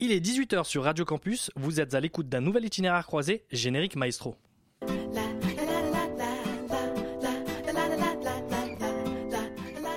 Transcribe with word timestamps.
Il 0.00 0.12
est 0.12 0.20
18h 0.20 0.62
sur 0.64 0.84
Radio 0.84 1.04
Campus, 1.04 1.50
vous 1.56 1.80
êtes 1.80 1.92
à 1.92 1.98
l'écoute 1.98 2.28
d'un 2.28 2.40
nouvel 2.40 2.64
itinéraire 2.64 3.04
croisé, 3.04 3.44
générique 3.50 3.96
maestro. 3.96 4.36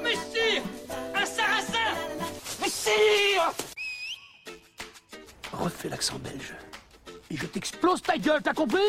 Messire 0.02 0.64
Un 1.14 1.26
sarrasin 1.26 1.94
Messire 2.60 3.54
Refais 5.54 5.90
l'accent 5.90 6.18
belge. 6.18 6.56
Et 7.30 7.38
je 7.38 7.46
t'explose 7.46 8.02
ta 8.02 8.18
gueule, 8.18 8.42
t'as 8.42 8.54
compris? 8.56 8.80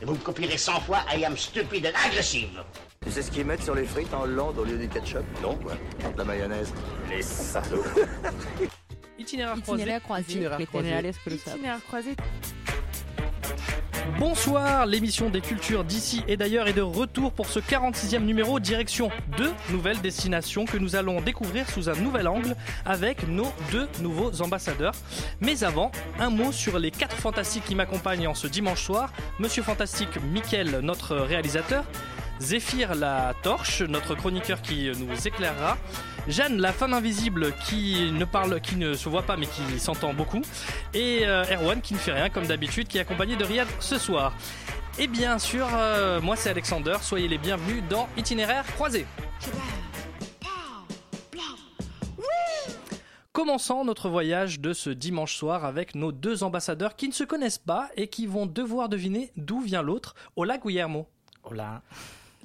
Et 0.00 0.04
vous 0.04 0.12
me 0.12 0.18
copierez 0.18 0.56
100 0.56 0.80
fois 0.82 1.00
I 1.12 1.24
am 1.24 1.36
stupid 1.36 1.86
and 1.86 2.06
aggressive. 2.06 2.62
Tu 3.04 3.10
sais 3.10 3.22
ce 3.22 3.32
qu'ils 3.32 3.44
mettent 3.44 3.64
sur 3.64 3.74
les 3.74 3.84
frites 3.84 4.14
en 4.14 4.22
Hollande 4.22 4.58
au 4.58 4.64
lieu 4.64 4.78
du 4.78 4.88
ketchup? 4.88 5.24
Non, 5.42 5.56
quoi. 5.56 5.72
De 6.12 6.18
la 6.18 6.24
mayonnaise. 6.24 6.72
Les 7.10 7.20
salauds. 7.20 7.82
Itinéraire 9.24 9.56
croisé. 9.62 9.82
Itinéraire 9.82 10.02
croisé. 10.02 10.32
Itinéraire 10.32 10.66
croisé. 10.66 10.90
Itinéraire 11.34 11.80
croisé. 11.86 12.16
Bonsoir, 14.18 14.84
l'émission 14.84 15.30
des 15.30 15.40
cultures 15.40 15.82
d'ici 15.82 16.22
et 16.28 16.36
d'ailleurs 16.36 16.68
est 16.68 16.74
de 16.74 16.82
retour 16.82 17.32
pour 17.32 17.46
ce 17.46 17.58
46e 17.58 18.18
numéro 18.20 18.60
direction 18.60 19.10
deux 19.38 19.52
nouvelles 19.70 20.00
destinations 20.02 20.66
que 20.66 20.76
nous 20.76 20.94
allons 20.94 21.22
découvrir 21.22 21.68
sous 21.70 21.88
un 21.88 21.94
nouvel 21.94 22.28
angle 22.28 22.54
avec 22.84 23.26
nos 23.26 23.50
deux 23.72 23.88
nouveaux 24.02 24.42
ambassadeurs. 24.42 24.92
Mais 25.40 25.64
avant, 25.64 25.90
un 26.20 26.28
mot 26.28 26.52
sur 26.52 26.78
les 26.78 26.90
quatre 26.90 27.16
fantastiques 27.16 27.64
qui 27.64 27.74
m'accompagnent 27.74 28.28
en 28.28 28.34
ce 28.34 28.46
dimanche 28.46 28.82
soir. 28.82 29.10
Monsieur 29.38 29.62
Fantastique 29.62 30.20
Mickaël, 30.32 30.80
notre 30.80 31.16
réalisateur. 31.16 31.84
Zéphyr 32.40 32.94
la 32.94 33.34
torche, 33.42 33.82
notre 33.82 34.14
chroniqueur 34.14 34.60
qui 34.60 34.90
nous 34.98 35.26
éclairera. 35.26 35.78
Jeanne, 36.26 36.60
la 36.60 36.72
femme 36.72 36.94
invisible 36.94 37.52
qui 37.66 38.10
ne 38.12 38.24
parle, 38.24 38.60
qui 38.60 38.76
ne 38.76 38.94
se 38.94 39.08
voit 39.08 39.22
pas 39.22 39.36
mais 39.36 39.46
qui 39.46 39.78
s'entend 39.78 40.14
beaucoup. 40.14 40.42
Et 40.92 41.26
euh, 41.26 41.44
Erwan 41.50 41.80
qui 41.80 41.94
ne 41.94 41.98
fait 41.98 42.12
rien 42.12 42.30
comme 42.30 42.46
d'habitude, 42.46 42.88
qui 42.88 42.98
est 42.98 43.02
accompagné 43.02 43.36
de 43.36 43.44
Riyad 43.44 43.68
ce 43.80 43.98
soir. 43.98 44.34
Et 44.98 45.06
bien 45.06 45.38
sûr, 45.38 45.66
euh, 45.72 46.20
moi 46.20 46.36
c'est 46.36 46.50
Alexander, 46.50 46.96
soyez 47.00 47.28
les 47.28 47.38
bienvenus 47.38 47.82
dans 47.88 48.08
Itinéraire 48.16 48.64
croisé. 48.74 49.06
Commençons 53.32 53.84
notre 53.84 54.08
voyage 54.08 54.60
de 54.60 54.72
ce 54.72 54.90
dimanche 54.90 55.34
soir 55.34 55.64
avec 55.64 55.96
nos 55.96 56.12
deux 56.12 56.44
ambassadeurs 56.44 56.94
qui 56.94 57.08
ne 57.08 57.12
se 57.12 57.24
connaissent 57.24 57.58
pas 57.58 57.88
et 57.96 58.06
qui 58.06 58.26
vont 58.28 58.46
devoir 58.46 58.88
deviner 58.88 59.32
d'où 59.36 59.60
vient 59.60 59.82
l'autre. 59.82 60.14
Hola 60.36 60.56
Guillermo. 60.58 61.08
Hola. 61.42 61.82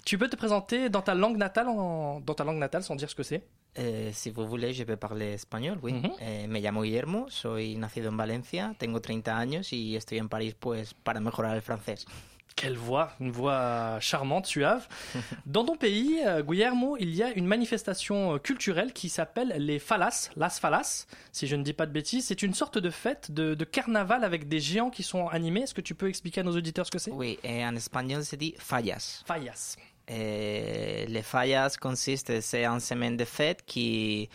Tu 0.10 0.18
peux 0.18 0.28
te 0.28 0.36
présenter 0.36 0.90
dans 0.90 1.04
ta 1.04 1.14
langue 1.14 1.38
natale, 1.38 1.68
en- 1.68 2.20
dans 2.20 2.34
ta 2.34 2.44
langue 2.44 2.58
natale 2.58 2.82
sans 2.82 2.96
dire 2.96 3.08
ce 3.12 3.14
que 3.14 3.22
c'est? 3.22 3.44
Eh, 3.76 4.10
si 4.12 4.32
vous 4.32 4.48
voulez, 4.48 4.74
je 4.74 4.84
peux 4.84 4.98
parler 4.98 5.34
español, 5.34 5.78
oui. 5.84 5.92
Ujú. 5.94 6.12
Eh, 6.20 6.48
me 6.48 6.60
llamo 6.60 6.82
Guillermo, 6.82 7.28
soy 7.30 7.76
nacido 7.76 8.10
en 8.10 8.18
Valencia, 8.18 8.74
tengo 8.80 9.00
30 9.02 9.38
años 9.38 9.72
y 9.72 9.96
estoy 9.96 10.18
en 10.18 10.28
París 10.28 10.56
pues 10.60 10.96
para 10.96 11.20
mejorar 11.20 11.56
el 11.56 11.62
francés. 11.62 12.08
Quelle 12.56 12.76
voix, 12.76 13.12
une 13.20 13.32
voix 13.32 14.00
charmante, 14.02 14.48
suave. 14.48 14.88
Dans 15.46 15.64
ton 15.64 15.78
pays, 15.78 16.20
euh, 16.26 16.42
Guillermo, 16.42 16.98
il 17.00 17.14
y 17.14 17.22
a 17.22 17.30
une 17.32 17.46
manifestation 17.46 18.34
euh, 18.34 18.38
culturelle 18.40 18.92
qui 18.94 19.10
s'appelle 19.10 19.54
les 19.60 19.78
Falas, 19.78 20.32
Las 20.36 20.60
Falas, 20.60 21.06
si 21.32 21.46
je 21.46 21.56
ne 21.56 21.62
dis 21.64 21.74
pas 21.74 21.86
de 21.86 21.92
bêtises. 21.92 22.26
C'est 22.26 22.42
une 22.42 22.56
sorte 22.56 22.80
de 22.80 22.90
fête 22.90 23.32
de, 23.32 23.54
de 23.54 23.64
carnaval 23.64 24.24
avec 24.24 24.48
des 24.50 24.60
géants 24.60 24.90
qui 24.90 25.04
sont 25.04 25.28
animés. 25.28 25.62
Est-ce 25.62 25.76
que 25.76 25.82
tu 25.82 25.94
peux 25.94 26.10
expliquer 26.10 26.42
à 26.42 26.44
nos 26.44 26.56
auditeurs 26.58 26.88
ce 26.88 26.92
que 26.92 27.00
c'est? 27.00 27.12
Oui, 27.12 27.38
eh, 27.44 27.64
en 27.64 27.76
espagnol 27.76 28.26
se 28.26 28.36
dit 28.36 28.56
fallas. 28.58 29.22
Fallas. 29.26 29.78
Eh, 30.10 31.06
les 31.08 31.22
fallas 31.22 31.78
consiste, 31.80 32.42
c'est 32.42 32.66
une 32.66 32.80
semaine 32.80 33.16
de 33.16 33.26
fête 33.26 33.64
qui, 33.66 34.28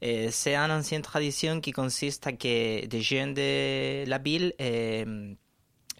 eh, 0.00 0.30
c'est 0.30 0.54
une 0.54 0.70
ancienne 0.70 1.02
tradition 1.02 1.60
qui 1.60 1.72
consiste 1.72 2.26
à 2.28 2.32
que 2.32 2.86
des 2.86 3.00
jeunes 3.00 3.34
de 3.34 4.08
la 4.08 4.18
ville, 4.18 4.52
eh, 4.58 5.04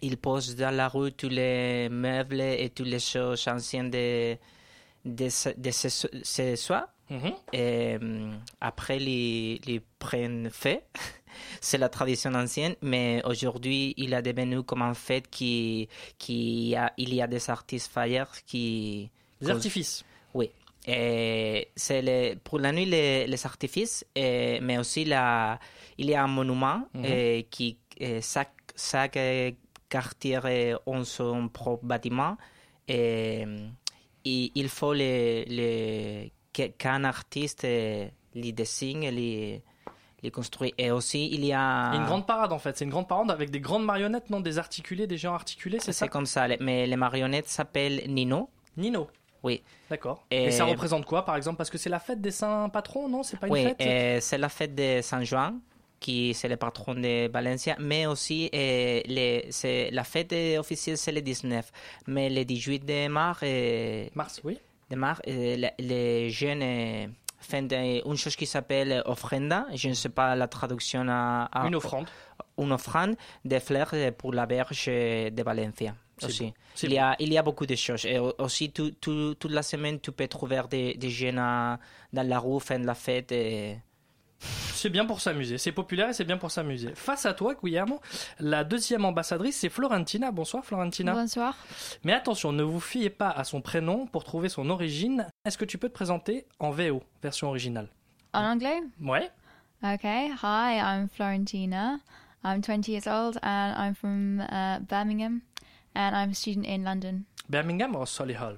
ils 0.01 0.17
posent 0.17 0.55
dans 0.55 0.73
la 0.75 0.87
rue 0.87 1.11
tous 1.11 1.29
les 1.29 1.89
meubles 1.89 2.39
et 2.41 2.69
toutes 2.69 2.87
les 2.87 2.99
choses 2.99 3.47
anciennes 3.47 3.89
de, 3.91 4.37
de, 5.03 5.29
ce- 5.29 5.57
de 5.57 5.71
ce, 5.71 5.87
ce 6.23 6.55
soir. 6.55 6.87
Mhm. 7.09 7.33
Et 7.53 7.97
après, 8.61 8.99
les, 8.99 9.59
les 9.65 9.81
prennent 9.99 10.49
fait. 10.51 10.83
C'est 11.61 11.77
la 11.77 11.89
tradition 11.89 12.33
ancienne, 12.33 12.75
mais 12.81 13.21
aujourd'hui, 13.25 13.93
il 13.97 14.13
a 14.13 14.21
devenu 14.21 14.63
comme 14.63 14.81
en 14.81 14.93
fait 14.93 15.29
qui, 15.29 15.87
qui 16.17 16.75
a, 16.75 16.91
il 16.97 17.13
y 17.13 17.21
a 17.21 17.27
des 17.27 17.49
artistes 17.49 17.91
fires 17.91 18.31
qui. 18.45 19.09
Des 19.41 19.49
artifices. 19.49 20.03
Oui. 20.33 20.49
Et 20.87 21.67
c'est 21.75 22.37
pour 22.43 22.59
la 22.59 22.71
nuit 22.71 22.85
les, 22.85 23.27
les 23.27 23.45
artifices, 23.45 24.05
et- 24.15 24.59
mais 24.61 24.77
aussi 24.77 25.03
la, 25.05 25.59
il 25.97 26.09
y 26.09 26.15
a 26.15 26.23
un 26.23 26.27
monument 26.27 26.87
Mhm. 26.93 27.05
et 27.05 27.47
qui 27.49 27.77
et 27.99 28.21
chaque, 28.21 28.53
chaque 28.75 29.17
quartier 29.89 30.35
a 30.37 30.79
son 31.03 31.49
propre 31.49 31.83
bâtiment 31.85 32.37
et, 32.87 33.43
et 34.23 34.51
il 34.55 34.69
faut 34.69 34.93
les, 34.93 35.45
les, 35.45 36.31
qu'un 36.77 37.03
artiste 37.03 37.63
euh, 37.65 38.07
les 38.35 38.51
dessine 38.51 39.01
les, 39.09 39.61
les 40.27 40.31
construit. 40.31 40.73
Et 40.77 40.91
aussi 40.91 41.21
il 41.31 41.43
y 41.45 41.53
a 41.53 41.91
une 41.95 42.05
grande 42.05 42.25
parade 42.27 42.51
en 42.51 42.59
fait. 42.59 42.77
C'est 42.77 42.85
une 42.85 42.91
grande 42.91 43.07
parade 43.07 43.31
avec 43.31 43.49
des 43.49 43.59
grandes 43.67 43.85
marionnettes, 43.85 44.29
non 44.29 44.39
Des 44.41 44.57
articulés, 44.59 45.07
des 45.07 45.17
géants 45.17 45.33
articulés, 45.33 45.79
c'est 45.79 45.93
ça 45.93 46.05
c'est 46.05 46.09
comme 46.15 46.25
ça. 46.25 46.47
Mais 46.59 46.85
les 46.85 46.95
marionnettes 46.95 47.47
s'appellent 47.47 48.03
Nino. 48.07 48.49
Nino. 48.75 49.07
Oui. 49.43 49.61
D'accord. 49.89 50.25
Et- 50.29 50.45
Et... 50.45 50.51
ça 50.51 50.65
représente 50.65 51.05
quoi 51.05 51.23
par 51.25 51.35
exemple? 51.37 51.57
Parce 51.57 51.69
que 51.69 51.77
c'est 51.77 51.89
la 51.89 51.99
fête 51.99 52.21
des 52.21 52.31
saints 52.31 52.69
patrons, 52.69 53.07
non? 53.07 53.23
C'est 53.23 53.39
pas 53.39 53.47
une 53.47 53.53
Oui, 53.53 53.63
fête 53.63 54.21
c'est 54.23 54.37
la 54.37 54.49
fête 54.49 54.75
de 54.75 54.99
Saint 55.01 55.23
Juan, 55.23 55.59
qui 55.99 56.33
c'est 56.33 56.49
le 56.49 56.57
patron 56.57 56.93
de 56.95 57.29
Valencia, 57.31 57.75
mais 57.79 58.05
aussi 58.05 58.49
euh, 58.53 59.01
les- 59.05 59.45
c'est 59.49 59.89
la 59.91 60.03
fête 60.03 60.33
officielle 60.59 60.97
c'est 60.97 61.11
le 61.13 61.21
19, 61.21 61.71
mais 62.07 62.29
le 62.29 62.43
18 62.45 62.83
de 62.85 63.07
mars, 63.07 63.39
euh, 63.43 64.05
Mars, 64.15 64.41
oui. 64.43 64.59
de 64.91 64.95
mars 64.95 65.21
le- 65.25 65.69
les 65.79 66.29
jeunes 66.29 67.13
de- 67.61 68.07
une 68.07 68.17
chose 68.17 68.35
qui 68.35 68.45
s'appelle 68.45 69.01
offrenda, 69.05 69.65
je 69.73 69.89
ne 69.89 69.93
sais 69.93 70.09
pas 70.09 70.35
la 70.35 70.47
traduction 70.47 71.05
à, 71.09 71.49
à- 71.51 71.67
Une 71.67 71.75
offrande. 71.75 72.07
une 72.57 72.71
offrande 72.71 73.15
de 73.45 73.59
fleurs 73.59 73.89
euh, 73.93 74.11
pour 74.11 74.33
la 74.33 74.45
berge 74.45 74.87
de 74.87 75.43
Valencia. 75.43 75.95
Aussi. 76.23 76.51
Il, 76.83 76.93
y 76.93 76.97
a, 76.97 77.15
il 77.19 77.31
y 77.31 77.37
a 77.37 77.43
beaucoup 77.43 77.65
de 77.67 77.75
choses. 77.75 78.05
Et 78.05 78.17
au- 78.17 78.33
aussi, 78.39 78.71
tout, 78.71 78.91
tout- 78.99 79.35
toute 79.35 79.51
la 79.51 79.61
semaine, 79.61 79.99
tu 79.99 80.11
peux 80.11 80.27
trouver 80.27 80.61
des, 80.69 80.95
des 80.95 81.09
jeunes 81.09 81.37
à- 81.39 81.79
dans 82.11 82.27
la 82.27 82.39
rue, 82.39 82.59
faire 82.59 82.79
la 82.79 82.95
fête. 82.95 83.31
Et... 83.31 83.77
C'est 84.39 84.89
bien 84.89 85.05
pour 85.05 85.21
s'amuser. 85.21 85.57
C'est 85.57 85.71
populaire 85.71 86.09
et 86.09 86.13
c'est 86.13 86.23
bien 86.23 86.37
pour 86.37 86.51
s'amuser. 86.51 86.93
Face 86.93 87.25
à 87.25 87.33
toi, 87.33 87.55
Guillermo, 87.55 87.99
la 88.39 88.63
deuxième 88.63 89.05
ambassadrice, 89.05 89.57
c'est 89.57 89.69
Florentina. 89.69 90.31
Bonsoir, 90.31 90.63
Florentina. 90.63 91.13
Bonsoir. 91.13 91.55
Mais 92.03 92.13
attention, 92.13 92.51
ne 92.51 92.61
vous 92.61 92.79
fiez 92.79 93.09
pas 93.09 93.29
à 93.31 93.43
son 93.43 93.61
prénom 93.61 94.05
pour 94.05 94.23
trouver 94.23 94.49
son 94.49 94.69
origine. 94.69 95.27
Est-ce 95.45 95.57
que 95.57 95.65
tu 95.65 95.77
peux 95.79 95.89
te 95.89 95.93
présenter 95.93 96.45
en 96.59 96.69
VO, 96.69 97.01
version 97.23 97.49
originale? 97.49 97.89
En 98.33 98.43
anglais? 98.43 98.81
Ouais. 99.01 99.31
Okay. 99.83 100.29
Hi, 100.43 100.79
I'm 100.79 101.07
Florentina. 101.09 101.99
I'm 102.43 102.61
20 102.61 102.87
years 102.87 103.07
old 103.07 103.39
and 103.41 103.73
I'm 103.75 103.95
from 103.95 104.41
uh, 104.41 104.79
Birmingham 104.87 105.41
and 105.95 106.15
I'm 106.15 106.29
a 106.29 106.35
student 106.35 106.65
in 106.67 106.83
London. 106.83 107.25
Birmingham 107.49 107.95
ou 107.95 108.05
Solihull? 108.05 108.57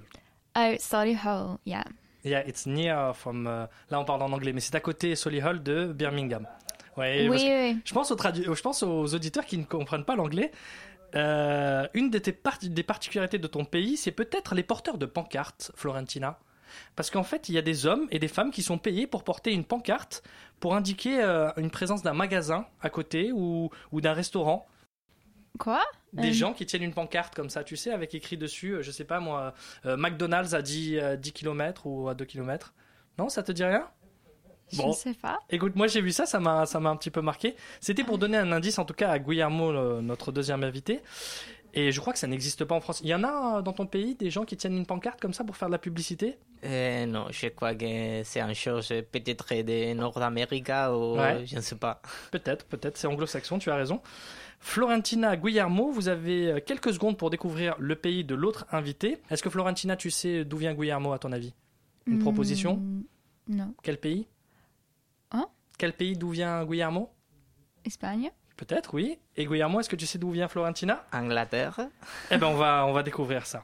Oh, 0.56 0.76
Solihull, 0.80 1.60
yeah. 1.64 1.84
Yeah, 2.26 2.46
it's 2.48 2.66
near 2.66 3.14
from. 3.16 3.48
euh, 3.48 3.66
là, 3.90 4.00
on 4.00 4.06
parle 4.06 4.22
en 4.24 4.32
anglais, 4.32 4.52
mais 4.54 4.60
c'est 4.60 4.76
à 4.76 4.80
côté 4.82 5.16
Solihull 5.16 5.64
de 5.64 5.88
Birmingham. 5.94 6.46
Ouais, 6.98 7.28
oui, 7.30 7.38
oui. 7.46 7.78
Je 7.86 7.94
pense, 7.94 8.12
aux 8.12 8.16
tradu- 8.16 8.44
je 8.54 8.62
pense 8.62 8.84
aux 8.84 9.14
auditeurs 9.16 9.46
qui 9.46 9.58
ne 9.58 9.64
comprennent 9.64 10.04
pas 10.04 10.16
l'anglais. 10.18 10.52
Euh, 11.16 11.88
une 11.94 12.10
de 12.10 12.20
tes 12.20 12.32
par- 12.34 12.58
des 12.62 12.84
particularités 12.84 13.40
de 13.40 13.48
ton 13.48 13.66
pays, 13.66 13.98
c'est 13.98 14.12
peut-être 14.12 14.54
les 14.54 14.64
porteurs 14.64 14.98
de 14.98 15.06
pancartes, 15.06 15.72
Florentina. 15.76 16.38
Parce 16.96 17.10
qu'en 17.10 17.24
fait, 17.24 17.50
il 17.50 17.56
y 17.56 17.58
a 17.58 17.64
des 17.64 17.88
hommes 17.88 18.08
et 18.12 18.20
des 18.20 18.28
femmes 18.28 18.52
qui 18.52 18.62
sont 18.62 18.78
payés 18.78 19.08
pour 19.08 19.24
porter 19.24 19.54
une 19.54 19.64
pancarte 19.64 20.22
pour 20.60 20.76
indiquer 20.76 21.24
euh, 21.24 21.50
une 21.58 21.72
présence 21.72 22.04
d'un 22.04 22.14
magasin 22.14 22.66
à 22.82 22.90
côté 22.92 23.32
ou, 23.32 23.70
ou 23.92 24.02
d'un 24.02 24.14
restaurant. 24.14 24.68
Quoi? 25.58 25.82
Des 26.14 26.30
Euh, 26.30 26.34
gens 26.34 26.54
qui 26.54 26.66
tiennent 26.66 26.84
une 26.84 26.94
pancarte 26.94 27.36
comme 27.36 27.50
ça, 27.50 27.64
tu 27.64 27.76
sais, 27.76 27.92
avec 27.92 28.14
écrit 28.16 28.38
dessus, 28.38 28.76
euh, 28.76 28.82
je 28.82 28.92
sais 28.92 29.04
pas 29.04 29.20
moi, 29.20 29.54
euh, 29.86 29.98
McDonald's 29.98 30.54
à 30.54 30.62
10, 30.62 30.98
euh, 31.00 31.16
10 31.18 31.34
km 31.34 31.86
ou 31.88 32.08
à 32.08 32.14
2 32.14 32.26
km. 32.26 32.74
Non, 33.18 33.30
ça 33.30 33.44
te 33.44 33.52
dit 33.52 33.64
rien 33.64 33.88
Je 34.72 34.78
Bon. 34.78 34.90
ne 34.90 34.94
sais 34.94 35.16
pas. 35.16 35.40
Écoute, 35.50 35.76
moi 35.76 35.88
j'ai 35.88 36.00
vu 36.02 36.12
ça, 36.12 36.26
ça 36.28 36.40
m'a, 36.40 36.66
ça 36.68 36.80
m'a 36.80 36.92
un 36.92 36.96
petit 36.96 37.10
peu 37.10 37.22
marqué. 37.22 37.56
C'était 37.82 38.04
pour 38.04 38.20
donner 38.20 38.38
un 38.38 38.52
indice, 38.52 38.78
en 38.78 38.86
tout 38.86 38.94
cas, 38.94 39.10
à 39.10 39.18
Guillermo, 39.18 39.72
le- 39.72 40.02
notre 40.02 40.32
deuxième 40.32 40.64
invité. 40.64 41.02
Et 41.74 41.92
je 41.92 42.00
crois 42.00 42.14
que 42.14 42.20
ça 42.20 42.26
n'existe 42.28 42.66
pas 42.66 42.74
en 42.76 42.80
France. 42.82 43.00
Il 43.04 43.10
y 43.10 43.14
en 43.16 43.24
a 43.24 43.62
dans 43.62 43.74
ton 43.74 43.86
pays 43.86 44.16
des 44.16 44.30
gens 44.32 44.44
qui 44.46 44.58
tiennent 44.58 44.76
une 44.78 44.86
pancarte 44.88 45.20
comme 45.22 45.34
ça 45.34 45.44
pour 45.44 45.56
faire 45.58 45.68
de 45.70 45.72
la 45.74 45.78
publicité? 45.80 46.38
Euh, 46.64 47.06
non, 47.06 47.26
je 47.32 47.48
crois 47.48 47.74
que 47.76 48.22
c'est 48.24 48.42
une 48.42 48.54
chose 48.56 48.88
peut-être 49.12 49.54
de 49.54 49.94
Nord-Amérique 49.94 50.70
ou 50.92 51.18
Ouais. 51.18 51.46
je 51.46 51.56
ne 51.56 51.62
sais 51.62 51.76
pas. 51.76 52.02
Peut-être, 52.32 52.66
peut-être, 52.66 52.98
c'est 52.98 53.08
anglo-saxon, 53.08 53.60
tu 53.60 53.70
as 53.72 53.76
raison. 53.76 54.02
Florentina 54.60 55.38
Guillermo, 55.38 55.92
vous 55.92 56.08
avez 56.10 56.52
euh, 56.52 56.60
quelques 56.66 56.94
secondes 56.94 57.18
pour 57.18 57.30
découvrir 57.30 57.76
le 57.80 57.96
pays 57.96 58.24
de 58.24 58.36
l'autre 58.36 58.66
invité. 58.72 59.22
Est-ce 59.30 59.42
que 59.42 59.50
Florentina, 59.50 59.96
tu 59.96 60.12
sais 60.12 60.44
d'où 60.46 60.58
vient 60.58 60.74
Guillermo 60.74 61.14
à 61.14 61.20
ton 61.20 61.32
avis? 61.32 61.54
Une 62.06 62.18
Hmm, 62.18 62.22
proposition? 62.22 62.82
Non. 63.48 63.74
Quel 63.84 63.98
pays? 63.98 64.28
Hein? 65.32 65.48
Quel 65.78 65.94
pays 65.94 66.14
d'où 66.18 66.30
vient 66.30 66.66
Guillermo? 66.66 67.10
Espagne. 67.86 68.32
Peut-être, 68.58 68.94
oui. 68.94 69.18
Et 69.38 69.46
Guillermo, 69.46 69.80
est-ce 69.80 69.90
que 69.90 69.96
tu 69.96 70.06
sais 70.06 70.18
d'où 70.20 70.32
vient 70.32 70.50
Florentina? 70.50 71.06
Angleterre. 71.14 71.80
Eh 72.30 72.38
ben, 72.38 72.48
on 72.48 72.56
va, 72.56 72.86
on 72.86 72.92
va 72.92 73.04
découvrir 73.04 73.46
ça. 73.46 73.64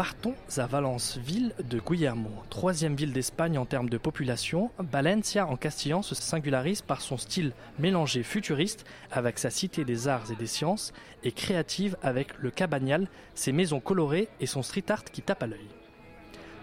Partons 0.00 0.34
à 0.56 0.66
Valence, 0.66 1.18
ville 1.18 1.52
de 1.62 1.78
Guillermo, 1.78 2.30
troisième 2.48 2.94
ville 2.96 3.12
d'Espagne 3.12 3.58
en 3.58 3.66
termes 3.66 3.90
de 3.90 3.98
population. 3.98 4.70
Valencia 4.78 5.46
en 5.46 5.58
castillan 5.58 6.00
se 6.00 6.14
singularise 6.14 6.80
par 6.80 7.02
son 7.02 7.18
style 7.18 7.52
mélangé 7.78 8.22
futuriste 8.22 8.86
avec 9.12 9.38
sa 9.38 9.50
cité 9.50 9.84
des 9.84 10.08
arts 10.08 10.32
et 10.32 10.36
des 10.36 10.46
sciences 10.46 10.94
et 11.22 11.32
créative 11.32 11.98
avec 12.02 12.28
le 12.38 12.50
cabagnal, 12.50 13.08
ses 13.34 13.52
maisons 13.52 13.78
colorées 13.78 14.28
et 14.40 14.46
son 14.46 14.62
street 14.62 14.86
art 14.88 15.04
qui 15.04 15.20
tape 15.20 15.42
à 15.42 15.48
l'œil. 15.48 15.68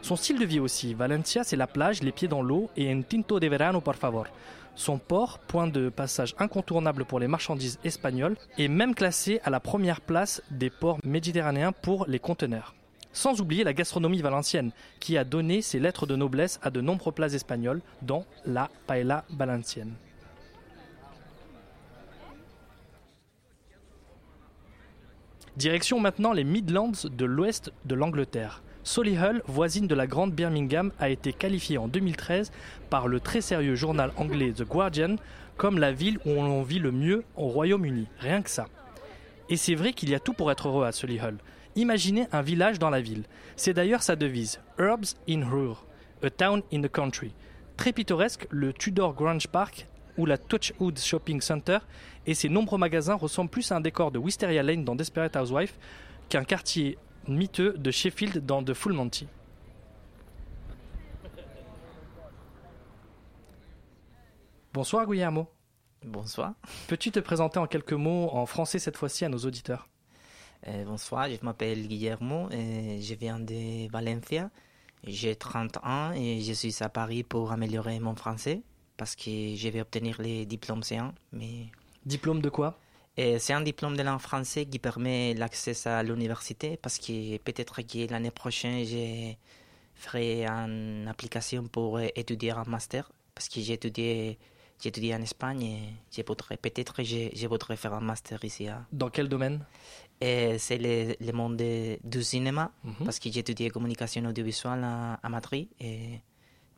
Son 0.01 0.15
style 0.15 0.39
de 0.39 0.45
vie 0.45 0.59
aussi, 0.59 0.95
Valencia 0.95 1.43
c'est 1.43 1.55
la 1.55 1.67
plage, 1.67 2.01
les 2.01 2.11
pieds 2.11 2.27
dans 2.27 2.41
l'eau 2.41 2.71
et 2.75 2.91
un 2.91 3.03
tinto 3.03 3.39
de 3.39 3.45
verano 3.45 3.81
por 3.81 3.97
favor. 3.97 4.25
Son 4.73 4.97
port, 4.97 5.37
point 5.37 5.67
de 5.67 5.89
passage 5.89 6.33
incontournable 6.39 7.05
pour 7.05 7.19
les 7.19 7.27
marchandises 7.27 7.77
espagnoles, 7.83 8.35
est 8.57 8.67
même 8.67 8.95
classé 8.95 9.41
à 9.43 9.51
la 9.51 9.59
première 9.59 10.01
place 10.01 10.41
des 10.49 10.71
ports 10.71 10.97
méditerranéens 11.03 11.71
pour 11.71 12.07
les 12.07 12.17
conteneurs. 12.17 12.73
Sans 13.13 13.41
oublier 13.41 13.63
la 13.63 13.73
gastronomie 13.73 14.21
valencienne, 14.21 14.71
qui 14.99 15.17
a 15.17 15.23
donné 15.23 15.61
ses 15.61 15.79
lettres 15.79 16.05
de 16.05 16.15
noblesse 16.15 16.59
à 16.61 16.69
de 16.69 16.81
nombreux 16.81 17.11
plats 17.11 17.33
espagnols, 17.33 17.81
dont 18.01 18.25
la 18.45 18.69
paella 18.85 19.25
valencienne. 19.29 19.93
Direction 25.57 25.99
maintenant 25.99 26.33
les 26.33 26.43
Midlands 26.43 26.91
de 27.03 27.25
l'ouest 27.25 27.71
de 27.85 27.95
l'Angleterre. 27.95 28.61
Solihull, 28.83 29.41
voisine 29.47 29.87
de 29.87 29.95
la 29.95 30.05
grande 30.05 30.31
Birmingham, 30.31 30.91
a 30.99 31.09
été 31.09 31.33
qualifiée 31.33 31.79
en 31.79 31.87
2013 31.87 32.51
par 32.91 33.07
le 33.07 33.19
très 33.19 33.41
sérieux 33.41 33.73
journal 33.73 34.13
anglais 34.17 34.53
The 34.55 34.61
Guardian 34.61 35.15
comme 35.57 35.79
la 35.79 35.91
ville 35.91 36.19
où 36.25 36.29
on 36.29 36.61
vit 36.61 36.77
le 36.77 36.91
mieux 36.91 37.23
au 37.35 37.47
Royaume-Uni. 37.47 38.07
Rien 38.19 38.43
que 38.43 38.51
ça. 38.51 38.67
Et 39.49 39.57
c'est 39.57 39.73
vrai 39.73 39.93
qu'il 39.93 40.09
y 40.09 40.15
a 40.15 40.19
tout 40.19 40.33
pour 40.33 40.51
être 40.51 40.67
heureux 40.67 40.85
à 40.85 40.91
Solihull. 40.91 41.37
Imaginez 41.77 42.25
un 42.31 42.41
village 42.41 42.79
dans 42.79 42.89
la 42.89 43.01
ville. 43.01 43.23
C'est 43.55 43.75
d'ailleurs 43.75 44.01
sa 44.01 44.15
devise, 44.15 44.59
Herbs 44.79 45.15
in 45.29 45.47
Ruhr, 45.47 45.85
a 46.23 46.29
town 46.31 46.63
in 46.73 46.81
the 46.81 46.91
country. 46.91 47.35
Très 47.77 47.93
pittoresque, 47.93 48.47
le 48.49 48.73
Tudor 48.73 49.13
Grange 49.13 49.47
Park 49.47 49.85
ou 50.17 50.25
la 50.25 50.39
Touchwood 50.39 50.97
Shopping 50.97 51.39
Center 51.39 51.77
et 52.25 52.33
ses 52.33 52.49
nombreux 52.49 52.79
magasins 52.79 53.13
ressemblent 53.13 53.51
plus 53.51 53.71
à 53.71 53.75
un 53.75 53.81
décor 53.81 54.09
de 54.09 54.17
Wisteria 54.17 54.63
Lane 54.63 54.83
dans 54.83 54.95
Desperate 54.95 55.35
Housewives 55.35 55.73
qu'un 56.29 56.43
quartier 56.43 56.97
miteux 57.27 57.73
de 57.73 57.91
Sheffield 57.91 58.43
dans 58.43 58.63
The 58.63 58.73
Full 58.73 58.93
Monty. 58.93 59.27
Bonsoir 64.73 65.05
Guillermo. 65.05 65.47
Bonsoir. 66.03 66.53
Peux-tu 66.87 67.11
te 67.11 67.19
présenter 67.19 67.59
en 67.59 67.67
quelques 67.67 67.93
mots 67.93 68.29
en 68.31 68.47
français 68.47 68.79
cette 68.79 68.97
fois-ci 68.97 69.25
à 69.25 69.29
nos 69.29 69.37
auditeurs? 69.37 69.87
Euh, 70.67 70.83
bonsoir, 70.83 71.29
je 71.29 71.37
m'appelle 71.45 71.87
Guillermo 71.87 72.49
et 72.51 72.99
je 73.01 73.13
viens 73.13 73.39
de 73.39 73.89
Valencia. 73.89 74.49
J'ai 75.05 75.35
30 75.35 75.77
ans 75.77 76.11
et 76.11 76.41
je 76.41 76.51
suis 76.51 76.75
à 76.81 76.89
Paris 76.89 77.23
pour 77.23 77.53
améliorer 77.53 77.99
mon 78.01 78.15
français 78.15 78.63
parce 78.97 79.15
que 79.15 79.55
je 79.55 79.69
vais 79.69 79.79
obtenir 79.79 80.21
les 80.21 80.45
diplômes 80.45 80.81
C1. 80.81 81.11
Mais 81.31 81.67
Diplôme 82.05 82.41
de 82.41 82.49
quoi? 82.49 82.77
Et 83.15 83.39
c'est 83.39 83.53
un 83.53 83.61
diplôme 83.61 83.95
de 83.95 84.03
langue 84.03 84.19
français 84.19 84.65
qui 84.65 84.77
permet 84.77 85.33
l'accès 85.35 85.87
à 85.87 86.03
l'université 86.03 86.75
parce 86.75 86.97
que 86.97 87.37
peut-être 87.37 87.81
que 87.81 88.11
l'année 88.11 88.31
prochaine, 88.31 88.85
je 88.85 89.33
ferai 89.95 90.45
une 90.45 91.07
application 91.07 91.67
pour 91.67 91.99
étudier 92.01 92.51
un 92.51 92.65
master 92.65 93.09
parce 93.33 93.47
que 93.47 93.61
j'ai 93.61 93.73
étudié, 93.73 94.37
j'ai 94.79 94.89
étudié 94.89 95.15
en 95.15 95.21
Espagne 95.21 95.63
et 95.63 95.79
je 96.15 96.21
voudrais, 96.25 96.57
peut-être 96.57 96.93
que 96.95 97.03
je, 97.03 97.29
je 97.33 97.47
voudrais 97.47 97.75
faire 97.77 97.93
un 97.93 97.99
master 98.01 98.43
ici. 98.45 98.67
à- 98.67 98.85
Dans 98.91 99.09
quel 99.09 99.27
domaine? 99.27 99.65
Et 100.21 100.57
c'est 100.57 100.77
le, 100.77 101.15
le 101.19 101.31
monde 101.31 101.57
de- 101.57 101.99
du 102.03 102.23
cinéma 102.23 102.71
Mhm. 102.83 102.93
parce 103.05 103.19
que 103.19 103.31
j'ai 103.31 103.39
étudié 103.41 103.69
communication 103.69 104.23
audiovisuelle 104.25 104.83
à, 104.83 105.19
à 105.21 105.29
Madrid 105.29 105.67
et 105.79 106.21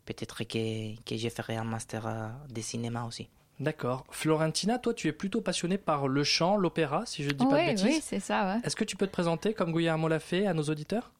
peut-être 0.05 0.43
que, 0.43 0.95
que 1.03 1.17
je 1.17 1.29
ferai 1.29 1.55
un 1.55 1.63
master 1.63 2.05
euh, 2.07 2.27
de 2.49 2.61
cinéma 2.61 3.05
aussi. 3.05 3.29
D'accord. 3.59 4.05
Florentina, 4.09 4.79
toi 4.79 4.93
tu 4.93 5.07
es 5.09 5.11
plutôt 5.13 5.41
passionnée 5.41 5.77
par 5.77 6.07
le 6.07 6.23
chant, 6.23 6.55
l'opéra, 6.57 7.05
si 7.05 7.23
je 7.23 7.31
dis 7.31 7.45
pas 7.45 7.57
de 7.57 7.61
oui, 7.61 7.67
bêtises. 7.67 7.83
oui, 7.85 7.99
c'est 8.01 8.19
ça, 8.21 8.45
ouais. 8.55 8.61
Est-ce 8.63 8.75
que 8.75 8.85
tu 8.85 8.95
peux 8.95 9.07
te 9.07 9.11
présenter 9.11 9.53
comme 9.53 9.73
Guillermo 9.73 10.07
l'a 10.07 10.19
fait 10.19 10.45
à 10.47 10.53
nos 10.53 10.63
auditeurs? 10.63 11.11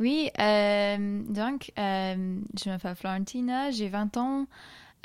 Oui, 0.00 0.30
euh, 0.38 1.22
donc, 1.28 1.72
euh, 1.78 2.40
je 2.62 2.70
m'appelle 2.70 2.94
Florentina, 2.94 3.70
j'ai 3.70 3.88
20 3.88 4.16
ans. 4.16 4.46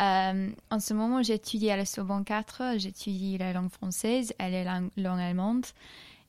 Euh, 0.02 0.50
en 0.72 0.80
ce 0.80 0.94
moment, 0.94 1.22
j'étudie 1.22 1.70
à 1.70 1.78
la 1.78 1.86
Sorbonne 1.86 2.24
4, 2.26 2.78
j'étudie 2.78 3.38
la 3.38 3.54
langue 3.54 3.70
française 3.70 4.34
et 4.40 4.50
la 4.50 4.64
langue, 4.64 4.90
langue 4.98 5.20
allemande. 5.20 5.66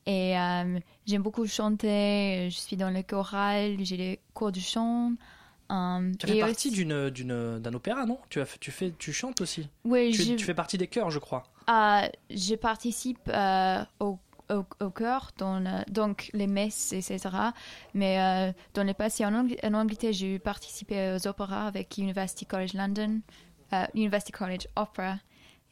Et 0.07 0.39
euh, 0.39 0.79
j'aime 1.07 1.23
beaucoup 1.23 1.47
chanter, 1.47 2.49
je 2.51 2.57
suis 2.57 2.77
dans 2.77 2.91
le 2.91 3.03
choral, 3.03 3.77
j'ai 3.81 3.97
des 3.97 4.21
cours 4.35 4.53
de 4.53 4.61
chant. 4.61 5.13
Euh, 5.73 6.13
Tu 6.19 6.27
fais 6.27 6.39
partie 6.41 6.69
aussi- 6.69 6.71
d'une, 6.77 7.09
d'une, 7.09 7.59
d'un 7.59 7.73
opéra, 7.73 8.05
non? 8.05 8.19
Tu, 8.29 8.39
as, 8.41 8.47
tu, 8.61 8.71
fais, 8.71 8.93
tu 8.99 9.15
chantes 9.15 9.41
aussi? 9.41 9.67
Oui, 9.85 10.11
Tu, 10.13 10.23
je, 10.23 10.35
tu 10.35 10.45
fais 10.45 10.53
partie 10.55 10.77
des 10.77 10.89
chœurs, 10.89 11.11
je 11.11 11.19
crois. 11.19 11.45
je 11.67 12.55
participe 12.57 13.31
au, 14.01 14.19
au, 14.51 14.65
au 14.85 14.91
chœur, 14.91 15.31
dans 15.39 15.59
le- 15.59 15.91
donc 15.91 16.29
les 16.35 16.47
messes, 16.47 16.93
etc. 16.93 17.19
Mais 17.95 18.21
euh, 18.21 18.53
dans 18.75 18.83
les 18.83 18.93
passés 18.93 19.25
en, 19.25 19.33
Angl- 19.33 19.59
en 19.67 19.73
Angleterre, 19.73 20.13
j'ai 20.13 20.39
participé 20.39 21.17
aux 21.17 21.27
opéras 21.27 21.67
avec 21.67 21.97
University 21.97 22.45
College 22.45 22.75
London, 22.75 23.21
euh, 23.83 23.87
University 23.95 24.33
College 24.33 24.67
Opera, 24.77 25.17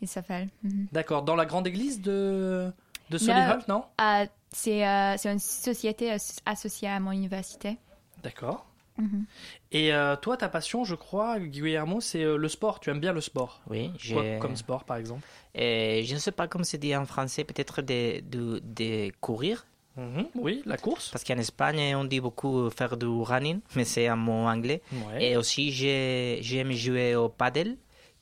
il 0.01 0.09
s'appelle. 0.09 0.49
Mhm. 0.63 0.87
D'accord. 0.93 1.23
Dans 1.23 1.37
la 1.37 1.47
grande 1.47 1.67
église 1.67 2.01
de, 2.01 2.71
de 3.11 3.19
Solihull, 3.19 3.63
non 3.69 3.85
Euh, 4.01 4.27
c'est 4.53 4.87
euh, 4.87 5.17
c'est 5.17 5.33
une 5.33 5.39
société 5.39 6.11
as- 6.11 6.41
associée 6.47 6.89
à 6.89 6.99
mon 7.01 7.13
université. 7.13 7.79
D'accord. 8.23 8.67
Mhm. 8.99 9.25
Et 9.73 9.93
euh, 9.95 10.17
toi, 10.17 10.37
ta 10.37 10.49
passion, 10.51 10.85
je 10.85 10.95
crois, 10.95 11.39
Guillermo, 11.41 12.01
c'est 12.01 12.23
euh, 12.25 12.37
le 12.37 12.49
sport. 12.49 12.79
Tu 12.79 12.91
aimes 12.91 13.01
bien 13.01 13.13
le 13.15 13.23
sport. 13.23 13.63
Oui, 13.71 13.91
Quoi 14.13 14.23
comme 14.39 14.55
sport, 14.57 14.85
par 14.85 14.99
exemple? 14.99 15.23
Et 15.55 16.03
je 16.05 16.15
ne 16.15 16.19
sais 16.19 16.31
pas 16.33 16.47
comment 16.47 16.65
se 16.65 16.77
dit 16.77 16.95
en 16.95 17.07
français, 17.07 17.45
peut-être 17.45 17.81
de, 17.81 18.21
de, 18.21 18.61
de 18.63 19.11
courir. 19.21 19.65
Mhm. 19.97 20.27
Oui, 20.35 20.63
la 20.67 20.77
course. 20.77 21.11
Parce 21.11 21.25
qu'en 21.25 21.39
Espagne, 21.39 21.95
on 21.97 22.05
dit 22.05 22.21
beaucoup 22.21 22.69
faire 22.71 22.97
du 22.99 23.07
running, 23.07 23.61
mais 23.77 23.85
c'est 23.87 24.07
un 24.09 24.17
mot 24.17 24.47
anglais. 24.47 24.83
Ouais. 25.09 25.25
Et 25.25 25.37
aussi, 25.39 25.71
j'ai- 25.73 26.39
j'aime 26.43 26.73
jouer 26.73 27.15
au 27.15 27.29
paddle, 27.31 27.77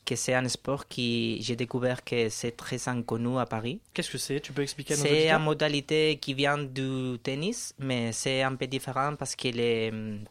que 0.05 0.17
c'est 0.17 0.35
un 0.35 0.49
sport 0.49 0.89
que 0.89 1.37
j'ai 1.41 1.57
découvert 1.57 2.03
que 2.05 2.29
c'est 2.29 2.57
très 2.57 2.89
inconnu 2.89 3.39
à 3.39 3.47
Paris. 3.47 3.81
Qu'est-ce 3.95 4.11
que 4.11 4.19
c'est? 4.19 4.41
Tu 4.41 4.53
peux 4.53 4.63
expliquer 4.63 4.95
C'est 4.97 5.31
une 5.31 5.43
modalité 5.43 6.19
qui 6.21 6.35
vient 6.35 6.59
du 6.59 7.19
tennis, 7.23 7.75
mais 7.79 8.13
c'est 8.13 8.43
un 8.43 8.55
peu 8.57 8.67
différent 8.67 9.15
parce 9.17 9.37
qu'il 9.37 9.61
hum, 9.61 10.25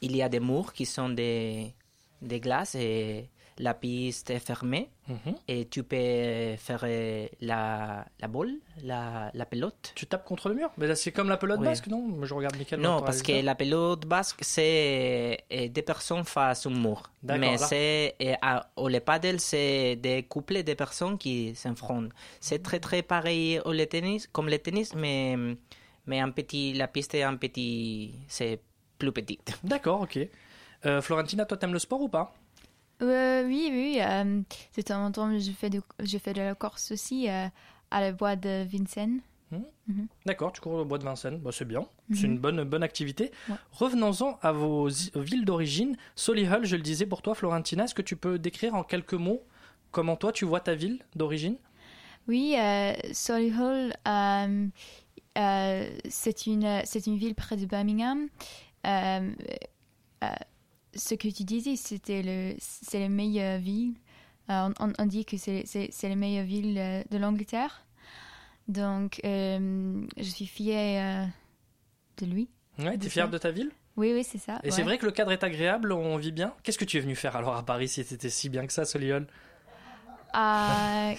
il 0.00 0.16
y 0.16 0.22
a 0.22 0.28
des 0.28 0.40
murs 0.40 0.72
qui 0.72 0.86
sont 0.86 1.08
des, 1.08 1.74
des 2.22 2.40
glaces 2.40 2.74
et 2.74 3.28
la 3.58 3.74
piste 3.74 4.30
est 4.30 4.38
fermée 4.38 4.88
Mhm. 5.08 5.34
et 5.48 5.66
tu 5.68 5.82
peux 5.84 6.54
faire 6.58 6.82
euh, 6.84 7.26
la, 7.40 8.04
la 8.20 8.28
boule, 8.28 8.52
la, 8.84 9.30
la 9.32 9.46
pelote. 9.46 9.92
Tu 9.94 10.06
tapes 10.06 10.24
contre 10.24 10.48
le 10.50 10.54
mur? 10.54 10.70
Mais 10.76 10.94
c'est 10.94 11.12
comme 11.12 11.28
la 11.30 11.38
pelote 11.38 11.60
Oui. 11.60 11.66
basque, 11.66 11.86
non? 11.86 12.22
Je 12.24 12.34
regarde 12.34 12.56
Michael. 12.56 12.80
Non, 12.80 13.00
parce 13.02 13.22
que 13.22 13.32
la 13.42 13.54
pelote 13.54 14.04
basque, 14.06 14.40
c'est 14.42 15.38
euh, 15.50 15.68
des 15.68 15.82
personnes 15.82 16.24
face 16.24 16.66
au 16.66 16.70
mur. 16.70 17.10
Mais 17.22 17.56
c'est, 17.56 18.14
euh, 18.20 18.34
au 18.76 18.88
le 18.88 19.00
paddle, 19.00 19.40
c'est 19.40 19.96
des 19.96 20.24
couples 20.24 20.62
de 20.62 20.74
personnes 20.74 21.16
qui 21.16 21.54
s'affrontent. 21.54 22.14
C'est 22.40 22.62
très, 22.62 22.80
très 22.80 23.00
pareil 23.02 23.60
au 23.64 23.72
le 23.72 23.86
tennis, 23.86 24.26
comme 24.30 24.48
le 24.48 24.58
tennis, 24.58 24.94
mais, 24.94 25.36
mais 26.06 26.20
un 26.20 26.30
petit, 26.30 26.74
la 26.74 26.86
piste 26.86 27.14
est 27.14 27.22
un 27.22 27.36
petit, 27.36 28.12
c'est 28.28 28.60
plus 28.98 29.10
petite. 29.12 29.58
D'accord, 29.64 30.02
ok. 30.02 30.18
Euh, 30.86 31.00
Florentina, 31.02 31.44
toi, 31.44 31.56
t'aimes 31.56 31.72
le 31.72 31.78
sport 31.80 32.00
ou 32.02 32.08
pas? 32.08 32.32
Euh, 33.02 33.44
oui, 33.46 33.68
oui. 33.72 33.98
Euh, 34.00 34.40
de 34.76 34.82
temps 34.82 35.04
en 35.04 35.12
temps, 35.12 35.38
je 35.38 35.50
fais 35.52 35.70
de, 35.70 35.80
je 36.00 36.18
fais 36.18 36.32
de 36.32 36.40
la 36.42 36.54
course 36.54 36.90
aussi 36.92 37.28
euh, 37.28 37.46
à 37.90 38.00
la 38.00 38.12
boîte 38.12 38.40
de 38.40 38.64
Vincennes. 38.64 39.20
D'accord, 40.26 40.52
tu 40.52 40.60
cours 40.60 40.74
au 40.74 40.84
bois 40.84 40.98
de 40.98 41.04
Vincennes, 41.04 41.38
bah, 41.38 41.50
c'est 41.52 41.64
bien, 41.64 41.86
c'est 42.12 42.24
Mhm. 42.26 42.32
une 42.32 42.38
bonne, 42.38 42.64
bonne 42.64 42.82
activité. 42.82 43.30
Ouais. 43.48 43.54
Revenons-en 43.72 44.38
à 44.42 44.52
vos 44.52 44.88
villes 45.14 45.46
d'origine. 45.46 45.96
Solihull, 46.16 46.66
je 46.66 46.76
le 46.76 46.82
disais 46.82 47.06
pour 47.06 47.22
toi, 47.22 47.34
Florentina, 47.34 47.84
est-ce 47.84 47.94
que 47.94 48.02
tu 48.02 48.14
peux 48.14 48.38
décrire 48.38 48.74
en 48.74 48.82
quelques 48.82 49.14
mots 49.14 49.42
comment 49.90 50.16
toi 50.16 50.32
tu 50.32 50.44
vois 50.44 50.60
ta 50.60 50.74
ville 50.74 50.98
d'origine? 51.16 51.56
Oui, 52.26 52.56
euh, 52.58 52.92
Solihull, 53.14 53.94
euh, 54.06 54.68
c'est 56.10 56.46
une, 56.46 56.82
c'est 56.84 57.06
une 57.06 57.16
ville 57.16 57.34
près 57.34 57.56
de 57.56 57.64
Birmingham. 57.64 58.28
Ce 60.98 61.14
que 61.14 61.28
tu 61.28 61.44
disais, 61.44 61.76
c'était 61.76 62.22
le, 62.22 62.54
c'est 62.58 62.98
la 62.98 63.08
meilleure 63.08 63.58
ville. 63.60 63.94
Euh, 64.50 64.68
on, 64.80 65.06
dit 65.06 65.24
que 65.24 65.36
c'est, 65.36 65.62
c'est, 65.66 65.88
c'est 65.92 66.08
la 66.08 66.16
meilleure 66.16 66.44
ville 66.44 66.76
euh, 66.78 67.02
de 67.10 67.18
l'Angleterre. 67.18 67.84
Donc, 68.66 69.20
euh, 69.24 70.04
je 70.16 70.22
suis 70.22 70.46
fière 70.46 71.28
de 72.18 72.26
lui. 72.26 72.48
Ouais, 72.78 72.98
t'es 72.98 73.08
fière 73.08 73.26
ça. 73.26 73.30
de 73.30 73.38
ta 73.38 73.50
ville? 73.50 73.70
Oui, 73.96 74.12
oui, 74.14 74.24
c'est 74.24 74.38
ça. 74.38 74.60
Et 74.62 74.70
c'est 74.70 74.82
vrai 74.82 74.98
que 74.98 75.06
le 75.06 75.12
cadre 75.12 75.32
est 75.32 75.42
agréable, 75.42 75.92
on 75.92 76.16
vit 76.16 76.32
bien? 76.32 76.54
Qu'est-ce 76.62 76.78
que 76.78 76.84
tu 76.84 76.98
es 76.98 77.00
venu 77.00 77.16
faire 77.16 77.36
alors 77.36 77.56
à 77.56 77.64
Paris 77.64 77.88
si 77.88 78.04
c'était 78.04 78.28
si 78.28 78.48
bien 78.48 78.66
que 78.66 78.72
ça, 78.72 78.84
Soliol? 78.84 79.26
Euh, 80.36 81.14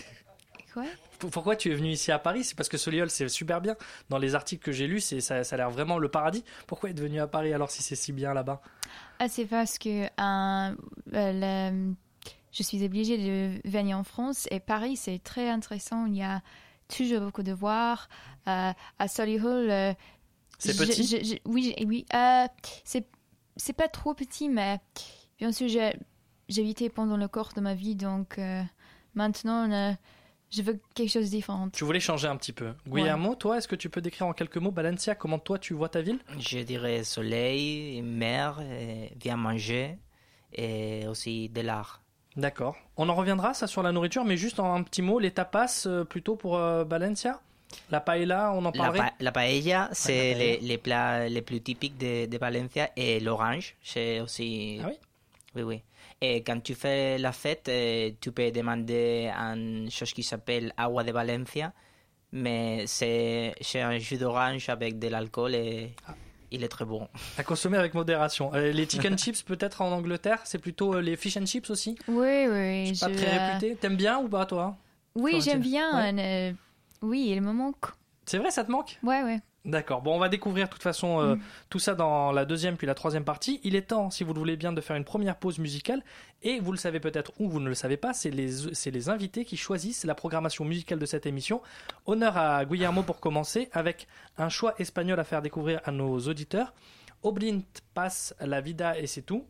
quoi? 0.73 0.85
Pourquoi 1.19 1.55
tu 1.55 1.71
es 1.71 1.75
venu 1.75 1.89
ici 1.89 2.11
à 2.11 2.19
Paris? 2.19 2.43
C'est 2.43 2.55
parce 2.55 2.69
que 2.69 2.77
Soliol, 2.77 3.09
c'est 3.09 3.27
super 3.29 3.61
bien. 3.61 3.75
Dans 4.09 4.17
les 4.17 4.35
articles 4.35 4.63
que 4.63 4.71
j'ai 4.71 4.87
lus, 4.87 5.01
c'est, 5.01 5.21
ça, 5.21 5.43
ça 5.43 5.55
a 5.55 5.57
l'air 5.57 5.69
vraiment 5.69 5.97
le 5.97 6.09
paradis. 6.09 6.43
Pourquoi 6.67 6.89
être 6.89 6.99
venu 6.99 7.19
à 7.19 7.27
Paris 7.27 7.53
alors 7.53 7.71
si 7.71 7.83
c'est 7.83 7.95
si 7.95 8.11
bien 8.13 8.33
là-bas? 8.33 8.61
Ah, 9.19 9.27
c'est 9.27 9.45
parce 9.45 9.77
que 9.77 10.05
euh, 10.05 10.75
le- 11.11 11.93
je 12.51 12.63
suis 12.63 12.83
obligée 12.83 13.17
de 13.17 13.69
venir 13.69 13.97
en 13.97 14.03
France 14.03 14.47
et 14.51 14.59
Paris, 14.59 14.95
c'est 14.97 15.19
très 15.19 15.49
intéressant. 15.49 16.05
Il 16.05 16.15
y 16.17 16.23
a 16.23 16.41
toujours 16.87 17.21
beaucoup 17.21 17.43
de 17.43 17.51
voir. 17.53 18.07
Euh, 18.47 18.71
à 18.97 19.07
Solihull, 19.07 19.69
euh, 19.69 19.93
C'est 20.57 20.75
petit? 20.75 21.03
je- 21.03 21.23
je- 21.23 21.39
Oui, 21.45 21.73
oui. 21.87 22.05
c'est 22.83 23.07
c'est 23.57 23.73
pas 23.73 23.87
trop 23.89 24.13
petit, 24.13 24.49
mais 24.49 24.79
bien 25.37 25.51
sûr, 25.51 25.67
j'ai 25.67 25.93
j'ai 26.49 26.61
habité 26.61 26.89
pendant 26.89 27.17
le 27.17 27.27
corps 27.27 27.51
de 27.55 27.61
ma 27.61 27.75
vie, 27.75 27.95
donc 27.95 28.39
maintenant, 29.15 29.67
je 30.51 30.61
veux 30.61 30.79
quelque 30.95 31.09
chose 31.09 31.25
de 31.25 31.29
différent. 31.35 31.69
Tu 31.69 31.83
voulais 31.83 31.99
changer 31.99 32.27
un 32.27 32.35
petit 32.35 32.53
peu. 32.53 32.73
Guillermo, 32.87 33.35
toi, 33.35 33.57
est-ce 33.57 33.67
que 33.67 33.75
tu 33.75 33.89
peux 33.89 34.01
décrire 34.01 34.27
en 34.27 34.33
quelques 34.33 34.57
mots 34.57 34.71
Valencia 34.71 35.15
Comment 35.15 35.39
toi 35.39 35.59
tu 35.59 35.73
vois 35.73 35.89
ta 35.89 36.01
ville? 36.01 36.19
Je 36.39 36.59
dirais 36.59 37.03
soleil, 37.03 38.01
mer, 38.01 38.61
bien 39.15 39.35
manger 39.37 39.97
et 40.53 41.05
aussi 41.07 41.49
de 41.49 41.61
l'art. 41.61 42.01
D'accord. 42.35 42.77
On 42.97 43.09
en 43.09 43.15
reviendra 43.15 43.53
ça 43.53 43.67
sur 43.67 43.83
la 43.83 43.91
nourriture, 43.91 44.23
mais 44.25 44.37
juste 44.37 44.59
en 44.59 44.73
un 44.75 44.83
petit 44.83 45.01
mot, 45.01 45.19
les 45.19 45.31
tapas 45.31 45.83
euh, 45.87 46.03
plutôt 46.05 46.35
pour 46.35 46.57
euh, 46.57 46.83
Valencia 46.83 47.39
La 47.91 47.99
paella, 47.99 48.51
on 48.53 48.59
en 48.65 48.71
La, 48.71 48.71
parlerait? 48.71 48.97
pa- 48.97 49.13
la 49.19 49.31
paella, 49.31 49.89
c'est 49.91 50.29
la 50.31 50.35
paella. 50.35 50.37
les, 50.39 50.59
les 50.59 50.77
plats 50.77 51.27
les 51.27 51.41
plus 51.41 51.59
typiques 51.61 51.97
de, 51.97 52.25
de 52.27 52.37
Valencia 52.37 52.89
et 52.95 53.19
l'orange, 53.19 53.75
c'est 53.83 54.21
aussi. 54.21 54.79
Ah 54.83 54.87
oui? 54.87 54.93
Oui, 55.55 55.61
oui. 55.63 55.81
Et 56.21 56.43
quand 56.43 56.59
tu 56.61 56.75
fais 56.75 57.17
la 57.17 57.31
fête, 57.31 57.69
euh, 57.69 58.11
tu 58.19 58.31
peux 58.31 58.51
demander 58.51 59.31
une 59.33 59.89
chose 59.89 60.11
qui 60.11 60.23
s'appelle 60.23 60.73
agua 60.75 61.03
de 61.03 61.11
Valencia, 61.13 61.71
mais 62.33 62.83
c'est 62.87 63.55
c'est 63.61 63.81
un 63.81 63.97
jus 63.99 64.17
d'orange 64.17 64.67
avec 64.69 64.99
de 64.99 65.07
l'alcool 65.07 65.55
et 65.55 65.95
Ah. 66.07 66.15
il 66.51 66.63
est 66.63 66.67
très 66.67 66.83
bon. 66.83 67.07
À 67.37 67.43
consommer 67.43 67.77
avec 67.77 67.93
modération. 67.93 68.53
Euh, 68.53 68.71
les 68.73 68.85
chicken 68.89 69.17
chips, 69.17 69.43
peut-être 69.43 69.81
en 69.81 69.91
Angleterre, 69.93 70.41
c'est 70.43 70.59
plutôt 70.59 70.95
euh, 70.95 71.01
les 71.01 71.15
fish 71.15 71.37
and 71.37 71.45
chips 71.45 71.69
aussi? 71.69 71.97
Oui, 72.09 72.47
oui. 72.49 72.93
Pas 72.99 73.07
je, 73.07 73.15
très 73.15 73.37
réputé. 73.37 73.75
T'aimes 73.77 73.95
bien 73.95 74.19
ou 74.19 74.27
pas, 74.27 74.45
toi? 74.45 74.75
Oui, 75.15 75.39
j'aime 75.41 75.61
bien. 75.61 76.13
Ouais. 76.13 76.51
euh, 76.51 76.53
oui, 77.01 77.27
il 77.29 77.41
me 77.41 77.53
manque. 77.53 77.85
C'est 78.25 78.37
vrai, 78.39 78.51
ça 78.51 78.65
te 78.65 78.71
manque? 78.71 78.99
Ouais, 79.03 79.23
ouais. 79.23 79.39
D'accord. 79.65 80.01
Bon, 80.01 80.15
on 80.15 80.19
va 80.19 80.29
découvrir 80.29 80.67
de 80.67 80.71
toute 80.71 80.81
façon 80.83 81.19
euh, 81.21 81.35
Mm. 81.35 81.41
tout 81.69 81.79
ça 81.79 81.93
dans 81.93 82.31
la 82.31 82.45
deuxième 82.45 82.77
puis 82.77 82.87
la 82.87 82.95
troisième 82.95 83.25
partie. 83.25 83.59
Il 83.63 83.75
est 83.75 83.83
temps, 83.89 84.09
si 84.09 84.23
vous 84.23 84.33
le 84.33 84.39
voulez 84.39 84.55
bien, 84.55 84.71
de 84.71 84.79
faire 84.81 84.95
une 84.95 85.03
première 85.03 85.35
pause 85.35 85.59
musicale. 85.59 86.01
Et 86.41 86.59
vous 86.61 86.71
le 86.71 86.77
savez 86.77 86.99
peut-être 87.01 87.33
ou 87.39 87.49
vous 87.49 87.59
ne 87.59 87.67
le 87.67 87.75
savez 87.75 87.97
pas, 87.97 88.13
c'est 88.13 88.29
les, 88.31 88.73
c'est 88.73 88.89
les 88.91 89.09
invités 89.09 89.43
qui 89.43 89.57
choisissent 89.57 90.05
la 90.05 90.15
programmation 90.15 90.63
musicale 90.63 90.97
de 90.97 91.05
cette 91.05 91.25
émission. 91.25 91.61
Honneur 92.05 92.37
à 92.37 92.63
Guillermo 92.63 93.03
pour 93.03 93.19
commencer 93.19 93.69
avec 93.73 94.07
un 94.37 94.47
choix 94.47 94.73
espagnol 94.79 95.19
à 95.19 95.25
faire 95.25 95.41
découvrir 95.41 95.81
à 95.83 95.91
nos 95.91 96.17
auditeurs. 96.19 96.73
Oblint 97.21 97.59
passe 97.93 98.33
la 98.39 98.61
vida 98.61 98.97
et 98.97 99.07
c'est 99.07 99.23
tout. 99.23 99.45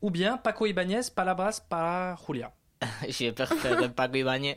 Ou 0.00 0.10
bien 0.10 0.38
Paco 0.38 0.64
Ibáñez, 0.64 1.02
Palabras 1.14 1.60
para 1.68 2.16
Julia. 2.26 2.52
Je 3.08 3.30
préfère 3.30 3.92
Paco 3.94 4.16
Ibanez. 4.16 4.56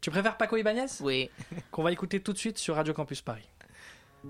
Tu 0.00 0.10
préfères 0.10 0.36
Paco 0.36 0.56
Ibáñez? 0.56 0.86
Oui. 1.00 1.30
Qu'on 1.70 1.82
va 1.82 1.92
écouter 1.92 2.20
tout 2.20 2.32
de 2.34 2.38
suite 2.38 2.58
sur 2.58 2.76
Radio 2.76 2.92
Campus 2.94 3.22
Paris. 3.22 3.48
Tú 4.20 4.28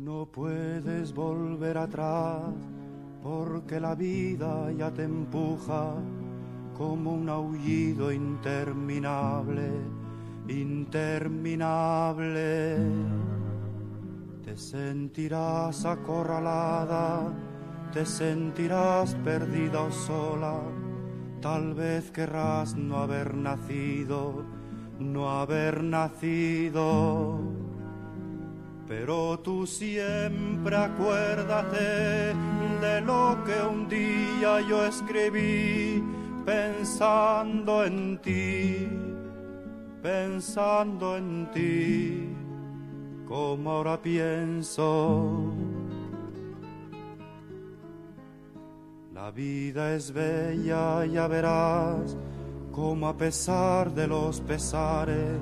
no 0.00 0.26
puedes 0.26 1.12
volver 1.12 1.78
atrás 1.78 2.44
porque 3.24 3.80
la 3.80 3.96
vida 3.96 4.70
ya 4.70 4.92
te 4.92 5.02
empuja 5.02 5.94
como 6.78 7.14
un 7.14 7.28
aullido 7.28 8.12
interminable, 8.12 9.72
interminable. 10.48 12.78
Te 14.44 14.56
sentirás 14.56 15.84
acorralada, 15.84 17.32
te 17.92 18.06
sentirás 18.06 19.14
perdida 19.16 19.82
o 19.82 19.90
sola, 19.90 20.60
tal 21.40 21.74
vez 21.74 22.10
querrás 22.10 22.76
no 22.76 22.98
haber 22.98 23.34
nacido, 23.34 24.44
no 24.98 25.30
haber 25.30 25.82
nacido. 25.82 27.40
Pero 28.86 29.40
tú 29.40 29.66
siempre 29.66 30.76
acuérdate 30.76 32.32
de 32.80 33.00
lo 33.00 33.36
que 33.44 33.60
un 33.68 33.88
día 33.88 34.60
yo 34.60 34.86
escribí 34.86 36.00
pensando 36.44 37.84
en 37.84 38.18
ti, 38.18 38.88
pensando 40.02 41.16
en 41.16 41.50
ti, 41.52 42.28
como 43.26 43.70
ahora 43.70 44.00
pienso. 44.00 45.52
La 49.12 49.30
vida 49.30 49.94
es 49.94 50.12
bella, 50.12 51.04
ya 51.06 51.26
verás, 51.26 52.16
como 52.72 53.08
a 53.08 53.16
pesar 53.16 53.92
de 53.92 54.06
los 54.06 54.40
pesares, 54.40 55.40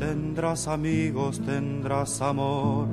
Tendrás 0.00 0.66
amigos, 0.66 1.38
tendrás 1.42 2.22
amor, 2.22 2.88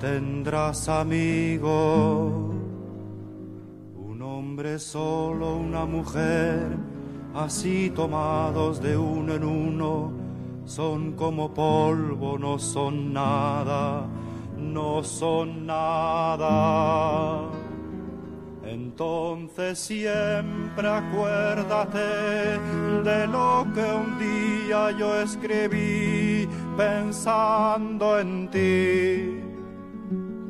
tendrás 0.00 0.88
amigos. 0.88 2.32
Un 3.94 4.20
hombre 4.20 4.80
solo, 4.80 5.56
una 5.56 5.86
mujer, 5.86 6.66
así 7.32 7.92
tomados 7.94 8.82
de 8.82 8.96
uno 8.96 9.36
en 9.36 9.44
uno, 9.44 10.10
son 10.68 11.12
como 11.12 11.52
polvo, 11.54 12.38
no 12.38 12.58
son 12.58 13.14
nada, 13.14 14.06
no 14.58 15.02
son 15.02 15.64
nada. 15.66 17.48
Entonces 18.64 19.78
siempre 19.78 20.86
acuérdate 20.86 22.60
de 23.02 23.26
lo 23.28 23.66
que 23.74 23.80
un 23.80 24.18
día 24.18 24.90
yo 24.90 25.18
escribí 25.22 26.46
pensando 26.76 28.18
en 28.20 28.50
ti, 28.50 29.40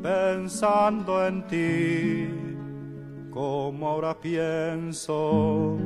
pensando 0.03 1.25
en 1.25 1.47
ti, 1.47 2.27
como 3.31 3.87
ahora 3.87 4.19
pienso. 4.19 5.77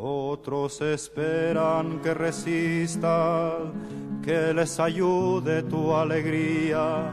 Otros 0.00 0.80
esperan 0.80 2.00
que 2.00 2.14
resista, 2.14 3.56
que 4.24 4.54
les 4.54 4.78
ayude 4.78 5.62
tu 5.64 5.92
alegría 5.92 7.10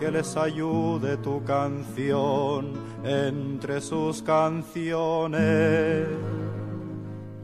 que 0.00 0.10
les 0.10 0.34
ayude 0.34 1.18
tu 1.18 1.44
canción 1.44 2.72
entre 3.04 3.82
sus 3.82 4.22
canciones. 4.22 6.06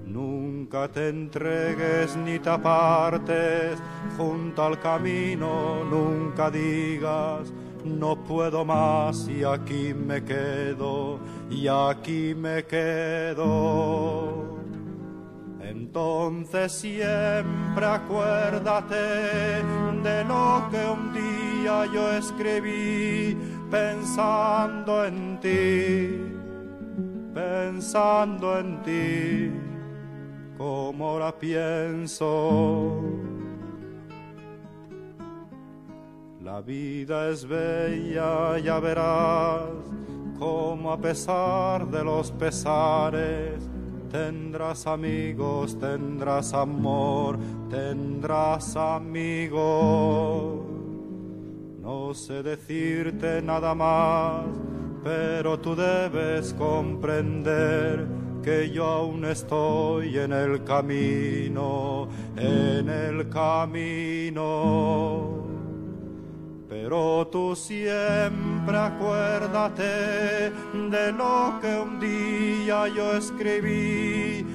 Nunca 0.06 0.88
te 0.88 1.10
entregues 1.10 2.16
ni 2.16 2.38
te 2.38 2.48
apartes 2.48 3.78
junto 4.16 4.64
al 4.64 4.80
camino, 4.80 5.84
nunca 5.84 6.50
digas 6.50 7.52
no 7.84 8.16
puedo 8.24 8.64
más 8.64 9.28
y 9.28 9.44
aquí 9.44 9.94
me 9.94 10.24
quedo, 10.24 11.20
y 11.48 11.68
aquí 11.68 12.34
me 12.34 12.64
quedo. 12.64 14.56
Entonces 15.68 16.70
siempre 16.70 17.84
acuérdate 17.84 18.94
de 18.94 20.24
lo 20.24 20.68
que 20.70 20.84
un 20.86 21.12
día 21.12 21.86
yo 21.92 22.12
escribí 22.12 23.36
pensando 23.68 25.04
en 25.04 25.40
ti, 25.40 26.22
pensando 27.34 28.60
en 28.60 28.82
ti, 28.82 29.52
como 30.56 31.08
ahora 31.08 31.36
pienso. 31.36 33.02
La 36.44 36.60
vida 36.60 37.28
es 37.30 37.44
bella, 37.44 38.56
ya 38.60 38.78
verás, 38.78 39.64
como 40.38 40.92
a 40.92 41.00
pesar 41.00 41.88
de 41.88 42.04
los 42.04 42.30
pesares, 42.30 43.68
tendrás 44.10 44.86
amigos, 44.86 45.78
tendrás 45.78 46.52
amor, 46.54 47.38
tendrás 47.70 48.76
amigos. 48.76 50.64
No 51.80 52.14
sé 52.14 52.42
decirte 52.42 53.40
nada 53.42 53.74
más, 53.74 54.44
pero 55.04 55.58
tú 55.58 55.76
debes 55.76 56.52
comprender 56.54 58.06
que 58.42 58.70
yo 58.70 58.84
aún 58.84 59.24
estoy 59.24 60.18
en 60.18 60.32
el 60.32 60.62
camino, 60.62 62.08
en 62.36 62.88
el 62.88 63.28
camino. 63.28 64.46
Pero 66.88 67.26
tú 67.26 67.56
siempre 67.56 68.76
acuérdate 68.76 70.52
de 70.72 71.10
lo 71.10 71.58
que 71.60 71.66
un 71.66 71.98
día 71.98 72.86
yo 72.86 73.16
escribí. 73.16 74.46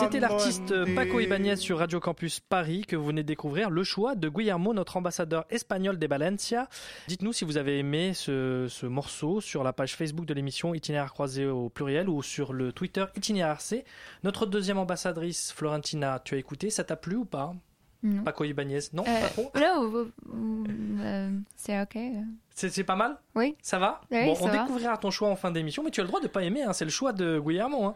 C'était 0.00 0.18
l'artiste 0.18 0.72
Paco 0.96 1.20
Ibanez 1.20 1.56
sur 1.56 1.78
Radio 1.78 2.00
Campus 2.00 2.40
Paris 2.40 2.84
que 2.88 2.96
vous 2.96 3.04
venez 3.04 3.22
de 3.22 3.28
découvrir. 3.28 3.70
Le 3.70 3.84
choix 3.84 4.16
de 4.16 4.28
Guillermo, 4.28 4.74
notre 4.74 4.96
ambassadeur 4.96 5.44
espagnol 5.50 6.00
des 6.00 6.08
Valencia. 6.08 6.68
Dites-nous 7.06 7.32
si 7.32 7.44
vous 7.44 7.58
avez 7.58 7.78
aimé 7.78 8.12
ce, 8.12 8.66
ce, 8.68 8.86
morceau 8.86 9.40
sur 9.40 9.62
la 9.62 9.72
page 9.72 9.94
Facebook 9.94 10.26
de 10.26 10.34
l'émission 10.34 10.74
Itinéraire 10.74 11.12
croisé 11.12 11.46
au 11.46 11.68
pluriel 11.68 12.08
ou 12.08 12.24
sur 12.24 12.52
le 12.52 12.72
Twitter 12.72 13.04
Itinéraire 13.14 13.60
C. 13.60 13.84
Notre 14.24 14.46
deuxième 14.46 14.78
ambassadrice, 14.78 15.52
Florentina, 15.52 16.20
tu 16.24 16.34
as 16.34 16.38
écouté 16.38 16.70
Ça 16.70 16.82
t'a 16.82 16.96
plu 16.96 17.14
ou 17.14 17.24
pas? 17.24 17.54
Non. 18.04 18.22
Paco 18.22 18.44
Ibanez 18.44 18.78
Non, 18.92 19.02
Euh, 19.08 19.20
pas 19.20 19.28
trop 19.30 19.50
non, 19.56 20.06
euh, 21.00 21.30
c'est 21.56 21.80
ok. 21.80 21.98
C'est 22.54 22.68
c'est 22.70 22.84
pas 22.84 22.94
mal 22.96 23.16
Oui. 23.34 23.56
Ça 23.62 23.78
va 23.78 24.00
Oui, 24.10 24.26
Bon, 24.26 24.34
ça 24.36 24.44
on 24.44 24.46
va. 24.48 24.58
découvrira 24.62 24.96
ton 24.98 25.10
choix 25.10 25.28
en 25.28 25.36
fin 25.36 25.50
d'émission, 25.50 25.82
mais 25.82 25.90
tu 25.90 26.00
as 26.00 26.04
le 26.04 26.08
droit 26.08 26.20
de 26.20 26.28
pas 26.28 26.42
aimer, 26.44 26.62
hein, 26.62 26.72
c'est 26.72 26.84
le 26.84 26.90
choix 26.90 27.12
de 27.12 27.40
Guillermo. 27.40 27.84
hein. 27.84 27.94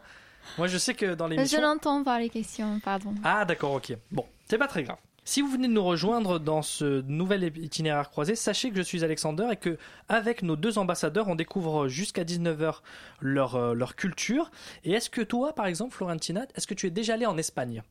Moi, 0.57 0.67
je 0.67 0.77
sais 0.77 0.93
que 0.95 1.13
dans 1.13 1.27
Je 1.27 1.33
l'émission. 1.33 1.61
n'entends 1.61 2.03
pas 2.03 2.19
les 2.19 2.29
questions, 2.29 2.79
pardon. 2.79 3.13
Ah, 3.23 3.45
d'accord, 3.45 3.73
ok. 3.73 3.95
Bon, 4.11 4.25
c'est 4.45 4.57
pas 4.57 4.67
très 4.67 4.83
grave. 4.83 4.97
Si 5.25 5.41
vous 5.41 5.49
venez 5.49 5.67
de 5.67 5.73
nous 5.73 5.83
rejoindre 5.83 6.39
dans 6.39 6.63
ce 6.63 7.01
nouvel 7.01 7.43
itinéraire 7.57 8.09
croisé, 8.09 8.35
sachez 8.35 8.71
que 8.71 8.77
je 8.77 8.81
suis 8.81 9.03
Alexander 9.03 9.47
et 9.51 9.57
que 9.57 9.77
avec 10.07 10.41
nos 10.41 10.55
deux 10.55 10.79
ambassadeurs, 10.79 11.27
on 11.27 11.35
découvre 11.35 11.87
jusqu'à 11.87 12.23
19h 12.23 12.81
leur, 13.21 13.55
euh, 13.55 13.73
leur 13.75 13.95
culture. 13.95 14.49
Et 14.85 14.93
est-ce 14.93 15.11
que 15.11 15.21
toi, 15.21 15.53
par 15.53 15.67
exemple, 15.67 15.93
Florentina, 15.93 16.45
est-ce 16.55 16.65
que 16.65 16.73
tu 16.73 16.87
es 16.87 16.89
déjà 16.89 17.13
allé 17.13 17.27
en 17.27 17.37
Espagne? 17.37 17.83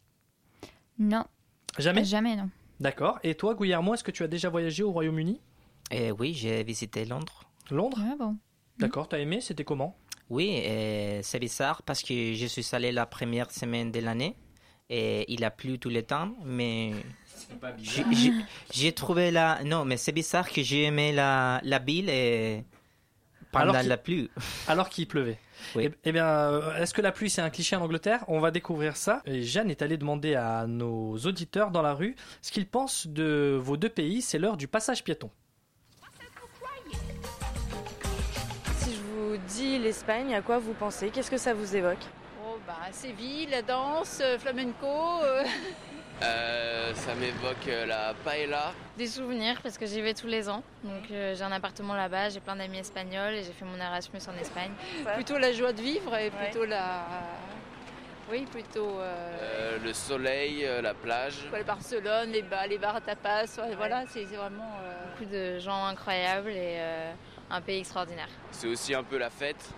Non. 0.99 1.25
Jamais 1.79 2.05
Jamais, 2.05 2.37
non. 2.37 2.49
D'accord. 2.81 3.19
Et 3.25 3.35
toi, 3.35 3.55
Guillermo, 3.55 3.95
est-ce 3.95 4.05
que 4.05 4.11
tu 4.13 4.23
as 4.23 4.29
déjà 4.29 4.49
voyagé 4.49 4.83
au 4.83 4.93
Royaume-Uni? 4.93 5.41
Et 5.91 6.11
oui, 6.13 6.33
j'ai 6.35 6.63
visité 6.63 7.05
Londres. 7.05 7.43
Londres? 7.71 7.99
Ah 8.01 8.15
bon. 8.19 8.37
D'accord, 8.79 9.09
t'as 9.09 9.19
aimé? 9.19 9.41
C'était 9.41 9.65
comment? 9.65 9.97
Oui, 10.31 10.63
c'est 11.23 11.39
bizarre 11.41 11.83
parce 11.83 12.03
que 12.03 12.35
je 12.35 12.47
suis 12.47 12.67
allé 12.73 12.93
la 12.93 13.07
première 13.07 13.51
semaine 13.51 13.91
de 13.91 13.99
l'année 14.01 14.37
et 14.91 15.25
il 15.33 15.43
a 15.45 15.51
plu 15.51 15.79
tout 15.79 15.89
le 15.89 16.03
temps, 16.03 16.35
mais 16.45 16.93
j'ai- 17.79 18.05
j'ai- 18.13 18.33
j'ai 18.71 18.93
trouvé 18.93 19.31
la 19.31 19.65
non, 19.65 19.85
mais 19.87 19.97
c'est 19.97 20.13
bizarre 20.13 20.49
que 20.51 20.63
j'ai 20.63 20.85
aimé 20.85 21.13
la 21.13 21.61
la 21.65 21.79
ville 21.79 22.11
et 22.11 22.65
pendant 23.53 23.71
Alors 23.71 23.81
qu'il- 23.81 23.89
la 23.89 23.97
pluie. 23.97 24.31
Alors 24.69 24.89
qu'il 24.89 25.07
pleuvait. 25.09 25.39
Oui. 25.75 25.87
Eh, 25.87 25.95
eh 26.05 26.13
bien, 26.13 26.27
euh, 26.27 26.77
est-ce 26.77 26.95
que 26.95 27.03
la 27.03 27.13
pluie 27.13 27.31
c'est 27.31 27.41
un 27.43 27.51
cliché 27.51 27.75
en 27.77 27.83
Angleterre? 27.83 28.25
On 28.29 28.41
va 28.41 28.51
découvrir 28.51 28.97
ça. 28.97 29.23
Et 29.27 29.43
Jeanne 29.43 29.71
est 29.71 29.83
allée 29.83 29.97
demander 29.97 30.35
à 30.35 30.67
nos 30.67 31.17
auditeurs 31.19 31.71
dans 31.71 31.83
la 31.83 31.95
rue 31.95 32.15
ce 32.43 32.53
qu'ils 32.53 32.67
pensent 32.69 33.07
de 33.07 33.59
vos 33.61 33.77
deux 33.77 33.89
pays. 33.89 34.23
C'est 34.23 34.39
l'heure 34.39 34.57
du 34.57 34.69
passage 34.69 35.03
piéton. 35.05 35.31
Si 38.79 38.95
je 38.95 39.01
vous 39.01 39.37
dis 39.49 39.79
l'Espagne, 39.79 40.35
à 40.35 40.43
quoi 40.43 40.59
vous 40.59 40.75
pensez? 40.75 41.11
Qu'est-ce 41.11 41.31
que 41.31 41.39
ça 41.39 41.55
vous 41.55 41.75
évoque? 41.77 41.99
Oh 42.47 42.59
bah 42.67 42.77
Séville, 42.93 43.49
la 43.51 43.63
danse, 43.63 44.21
euh, 44.23 44.39
flamenco, 44.39 44.87
euh, 45.23 45.43
Euh, 46.23 46.93
ça 46.95 47.15
m'évoque 47.15 47.69
euh, 47.69 47.87
la 47.87 48.13
paella. 48.25 48.73
Des 48.97 49.07
souvenirs 49.07 49.61
parce 49.63 49.79
que 49.79 49.87
j'y 49.87 50.01
vais 50.01 50.15
tous 50.15 50.27
les 50.27 50.49
ans. 50.49 50.63
Donc 50.83 51.11
euh, 51.13 51.35
j'ai 51.37 51.45
un 51.45 51.53
appartement 51.53 51.95
là-bas, 51.95 52.29
j'ai 52.31 52.41
plein 52.41 52.57
d'amis 52.57 52.79
espagnols 52.79 53.35
et 53.35 53.45
j'ai 53.45 53.53
fait 53.53 53.65
mon 53.65 53.79
Erasmus 53.79 54.21
en 54.29 54.37
Espagne. 54.41 54.73
plutôt 55.15 55.39
la 55.39 55.53
joie 55.53 55.73
de 55.73 55.81
vivre 55.81 56.17
et 56.17 56.31
plutôt 56.31 56.65
la... 56.65 57.03
Oui, 58.31 58.45
plutôt 58.51 58.99
euh, 58.99 59.39
Euh, 59.41 59.79
le 59.83 59.93
soleil, 59.95 60.67
euh, 60.67 60.83
la 60.83 60.93
plage. 60.93 61.37
Barcelone, 61.67 62.31
les 62.33 62.43
bars, 62.43 62.67
les 62.67 62.77
bars 62.77 62.97
à 62.97 63.01
tapas, 63.01 63.45
ouais, 63.59 63.75
voilà, 63.77 64.05
c'est 64.09 64.27
c'est 64.27 64.37
vraiment... 64.37 64.77
euh, 64.83 65.05
Beaucoup 65.19 65.31
de 65.33 65.59
gens 65.59 65.87
incroyables 65.87 66.51
et 66.51 66.77
euh, 66.79 67.13
un 67.51 67.61
pays 67.63 67.79
extraordinaire. 67.79 68.29
C'est 68.51 68.67
aussi 68.67 68.95
un 68.95 69.03
peu 69.05 69.17
la 69.19 69.31
fête. 69.31 69.71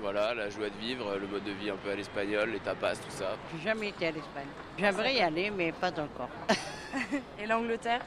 Voilà, 0.00 0.34
la 0.34 0.50
joie 0.50 0.68
de 0.68 0.76
vivre, 0.80 1.16
le 1.16 1.26
mode 1.26 1.44
de 1.44 1.52
vie 1.52 1.70
un 1.70 1.76
peu 1.76 1.90
à 1.90 1.94
l'espagnol, 1.94 2.50
les 2.50 2.58
tapas, 2.60 2.94
tout 2.96 3.10
ça. 3.10 3.36
J'ai 3.56 3.64
jamais 3.68 3.88
été 3.88 4.08
à 4.08 4.10
l'Espagne. 4.10 4.46
J'aimerais 4.78 5.14
y 5.14 5.20
aller, 5.20 5.50
mais 5.50 5.72
pas 5.72 5.90
encore. 5.92 6.28
Et 7.38 7.46
l'Angleterre? 7.46 8.00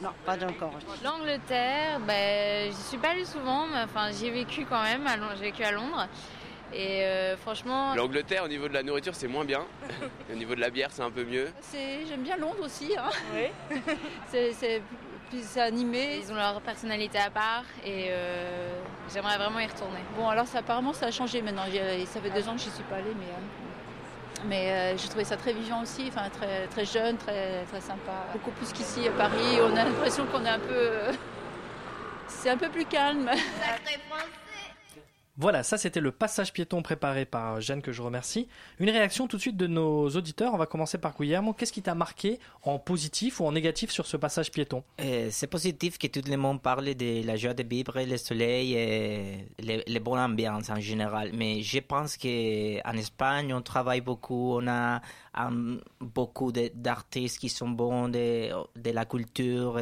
Non, 0.00 0.10
pas 0.26 0.34
encore. 0.44 0.72
L'Angleterre, 1.04 2.00
ben, 2.06 2.70
j'y 2.72 2.82
suis 2.82 2.98
pas 2.98 3.10
allée 3.10 3.24
souvent, 3.24 3.66
mais 3.66 3.82
enfin 3.84 4.10
j'y 4.10 4.26
ai 4.26 4.30
vécu 4.30 4.64
quand 4.64 4.82
même. 4.82 5.06
J'ai 5.36 5.44
vécu 5.44 5.62
à 5.62 5.70
Londres. 5.70 6.08
Et 6.72 7.04
euh, 7.04 7.36
franchement, 7.36 7.94
L'Angleterre, 7.94 8.42
au 8.44 8.48
niveau 8.48 8.66
de 8.66 8.74
la 8.74 8.82
nourriture, 8.82 9.14
c'est 9.14 9.28
moins 9.28 9.44
bien. 9.44 9.60
au 10.32 10.34
niveau 10.34 10.56
de 10.56 10.60
la 10.60 10.70
bière, 10.70 10.88
c'est 10.90 11.02
un 11.02 11.10
peu 11.10 11.22
mieux. 11.24 11.48
c'est- 11.60 12.04
J'aime 12.06 12.22
bien 12.22 12.36
Londres 12.36 12.64
aussi. 12.64 12.96
Hein. 12.98 13.10
c'est 14.28 14.52
c'est 14.54 14.82
plus 15.30 15.56
animé. 15.58 16.20
ils 16.22 16.32
ont 16.32 16.36
leur 16.36 16.60
personnalité 16.62 17.18
à 17.18 17.30
part 17.30 17.64
et 17.84 18.06
euh, 18.10 18.72
j'aimerais 19.12 19.36
vraiment 19.36 19.58
y 19.60 19.66
retourner. 19.66 20.00
Bon, 20.16 20.28
alors 20.28 20.46
apparemment, 20.54 20.92
ça 20.92 21.06
a 21.06 21.10
changé 21.10 21.42
maintenant. 21.42 21.64
Ça 22.06 22.20
fait 22.20 22.30
deux 22.30 22.48
ans 22.48 22.54
que 22.54 22.60
je 22.60 22.66
n'y 22.66 22.72
suis 22.72 22.84
pas 22.84 22.96
allée, 22.96 23.14
mais, 23.16 23.26
euh, 23.26 24.44
mais 24.46 24.70
euh, 24.70 24.96
j'ai 24.96 25.08
trouvé 25.08 25.24
ça 25.24 25.36
très 25.36 25.52
vivant 25.52 25.82
aussi, 25.82 26.06
enfin, 26.08 26.28
très, 26.30 26.66
très 26.68 26.84
jeune, 26.84 27.16
très, 27.16 27.64
très 27.64 27.80
sympa. 27.80 28.26
Beaucoup 28.32 28.52
plus 28.52 28.72
qu'ici 28.72 29.06
à 29.08 29.12
Paris. 29.12 29.58
On 29.62 29.76
a 29.76 29.84
l'impression 29.84 30.26
qu'on 30.26 30.44
est 30.44 30.48
un 30.50 30.58
peu. 30.58 30.74
euh, 30.74 31.12
c'est 32.28 32.50
un 32.50 32.56
peu 32.56 32.68
plus 32.68 32.84
calme. 32.84 33.30
Voilà, 35.36 35.64
ça 35.64 35.78
c'était 35.78 36.00
le 36.00 36.12
passage 36.12 36.52
piéton 36.52 36.80
préparé 36.80 37.24
par 37.24 37.60
Jeanne 37.60 37.82
que 37.82 37.90
je 37.90 38.02
remercie. 38.02 38.46
Une 38.78 38.88
réaction 38.88 39.26
tout 39.26 39.36
de 39.36 39.42
suite 39.42 39.56
de 39.56 39.66
nos 39.66 40.08
auditeurs. 40.10 40.54
On 40.54 40.56
va 40.56 40.66
commencer 40.66 40.96
par 40.96 41.16
Guillermo. 41.16 41.52
Qu'est-ce 41.52 41.72
qui 41.72 41.82
t'a 41.82 41.96
marqué 41.96 42.38
en 42.62 42.78
positif 42.78 43.40
ou 43.40 43.46
en 43.46 43.50
négatif 43.50 43.90
sur 43.90 44.06
ce 44.06 44.16
passage 44.16 44.52
piéton? 44.52 44.84
Et 44.96 45.32
C'est 45.32 45.48
positif 45.48 45.98
que 45.98 46.06
tout 46.06 46.20
le 46.24 46.36
monde 46.36 46.62
parle 46.62 46.94
de 46.94 47.26
la 47.26 47.34
joie 47.34 47.52
de 47.52 47.64
vivre, 47.64 48.00
le 48.00 48.16
soleil 48.16 48.74
et 48.74 49.48
les, 49.58 49.82
les 49.84 50.00
bonnes 50.00 50.20
ambiances 50.20 50.70
en 50.70 50.78
général. 50.78 51.32
Mais 51.34 51.62
je 51.62 51.80
pense 51.80 52.16
qu'en 52.16 52.96
Espagne, 52.96 53.52
on 53.52 53.60
travaille 53.60 54.02
beaucoup, 54.02 54.60
on 54.60 54.68
a 54.68 55.00
um, 55.36 55.80
beaucoup 55.98 56.52
d'artistes 56.52 57.40
qui 57.40 57.48
sont 57.48 57.70
bons 57.70 58.08
de, 58.08 58.50
la 58.84 59.04
culture. 59.04 59.80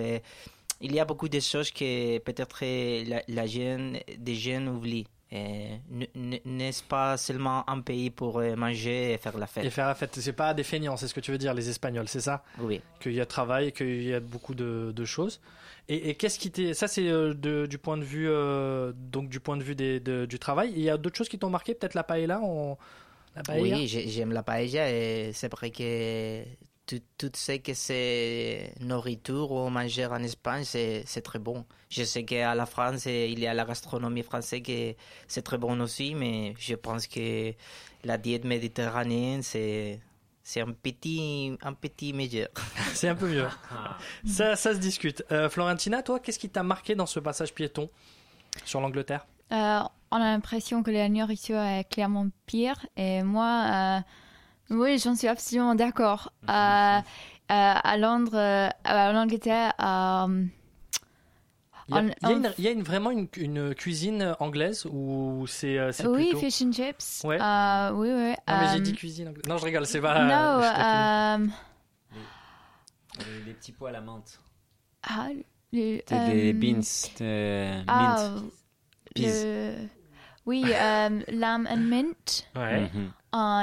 Il 0.80 0.94
y 0.94 0.98
a 0.98 1.04
beaucoup 1.04 1.28
de 1.28 1.40
choses 1.40 1.70
que 1.70 2.18
peut-être 2.20 2.64
la, 3.06 3.22
la 3.28 3.46
jeune, 3.46 3.98
des 4.16 4.34
jeunes 4.34 4.68
oublient. 4.70 5.06
N'est-ce 5.32 6.82
pas 6.82 7.16
seulement 7.16 7.68
un 7.68 7.80
pays 7.80 8.10
pour 8.10 8.38
euh, 8.38 8.54
manger 8.54 9.12
et 9.14 9.18
faire 9.18 9.36
la 9.38 9.46
fête? 9.46 9.64
Et 9.64 9.70
faire 9.70 9.86
la 9.86 9.94
fête, 9.94 10.14
c'est 10.20 10.32
pas 10.32 10.52
des 10.54 10.62
feignants, 10.62 10.96
c'est 10.96 11.08
ce 11.08 11.14
que 11.14 11.20
tu 11.20 11.30
veux 11.32 11.38
dire, 11.38 11.54
les 11.54 11.68
Espagnols, 11.68 12.08
c'est 12.08 12.20
ça? 12.20 12.44
Oui. 12.60 12.80
Qu'il 13.00 13.14
y 13.14 13.20
a 13.20 13.26
travail, 13.26 13.72
qu'il 13.72 14.02
y 14.02 14.12
a 14.12 14.20
beaucoup 14.20 14.54
de, 14.54 14.92
de 14.94 15.04
choses. 15.04 15.40
Et, 15.88 16.10
et 16.10 16.14
qu'est-ce 16.14 16.38
qui 16.38 16.50
t'est. 16.50 16.74
Ça, 16.74 16.86
c'est 16.86 17.08
euh, 17.08 17.66
du 17.66 17.78
point 17.78 17.96
de 17.96 18.04
vue, 18.04 18.28
euh, 18.28 18.92
donc, 18.94 19.28
du, 19.28 19.40
point 19.40 19.56
de 19.56 19.64
vue 19.64 19.74
des, 19.74 20.00
de- 20.00 20.26
du 20.26 20.38
travail. 20.38 20.72
Il 20.76 20.82
y 20.82 20.90
a 20.90 20.96
d'autres 20.96 21.16
choses 21.16 21.28
qui 21.28 21.38
t'ont 21.38 21.50
marqué, 21.50 21.74
peut-être 21.74 21.94
la 21.94 22.04
paella 22.04 22.40
on... 22.42 22.76
La 23.34 23.42
paella? 23.42 23.78
Oui, 23.78 23.88
j'ai- 23.88 24.08
j'aime 24.08 24.32
la 24.32 24.42
paella 24.42 24.90
et 24.90 25.32
c'est 25.32 25.50
vrai 25.50 25.70
que 25.70 26.42
tout, 26.86 27.00
tout 27.18 27.30
ce 27.34 27.52
que 27.52 27.74
c'est 27.74 28.74
nourriture 28.80 29.50
ou 29.52 29.68
manger 29.70 30.06
en 30.06 30.22
Espagne, 30.22 30.64
c'est 30.64 31.04
c'est 31.06 31.22
très 31.22 31.38
bon. 31.38 31.64
Je 31.90 32.04
sais 32.04 32.24
qu'à 32.24 32.54
la 32.54 32.66
France, 32.66 33.06
il 33.06 33.38
y 33.38 33.46
a 33.46 33.54
la 33.54 33.64
gastronomie 33.64 34.22
française 34.22 34.62
qui 34.62 34.96
c'est 35.28 35.42
très 35.42 35.58
bon 35.58 35.80
aussi, 35.80 36.14
mais 36.14 36.54
je 36.58 36.74
pense 36.74 37.06
que 37.06 37.52
la 38.04 38.18
diète 38.18 38.44
méditerranéenne, 38.44 39.42
c'est 39.42 40.00
c'est 40.42 40.60
un 40.60 40.72
petit, 40.72 41.56
un 41.62 41.72
petit 41.72 42.12
meilleur. 42.12 42.48
C'est 42.94 43.08
un 43.08 43.14
peu 43.14 43.28
mieux. 43.28 43.46
ça, 44.26 44.56
ça 44.56 44.74
se 44.74 44.78
discute. 44.78 45.24
Euh, 45.30 45.48
Florentina, 45.48 46.02
toi, 46.02 46.18
qu'est-ce 46.18 46.38
qui 46.38 46.48
t'a 46.50 46.64
marqué 46.64 46.94
dans 46.94 47.06
ce 47.06 47.20
passage 47.20 47.54
piéton 47.54 47.88
sur 48.64 48.80
l'Angleterre? 48.80 49.24
Euh, 49.52 49.80
on 50.10 50.16
a 50.16 50.32
l'impression 50.32 50.82
que 50.82 50.90
la 50.90 51.08
nourriture 51.08 51.60
est 51.60 51.84
clairement 51.88 52.26
pire. 52.46 52.86
Et 52.96 53.22
moi, 53.22 53.66
euh, 53.66 54.00
oui, 54.72 54.98
j'en 54.98 55.14
suis 55.14 55.28
absolument 55.28 55.74
d'accord. 55.74 56.32
Euh, 56.48 56.52
euh, 56.52 57.00
à 57.48 57.96
Londres, 57.98 58.34
euh, 58.36 58.68
en 58.86 59.14
Angleterre, 59.16 59.72
euh, 59.80 60.44
Il 61.88 61.94
y 61.96 61.98
a, 61.98 62.00
on- 62.00 62.06
il 62.06 62.08
y 62.08 62.26
a 62.26 62.28
on- 62.28 62.36
une- 62.38 62.52
il 62.58 62.64
y 62.64 62.68
a 62.68 62.70
une- 62.70 62.82
vraiment 62.82 63.10
une, 63.10 63.28
une 63.36 63.74
cuisine 63.74 64.34
anglaise 64.40 64.86
ou 64.86 65.44
c'est 65.48 65.92
c'est 65.92 66.06
oui, 66.06 66.26
plutôt... 66.30 66.38
fish 66.38 66.62
and 66.62 66.72
chips. 66.72 67.22
Ouais. 67.24 67.40
Euh, 67.40 67.90
oui, 67.94 68.08
oui. 68.10 68.34
Non, 68.48 68.58
mais 68.60 68.68
j'ai 68.72 68.80
dit 68.80 68.92
cuisine 68.94 69.28
anglaise. 69.28 69.44
Non, 69.48 69.58
je 69.58 69.64
rigole, 69.64 69.84
c'est 69.86 70.00
pas... 70.00 70.14
taquine. 70.14 71.52
euh, 72.12 72.16
Les, 73.18 73.44
les 73.46 73.52
petits 73.54 73.72
pois 73.72 73.90
à 73.90 73.92
la 73.92 74.00
menthe. 74.00 74.38
ah, 75.02 75.28
le, 75.72 76.00
C'est 76.06 76.24
des 76.26 76.52
beans, 76.52 76.80
euh, 77.20 77.82
Ah, 77.88 78.30
mint. 79.16 79.26
le- 79.26 79.88
oui, 80.46 80.72
euh, 80.74 81.20
lamb 81.28 81.66
and 81.70 81.76
mint. 81.88 82.46
Ouais. 82.54 82.90
Mhm. 82.94 83.12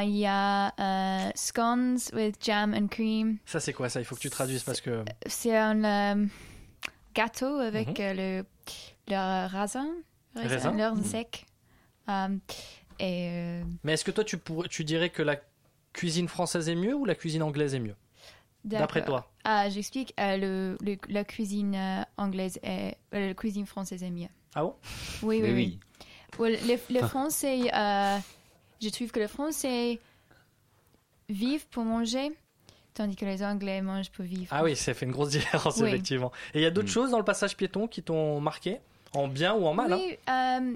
Il 0.04 0.18
y 0.18 0.26
a 0.26 0.74
euh, 0.80 1.30
scones 1.36 2.00
with 2.14 2.36
jam 2.44 2.74
and 2.74 2.88
cream. 2.88 3.38
Ça, 3.46 3.60
c'est 3.60 3.74
quoi 3.74 3.88
ça? 3.90 4.00
Il 4.02 4.06
faut 4.06 4.16
que 4.16 4.22
tu 4.22 4.30
traduises 4.32 4.64
parce 4.64 4.82
que... 4.82 5.04
C'est 5.28 5.56
un, 5.56 5.84
euh, 5.84 6.26
gâteau 7.14 7.58
avec 7.60 7.90
Mhm. 7.90 7.96
euh, 8.00 8.14
le, 8.14 8.46
le 9.10 9.48
raisin, 9.48 9.88
Raisin. 10.36 10.72
le 10.72 10.96
Mhm. 10.96 11.04
sec. 11.04 11.46
Euh, 12.10 12.30
et 13.00 13.28
euh, 13.30 13.64
Mais 13.84 13.94
est-ce 13.94 14.04
que 14.04 14.12
toi, 14.12 14.24
tu, 14.24 14.38
pourrais, 14.38 14.68
tu 14.70 14.84
dirais 14.84 15.10
que 15.12 15.22
la 15.22 15.36
cuisine 15.94 16.28
française 16.28 16.68
est 16.70 16.76
mieux 16.76 16.96
ou 16.96 17.06
la 17.06 17.16
cuisine 17.16 17.44
anglaise 17.44 17.76
est 17.76 17.80
mieux? 17.80 17.96
D'après 18.64 19.02
d'accord. 19.02 19.22
toi 19.22 19.32
Ah, 19.44 19.70
j'explique. 19.70 20.14
euh, 20.20 20.36
le, 20.38 20.78
le- 20.82 20.98
la 21.10 21.24
cuisine 21.24 21.76
euh, 21.76 22.02
anglaise 22.18 22.60
est, 22.64 22.98
euh, 23.14 23.28
la 23.28 23.34
cuisine 23.36 23.66
française 23.68 24.02
est 24.04 24.10
mieux. 24.10 24.28
Ah 24.56 24.64
bon? 24.64 24.76
Oui, 25.22 25.42
oui. 25.44 25.80
Les, 26.48 26.80
les 26.90 27.00
Français, 27.04 27.74
euh, 27.74 28.18
je 28.82 28.90
trouve 28.90 29.12
que 29.12 29.20
les 29.20 29.28
Français 29.28 30.00
vivent 31.30 31.68
pour 31.68 31.84
manger, 31.86 32.32
tandis 32.94 33.16
que 33.16 33.26
les 33.26 33.44
Anglais 33.44 33.82
mangent 33.82 34.10
pour 34.12 34.26
vivre. 34.26 34.48
Ah 34.52 34.64
oui, 34.64 34.76
ça 34.76 34.94
fait 34.94 35.06
une 35.06 35.12
grosse 35.12 35.30
différence, 35.32 35.78
Oui. 35.78 35.90
effectivement. 35.90 36.32
Et 36.54 36.60
il 36.60 36.62
y 36.62 36.66
a 36.66 36.72
d'autres 36.72 36.90
choses 36.90 37.12
dans 37.12 37.18
le 37.20 37.26
passage 37.26 37.56
piéton 37.56 37.88
qui 37.88 38.02
t'ont 38.04 38.40
marqué 38.42 38.80
En 39.14 39.28
bien 39.28 39.54
ou 39.54 39.66
en 39.66 39.74
mal 39.74 39.94
hein? 39.94 40.00
Oui, 40.00 40.18
euh, 40.30 40.76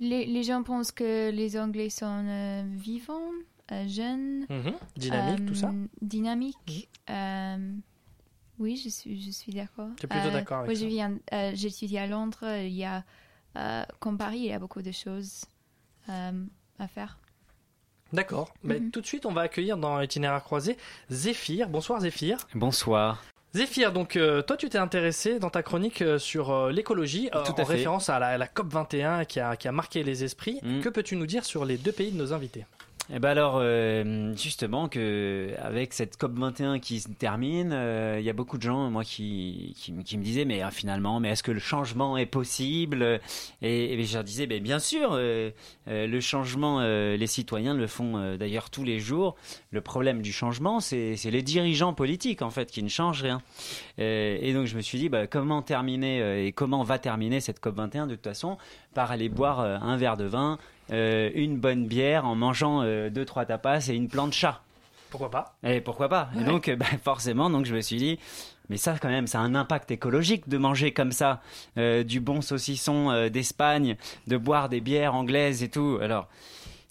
les, 0.00 0.26
les 0.26 0.42
gens 0.42 0.62
pensent 0.62 0.92
que 0.92 1.30
les 1.30 1.56
Anglais 1.58 1.90
sont 1.90 2.06
euh, 2.26 2.62
vivants, 2.74 3.30
euh, 3.72 3.86
jeunes, 3.88 4.46
Mhm. 4.48 4.74
Dynamique, 4.96 5.46
tout 5.46 5.54
ça? 5.54 5.72
Dynamique. 6.00 6.88
euh, 7.10 7.72
oui, 8.58 8.76
je 8.76 8.88
suis, 8.88 9.20
je 9.20 9.30
suis 9.30 9.52
d'accord. 9.52 9.88
Tu 9.98 10.06
es 10.06 10.08
plutôt 10.08 10.30
d'accord 10.30 10.58
avec 10.58 10.68
moi, 10.70 10.74
ça? 10.74 10.80
je 10.80 10.86
viens, 10.86 11.18
euh, 11.32 11.52
j'étudie 11.54 11.98
à 11.98 12.06
Londres. 12.06 12.44
Il 12.60 12.72
y 12.74 12.84
a, 12.84 13.02
euh, 13.56 13.82
comme 14.00 14.18
Paris, 14.18 14.38
il 14.38 14.46
y 14.46 14.52
a 14.52 14.58
beaucoup 14.58 14.82
de 14.82 14.92
choses 14.92 15.44
euh, 16.08 16.32
à 16.78 16.88
faire. 16.88 17.18
D'accord. 18.12 18.52
Mais 18.62 18.78
Mhm. 18.80 18.90
tout 18.90 19.00
de 19.00 19.06
suite, 19.06 19.26
on 19.26 19.32
va 19.32 19.42
accueillir 19.42 19.76
dans 19.76 19.98
l'itinéraire 19.98 20.42
croisé 20.44 20.76
Zéphyr. 21.10 21.68
Bonsoir 21.68 22.00
Zéphyr. 22.00 22.38
Bonsoir. 22.54 23.22
Zéphyr, 23.54 23.92
donc 23.92 24.16
euh, 24.16 24.42
toi 24.42 24.56
tu 24.56 24.68
t'es 24.68 24.78
intéressé 24.78 25.38
dans 25.38 25.50
ta 25.50 25.62
chronique 25.62 26.02
euh, 26.02 26.18
sur 26.18 26.50
euh, 26.50 26.72
l'écologie, 26.72 27.30
euh, 27.34 27.44
Tout 27.44 27.52
en 27.52 27.56
fait. 27.56 27.62
référence 27.64 28.08
à 28.10 28.18
la, 28.18 28.36
la 28.36 28.48
COP 28.48 28.72
21 28.72 29.24
qui 29.24 29.38
a, 29.38 29.56
qui 29.56 29.68
a 29.68 29.72
marqué 29.72 30.02
les 30.02 30.24
esprits. 30.24 30.58
Mm. 30.64 30.80
Que 30.80 30.88
peux-tu 30.88 31.14
nous 31.14 31.26
dire 31.26 31.44
sur 31.44 31.64
les 31.64 31.76
deux 31.76 31.92
pays 31.92 32.10
de 32.10 32.16
nos 32.18 32.32
invités? 32.32 32.66
Eh 33.12 33.18
ben 33.18 33.28
alors, 33.28 33.58
euh, 33.58 34.34
justement, 34.34 34.88
que 34.88 35.50
avec 35.58 35.92
cette 35.92 36.16
COP 36.16 36.38
21 36.38 36.78
qui 36.78 37.00
se 37.00 37.08
termine, 37.10 37.72
euh, 37.74 38.16
il 38.18 38.24
y 38.24 38.30
a 38.30 38.32
beaucoup 38.32 38.56
de 38.56 38.62
gens, 38.62 38.88
moi, 38.88 39.04
qui, 39.04 39.74
qui, 39.76 39.92
me- 39.92 40.22
disaient, 40.22 40.46
mais 40.46 40.64
euh, 40.64 40.70
finalement, 40.70 41.20
mais 41.20 41.28
est-ce 41.28 41.42
que 41.42 41.52
le 41.52 41.58
changement 41.60 42.16
est 42.16 42.24
possible? 42.24 43.20
Et, 43.60 43.92
et 43.92 44.02
je 44.04 44.14
leur 44.14 44.24
disais, 44.24 44.46
ben, 44.46 44.62
bien 44.62 44.78
sûr, 44.78 45.18
le 45.18 46.20
changement, 46.20 46.80
les 46.80 47.26
citoyens 47.26 47.74
le 47.74 47.86
font 47.86 48.36
d'ailleurs 48.36 48.70
tous 48.70 48.84
les 48.84 49.00
jours. 49.00 49.36
Le 49.70 49.82
problème 49.82 50.22
du 50.22 50.32
changement, 50.32 50.80
c'est 50.80 51.16
les 51.24 51.42
dirigeants 51.42 51.92
politiques, 51.92 52.40
en 52.40 52.50
fait, 52.50 52.70
qui 52.70 52.82
ne 52.82 52.88
changent 52.88 53.22
rien. 53.22 53.42
Et 53.98 54.52
donc, 54.54 54.64
je 54.64 54.76
me 54.76 54.80
suis 54.80 54.98
dit, 54.98 55.10
bah, 55.10 55.26
comment 55.26 55.60
terminer 55.60 56.46
et 56.46 56.52
comment 56.52 56.82
va 56.84 56.98
terminer 56.98 57.40
cette 57.40 57.60
COP 57.60 57.76
21 57.76 58.06
de 58.06 58.14
toute 58.14 58.24
façon 58.24 58.56
par 58.94 59.10
aller 59.10 59.28
boire 59.28 59.58
un 59.60 59.96
verre 59.96 60.16
de 60.16 60.24
vin, 60.24 60.56
euh, 60.92 61.30
une 61.34 61.58
bonne 61.58 61.86
bière 61.86 62.26
en 62.26 62.34
mangeant 62.34 62.82
euh, 62.82 63.10
deux 63.10 63.24
trois 63.24 63.44
tapas 63.44 63.88
et 63.88 63.94
une 63.94 64.08
chat. 64.32 64.60
Pourquoi 65.10 65.30
pas? 65.30 65.54
Et 65.62 65.80
pourquoi 65.80 66.08
pas? 66.08 66.28
Et 66.38 66.42
donc, 66.42 66.68
euh, 66.68 66.76
bah, 66.76 66.86
forcément, 67.02 67.48
donc 67.48 67.66
je 67.66 67.74
me 67.74 67.80
suis 67.80 67.96
dit, 67.96 68.18
mais 68.68 68.76
ça, 68.76 68.96
quand 69.00 69.08
même, 69.08 69.26
ça 69.26 69.40
a 69.40 69.42
un 69.42 69.54
impact 69.54 69.90
écologique 69.90 70.48
de 70.48 70.58
manger 70.58 70.92
comme 70.92 71.12
ça 71.12 71.40
euh, 71.78 72.02
du 72.02 72.20
bon 72.20 72.40
saucisson 72.40 73.10
euh, 73.10 73.28
d'Espagne, 73.28 73.96
de 74.26 74.36
boire 74.36 74.68
des 74.68 74.80
bières 74.80 75.14
anglaises 75.14 75.62
et 75.62 75.68
tout. 75.68 75.98
Alors, 76.00 76.28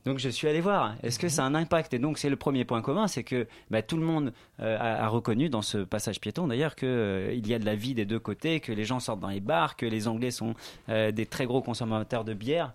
donc 0.06 0.20
je 0.20 0.30
suis 0.30 0.48
allé 0.48 0.60
voir, 0.60 0.96
est-ce 1.02 1.18
que 1.18 1.30
ça 1.30 1.44
a 1.44 1.48
un 1.48 1.56
impact? 1.56 1.94
Et 1.94 2.00
donc 2.00 2.18
c'est 2.18 2.30
le 2.30 2.36
premier 2.36 2.66
point 2.66 2.82
commun, 2.82 3.08
c'est 3.08 3.24
que 3.24 3.48
bah, 3.72 3.82
tout 3.82 3.98
le 3.98 4.04
monde 4.04 4.34
euh, 4.60 4.78
a, 4.78 5.06
a 5.06 5.08
reconnu 5.08 5.50
dans 5.50 5.62
ce 5.62 5.78
passage 5.80 6.20
piéton 6.20 6.48
d'ailleurs 6.48 6.76
qu'il 6.76 7.48
y 7.48 7.54
a 7.54 7.60
de 7.60 7.66
la 7.66 7.76
vie 7.76 7.94
des 7.94 8.06
deux 8.06 8.20
côtés, 8.20 8.60
que 8.60 8.72
les 8.72 8.84
gens 8.84 9.00
sortent 9.00 9.22
dans 9.22 9.30
les 9.30 9.40
bars, 9.40 9.76
que 9.78 9.86
les 9.86 10.08
Anglais 10.08 10.32
sont 10.32 10.56
euh, 10.90 11.12
des 11.12 11.26
très 11.26 11.46
gros 11.46 11.62
consommateurs 11.62 12.26
de 12.26 12.34
bière. 12.34 12.74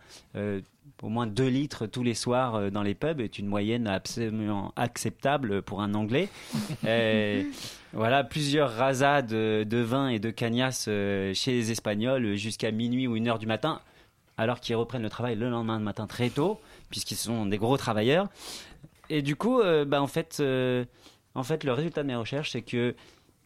Au 1.03 1.09
moins 1.09 1.27
2 1.27 1.47
litres 1.47 1.87
tous 1.87 2.03
les 2.03 2.15
soirs 2.15 2.55
euh, 2.55 2.71
dans 2.71 2.83
les 2.83 2.95
pubs 2.95 3.21
est 3.21 3.39
une 3.39 3.47
moyenne 3.47 3.87
absolument 3.87 4.73
acceptable 4.77 5.63
pour 5.63 5.83
un 5.83 5.95
Anglais. 5.95 6.29
Euh, 6.85 7.43
voilà, 7.93 8.23
plusieurs 8.23 8.73
rasades 8.73 9.29
de 9.29 9.79
vin 9.79 10.09
et 10.09 10.19
de 10.19 10.31
cagnasse 10.31 10.87
euh, 10.89 11.33
chez 11.35 11.53
les 11.53 11.71
Espagnols 11.71 12.37
jusqu'à 12.37 12.71
minuit 12.71 13.07
ou 13.07 13.15
1 13.17 13.27
heure 13.27 13.39
du 13.39 13.47
matin, 13.47 13.81
alors 14.37 14.61
qu'ils 14.61 14.77
reprennent 14.77 15.03
le 15.03 15.11
travail 15.11 15.35
le 15.37 15.51
lendemain 15.51 15.79
matin 15.79 16.07
très 16.07 16.31
tôt, 16.31 16.61
puisqu'ils 16.91 17.17
sont 17.17 17.47
des 17.47 17.59
gros 17.59 17.77
travailleurs. 17.77 18.29
Et 19.11 19.23
du 19.23 19.37
coup, 19.37 19.61
euh, 19.61 19.85
bah, 19.85 20.03
en, 20.03 20.07
fait, 20.07 20.39
euh, 20.41 20.85
en 21.35 21.43
fait, 21.43 21.65
le 21.65 21.73
résultat 21.73 22.03
de 22.03 22.09
mes 22.09 22.15
recherches, 22.15 22.51
c'est 22.51 22.63
que 22.63 22.95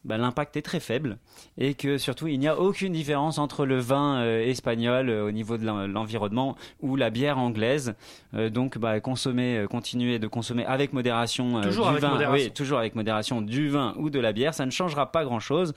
bah, 0.04 0.18
l'impact 0.18 0.56
est 0.56 0.62
très 0.62 0.80
faible 0.80 1.16
et 1.58 1.74
que 1.74 1.96
surtout 1.98 2.26
il 2.26 2.38
n'y 2.40 2.48
a 2.48 2.58
aucune 2.58 2.92
différence 2.92 3.38
entre 3.38 3.64
le 3.66 3.78
vin 3.78 4.16
euh, 4.20 4.42
espagnol 4.44 5.08
euh, 5.08 5.26
au 5.26 5.30
niveau 5.30 5.56
de 5.58 5.64
l'en- 5.64 5.86
l'environnement 5.86 6.56
ou 6.80 6.96
la 6.96 7.10
bière 7.10 7.38
anglaise. 7.38 7.94
Euh, 8.34 8.50
donc, 8.50 8.78
bah, 8.78 8.98
consommer, 9.00 9.64
continuer 9.70 10.18
de 10.18 10.26
consommer 10.26 10.64
avec 10.66 10.92
modération 10.92 11.60
Toujours 11.60 11.84
du 11.86 11.90
avec 11.92 12.02
vin, 12.02 12.10
modération. 12.10 12.44
oui, 12.46 12.52
toujours 12.52 12.78
avec 12.78 12.94
modération 12.94 13.40
du 13.42 13.68
vin 13.68 13.94
ou 13.96 14.10
de 14.10 14.18
la 14.18 14.32
bière, 14.32 14.54
ça 14.54 14.66
ne 14.66 14.70
changera 14.70 15.12
pas 15.12 15.24
grand-chose. 15.24 15.72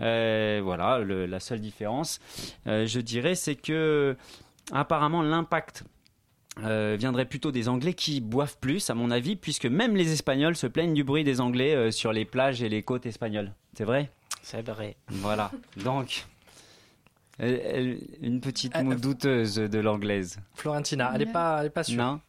Euh, 0.00 0.60
voilà, 0.62 0.98
le- 1.00 1.26
la 1.26 1.40
seule 1.40 1.60
différence, 1.60 2.20
je 2.66 3.00
dirais, 3.00 3.34
c'est 3.34 3.54
que 3.56 4.16
apparemment 4.72 5.22
l'impact 5.22 5.84
euh, 6.62 6.96
viendrait 6.98 7.24
plutôt 7.24 7.50
des 7.50 7.68
Anglais 7.68 7.94
qui 7.94 8.20
boivent 8.20 8.56
plus, 8.58 8.88
à 8.90 8.94
mon 8.94 9.10
avis, 9.10 9.34
puisque 9.36 9.66
même 9.66 9.96
les 9.96 10.12
Espagnols 10.12 10.56
se 10.56 10.66
plaignent 10.66 10.94
du 10.94 11.02
bruit 11.04 11.24
des 11.24 11.40
Anglais 11.40 11.74
euh, 11.74 11.90
sur 11.90 12.12
les 12.12 12.24
plages 12.24 12.62
et 12.62 12.68
les 12.68 12.82
côtes 12.82 13.06
espagnoles. 13.06 13.52
C'est 13.76 13.84
vrai? 13.84 14.10
C'est 14.42 14.62
vrai. 14.66 14.96
Voilà. 15.08 15.50
Donc, 15.84 16.26
elle- 17.38 17.60
elle- 17.64 17.98
une 18.22 18.40
petite 18.40 18.76
moue 18.76 18.94
douteuse 18.94 19.56
de 19.56 19.78
l'anglaise. 19.80 20.38
Florentina, 20.54 21.10
elle 21.14 21.26
n'est 21.26 21.32
pas, 21.32 21.58
elle 21.60 21.66
est 21.66 21.70
pas 21.70 21.82
sûre. 21.84 21.96
Non 22.02 22.20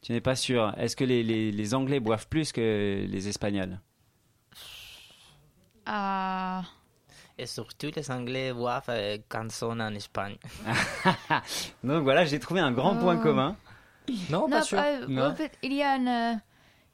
Tu 0.00 0.12
n'es 0.12 0.20
pas 0.22 0.36
sûr. 0.36 0.72
Est-ce 0.78 0.96
que 0.96 1.04
les, 1.04 1.22
les- 1.22 1.52
les 1.52 1.74
Anglais 1.74 2.00
boivent 2.00 2.28
plus 2.28 2.52
que 2.52 3.04
les 3.06 3.28
Espagnols? 3.28 3.78
Ah, 5.86 6.62
Et 7.36 7.46
surtout, 7.46 7.90
les 7.94 8.10
Anglais 8.10 8.52
boivent 8.52 8.84
euh, 8.88 9.18
quand 9.28 9.44
ils 9.44 9.50
sont 9.52 9.78
en 9.80 9.94
Espagne. 9.94 10.36
Donc 11.84 12.02
voilà, 12.04 12.24
j'ai 12.24 12.38
trouvé 12.38 12.60
un 12.60 12.72
grand 12.72 12.96
point 12.96 13.16
Oh. 13.18 13.22
commun. 13.22 13.56
Non, 14.30 14.48
non, 14.48 14.60
euh, 14.72 15.06
Non. 15.08 15.26
en 15.30 15.34
fait, 15.34 15.52
il 15.62 15.72
y 15.72 15.82
a 15.82 15.96
une, 15.96 16.08
euh, 16.08 16.34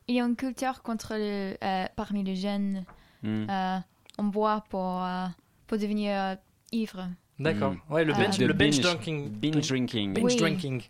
il 0.08 0.14
y 0.16 0.20
a 0.20 0.24
une 0.24 0.36
culture 0.36 0.82
contre 0.82 1.14
le, 1.16 1.56
euh, 1.62 1.86
parmi 1.96 2.22
les 2.24 2.36
jeunes. 2.36 2.84
Euh, 3.24 3.78
on 4.18 4.24
boit 4.24 4.64
pour, 4.70 5.02
euh, 5.04 5.26
pour 5.66 5.76
devenir 5.78 6.12
euh, 6.14 6.34
ivre. 6.72 7.08
D'accord. 7.38 7.74
Ouais, 7.88 8.04
le 8.04 8.12
Euh, 8.12 8.16
bench, 8.16 8.38
binge- 8.38 8.80
drinking. 8.80 9.30
Binge 9.30 9.66
drinking. 9.68 10.14
Binge 10.14 10.24
Oui. 10.24 10.36
drinking. 10.36 10.82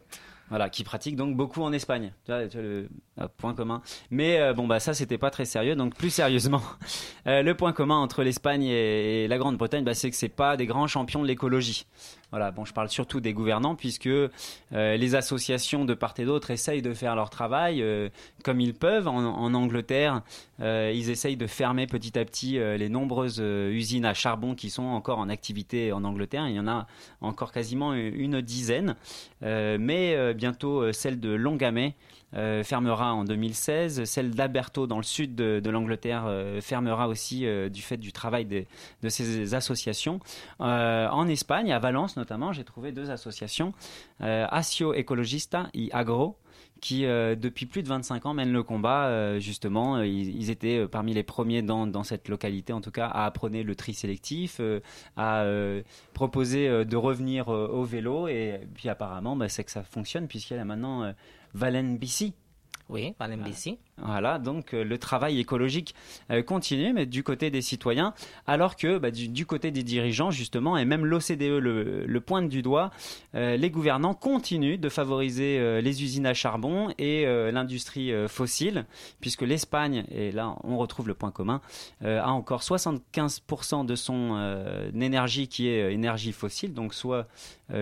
Voilà, 0.49 0.69
qui 0.69 0.83
pratique 0.83 1.15
donc 1.15 1.37
beaucoup 1.37 1.63
en 1.63 1.73
Espagne. 1.73 2.13
Tu 2.25 2.33
vois, 2.33 2.49
tu 2.49 2.57
vois 2.57 2.67
le 2.67 2.89
euh, 3.21 3.29
point 3.37 3.55
commun. 3.55 3.83
Mais 4.11 4.41
euh, 4.41 4.53
bon, 4.53 4.67
bah 4.67 4.81
ça, 4.81 4.95
c'était 4.95 5.17
pas 5.19 5.31
très 5.31 5.45
sérieux. 5.45 5.77
Donc 5.77 5.95
plus 5.95 6.11
sérieusement, 6.11 6.61
euh, 7.29 7.43
le 7.43 7.55
point 7.55 7.73
commun 7.73 7.97
entre 7.99 8.25
l'Espagne 8.25 8.65
et, 8.65 9.25
et 9.25 9.29
la 9.29 9.39
Grande-Bretagne, 9.39 9.85
bah, 9.85 9.95
c'est 9.95 10.11
que 10.11 10.17
c'est 10.17 10.29
pas 10.29 10.57
des 10.57 10.67
grands 10.67 10.89
champions 10.89 11.23
de 11.23 11.29
l'écologie. 11.29 11.87
Voilà, 12.31 12.53
bon, 12.53 12.65
je 12.65 12.73
parle 12.73 12.89
surtout 12.89 13.21
des 13.21 13.33
gouvernants 13.33 13.75
puisque 13.75 14.07
euh, 14.07 14.31
les 14.71 15.15
associations 15.15 15.85
de 15.85 15.95
part 15.95 16.15
et 16.19 16.25
d'autre 16.25 16.51
essayent 16.51 16.83
de 16.83 16.95
faire 16.95 17.17
leur 17.17 17.29
travail 17.29 17.83
euh, 17.83 18.09
comme 18.45 18.61
ils 18.61 18.75
peuvent. 18.75 19.09
En, 19.09 19.17
en 19.17 19.55
Angleterre, 19.55 20.23
euh, 20.61 20.93
ils 20.95 21.11
essayent 21.11 21.37
de 21.37 21.47
fermer 21.47 21.87
petit 21.87 22.19
à 22.19 22.25
petit 22.25 22.59
euh, 22.59 22.77
les 22.77 22.89
nombreuses 22.89 23.41
euh, 23.41 23.71
usines 23.71 24.05
à 24.05 24.15
charbon 24.15 24.55
qui 24.55 24.71
sont 24.71 24.85
encore 24.85 25.19
en 25.19 25.29
activité 25.29 25.93
en 25.93 26.05
Angleterre. 26.05 26.49
Il 26.49 26.55
y 26.55 26.61
en 26.61 26.69
a 26.69 26.87
encore 27.21 27.51
quasiment 27.53 27.95
une 27.95 28.41
dizaine. 28.41 28.95
Euh, 29.43 29.77
mais 29.81 30.15
euh, 30.15 30.33
bientôt, 30.33 30.83
euh, 30.83 30.93
celle 30.93 31.19
de 31.19 31.31
Longamay 31.31 31.95
euh, 32.35 32.63
fermera 32.63 33.13
en 33.15 33.25
2016. 33.25 34.05
Celle 34.05 34.31
d'Alberto, 34.31 34.87
dans 34.87 34.99
le 34.99 35.03
sud 35.03 35.35
de, 35.35 35.71
l'Angleterre, 35.71 36.25
euh, 36.27 36.61
fermera 36.61 37.09
aussi 37.09 37.45
euh, 37.45 37.69
du 37.69 37.83
fait 37.83 37.97
du 37.97 38.13
travail 38.13 38.45
de 38.47 39.09
ces 39.09 39.55
associations. 39.55 40.21
En 40.61 41.27
Espagne, 41.29 41.73
à 41.73 41.79
Valence 41.79 42.17
notamment, 42.17 42.53
j'ai 42.53 42.65
trouvé 42.65 42.93
deux 42.93 43.11
associations, 43.11 43.73
Asio 44.21 44.95
Ecologista 44.95 45.69
et 45.75 45.91
Agro, 45.93 46.37
qui 46.81 47.03
depuis 47.03 47.67
plus 47.67 47.83
de 47.83 47.89
25 47.89 48.27
ans 48.27 48.35
mènent 48.35 48.53
le 48.53 48.63
combat. 48.63 49.39
justement, 49.39 50.01
ils, 50.03 50.51
étaient 50.51 50.87
parmi 50.89 51.15
les 51.15 51.23
premiers 51.23 51.63
dans, 51.63 52.05
cette 52.05 52.29
localité, 52.29 52.73
en 52.73 52.81
tout 52.81 52.91
cas, 52.91 53.07
à 53.07 53.27
apprendre 53.27 53.61
le 53.61 53.75
tri 53.75 53.95
sélectif, 53.95 54.61
à 55.17 55.45
proposer 56.15 56.85
de 56.85 56.97
revenir 56.97 57.49
au 57.49 57.85
vélo. 57.85 58.29
Et 58.29 58.61
puis 58.75 58.89
apparemment, 58.89 59.37
bah, 59.37 59.49
c'est 59.49 59.65
que 59.65 59.71
ça 59.71 59.83
fonctionne 59.83 60.29
puisqu'il 60.29 60.57
y 60.57 60.61
a 60.61 60.65
maintenant 60.65 61.13
Valen 61.55 61.99
BC. 61.99 62.35
Oui, 62.91 63.15
Valenbici. 63.21 63.79
Voilà, 64.03 64.39
donc 64.39 64.75
euh, 64.75 64.83
le 64.83 64.99
travail 64.99 65.39
écologique 65.39 65.95
euh, 66.31 66.43
continue, 66.43 66.93
mais 66.93 67.07
du 67.07 67.23
côté 67.23 67.51
des 67.51 67.63
citoyens, 67.63 68.15
alors 68.49 68.75
que 68.75 68.99
bah, 68.99 69.13
du, 69.13 69.29
du 69.29 69.47
côté 69.47 69.71
des 69.71 69.85
dirigeants, 69.85 70.33
justement, 70.33 70.77
et 70.77 70.85
même 70.85 71.07
l'OCDE 71.07 71.61
le, 71.61 72.05
le 72.05 72.21
pointe 72.21 72.49
du 72.49 72.63
doigt, 72.63 72.91
euh, 73.37 73.57
les 73.57 73.71
gouvernants 73.71 74.15
continuent 74.15 74.79
de 74.79 74.89
favoriser 74.89 75.81
les 75.81 76.03
usines 76.03 76.27
à 76.27 76.35
charbon 76.35 76.93
et 76.99 77.25
l'industrie 77.53 78.13
fossile, 78.29 78.87
puisque 79.21 79.43
l'Espagne, 79.43 80.05
et 80.11 80.33
là 80.33 80.57
on 80.65 80.79
retrouve 80.79 81.07
le 81.07 81.15
point 81.15 81.31
commun, 81.31 81.61
a 82.03 82.31
encore 82.31 82.63
75% 82.63 83.85
de 83.85 83.95
son 83.95 84.55
énergie 84.95 85.49
qui 85.49 85.69
est 85.69 85.93
énergie 85.93 86.33
fossile, 86.33 86.75
donc 86.75 86.95
soit 86.95 87.29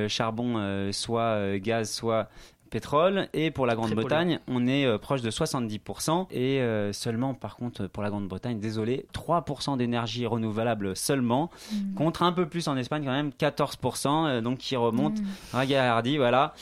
charbon, 0.09 0.91
soit 0.93 1.59
gaz, 1.59 1.91
soit 1.91 2.29
pétrole. 2.69 3.29
Et 3.33 3.51
pour 3.51 3.67
la 3.67 3.75
Grande-Bretagne 3.75 4.39
on 4.49 4.67
est 4.67 4.85
euh, 4.87 4.99
proche 4.99 5.23
de 5.23 5.31
70% 5.31 6.27
et 6.31 6.61
euh, 6.61 6.93
seulement 6.93 7.35
par 7.35 7.57
contre 7.57 7.87
pour 7.87 8.03
la 8.03 8.11
Grande-Bretagne 8.11 8.61
désolé 8.61 9.07
3% 9.15 9.77
d'énergie 9.77 10.27
renouvelable 10.27 10.97
seulement 10.97 11.51
Mm. 11.73 11.95
contre 11.95 12.23
un 12.23 12.33
peu 12.33 12.47
plus 12.47 12.69
en 12.69 12.77
Espagne 12.77 13.05
quand 13.05 13.11
même 13.13 13.31
14% 13.39 14.27
euh, 14.27 14.41
donc 14.41 14.59
qui 14.59 14.77
remonte 14.77 15.19
Mm. 15.21 15.25
Ragardi 15.53 16.17
voilà. 16.19 16.55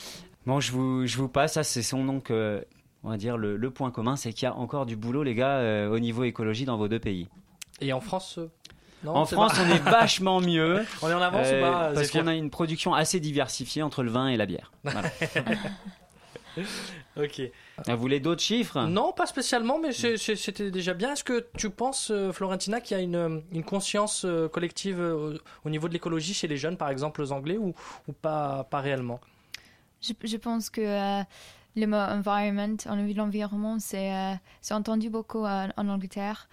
Bon 0.45 0.59
je 0.59 0.71
vous, 0.71 1.05
je 1.05 1.17
vous 1.17 1.27
passe 1.27 1.53
ça 1.53 1.63
c'est 1.63 1.81
son 1.83 2.05
donc 2.05 2.31
euh, 2.31 2.61
on 3.03 3.09
va 3.09 3.17
dire 3.17 3.37
le, 3.37 3.57
le 3.57 3.69
point 3.71 3.91
commun 3.91 4.15
c'est 4.15 4.33
qu'il 4.33 4.43
y 4.43 4.51
a 4.51 4.55
encore 4.55 4.85
du 4.85 4.95
boulot 4.95 5.23
les 5.23 5.35
gars 5.35 5.57
euh, 5.57 5.89
au 5.89 5.99
niveau 5.99 6.23
écologie 6.23 6.65
dans 6.65 6.77
vos 6.77 6.87
deux 6.87 6.99
pays. 6.99 7.27
Et 7.79 7.93
en 7.93 7.99
France 8.01 8.39
non, 9.03 9.15
en 9.15 9.25
France, 9.25 9.53
pas- 9.53 9.63
on 9.63 9.69
est 9.69 9.79
vachement 9.79 10.41
mieux. 10.41 10.85
On 11.01 11.09
est 11.09 11.13
en 11.13 11.21
avance 11.21 11.47
ou 11.47 11.61
pas, 11.61 11.91
Parce 11.93 12.09
qu'on 12.11 12.27
a 12.27 12.33
une 12.33 12.49
production 12.49 12.93
assez 12.93 13.19
diversifiée 13.19 13.83
entre 13.83 14.03
le 14.03 14.09
vin 14.11 14.27
et 14.27 14.37
la 14.37 14.45
bière. 14.45 14.71
Voilà. 14.83 15.03
Ok. 17.17 17.41
Vous 17.87 17.97
voulez 17.97 18.19
d'autres 18.19 18.41
chiffres? 18.41 18.81
Non, 18.83 19.11
pas 19.13 19.25
spécialement, 19.27 19.79
mais 19.79 19.91
c'était 19.91 20.71
déjà 20.71 20.93
bien. 20.93 21.13
Est-ce 21.13 21.23
que 21.23 21.45
tu 21.57 21.69
penses, 21.69 22.09
euh, 22.11 22.31
Florentina, 22.31 22.81
qu'il 22.81 22.97
y 22.97 22.99
a 22.99 23.03
une, 23.03 23.43
une 23.51 23.63
conscience 23.63 24.23
euh, 24.25 24.47
collective 24.47 24.99
euh, 24.99 25.35
au, 25.63 25.67
au 25.67 25.69
niveau 25.69 25.87
de 25.87 25.93
l'écologie 25.93 26.33
chez 26.33 26.47
les 26.47 26.57
jeunes, 26.57 26.77
par 26.77 26.89
exemple 26.89 27.21
les 27.21 27.31
Anglais, 27.31 27.57
ou, 27.57 27.73
ou 28.07 28.11
pas, 28.13 28.65
pas 28.71 28.79
réellement? 28.81 29.19
Je, 30.01 30.13
je 30.23 30.37
pense 30.37 30.69
que 30.71 30.81
euh, 30.81 31.23
le 31.75 31.85
mot 31.85 31.95
environment, 31.97 32.77
l'environnement, 33.15 33.77
c'est 33.79 34.13
euh, 34.13 34.33
c'est 34.61 34.73
entendu 34.73 35.09
beaucoup 35.11 35.43
en, 35.45 35.69
en 35.77 35.87
Angleterre. 35.89 36.47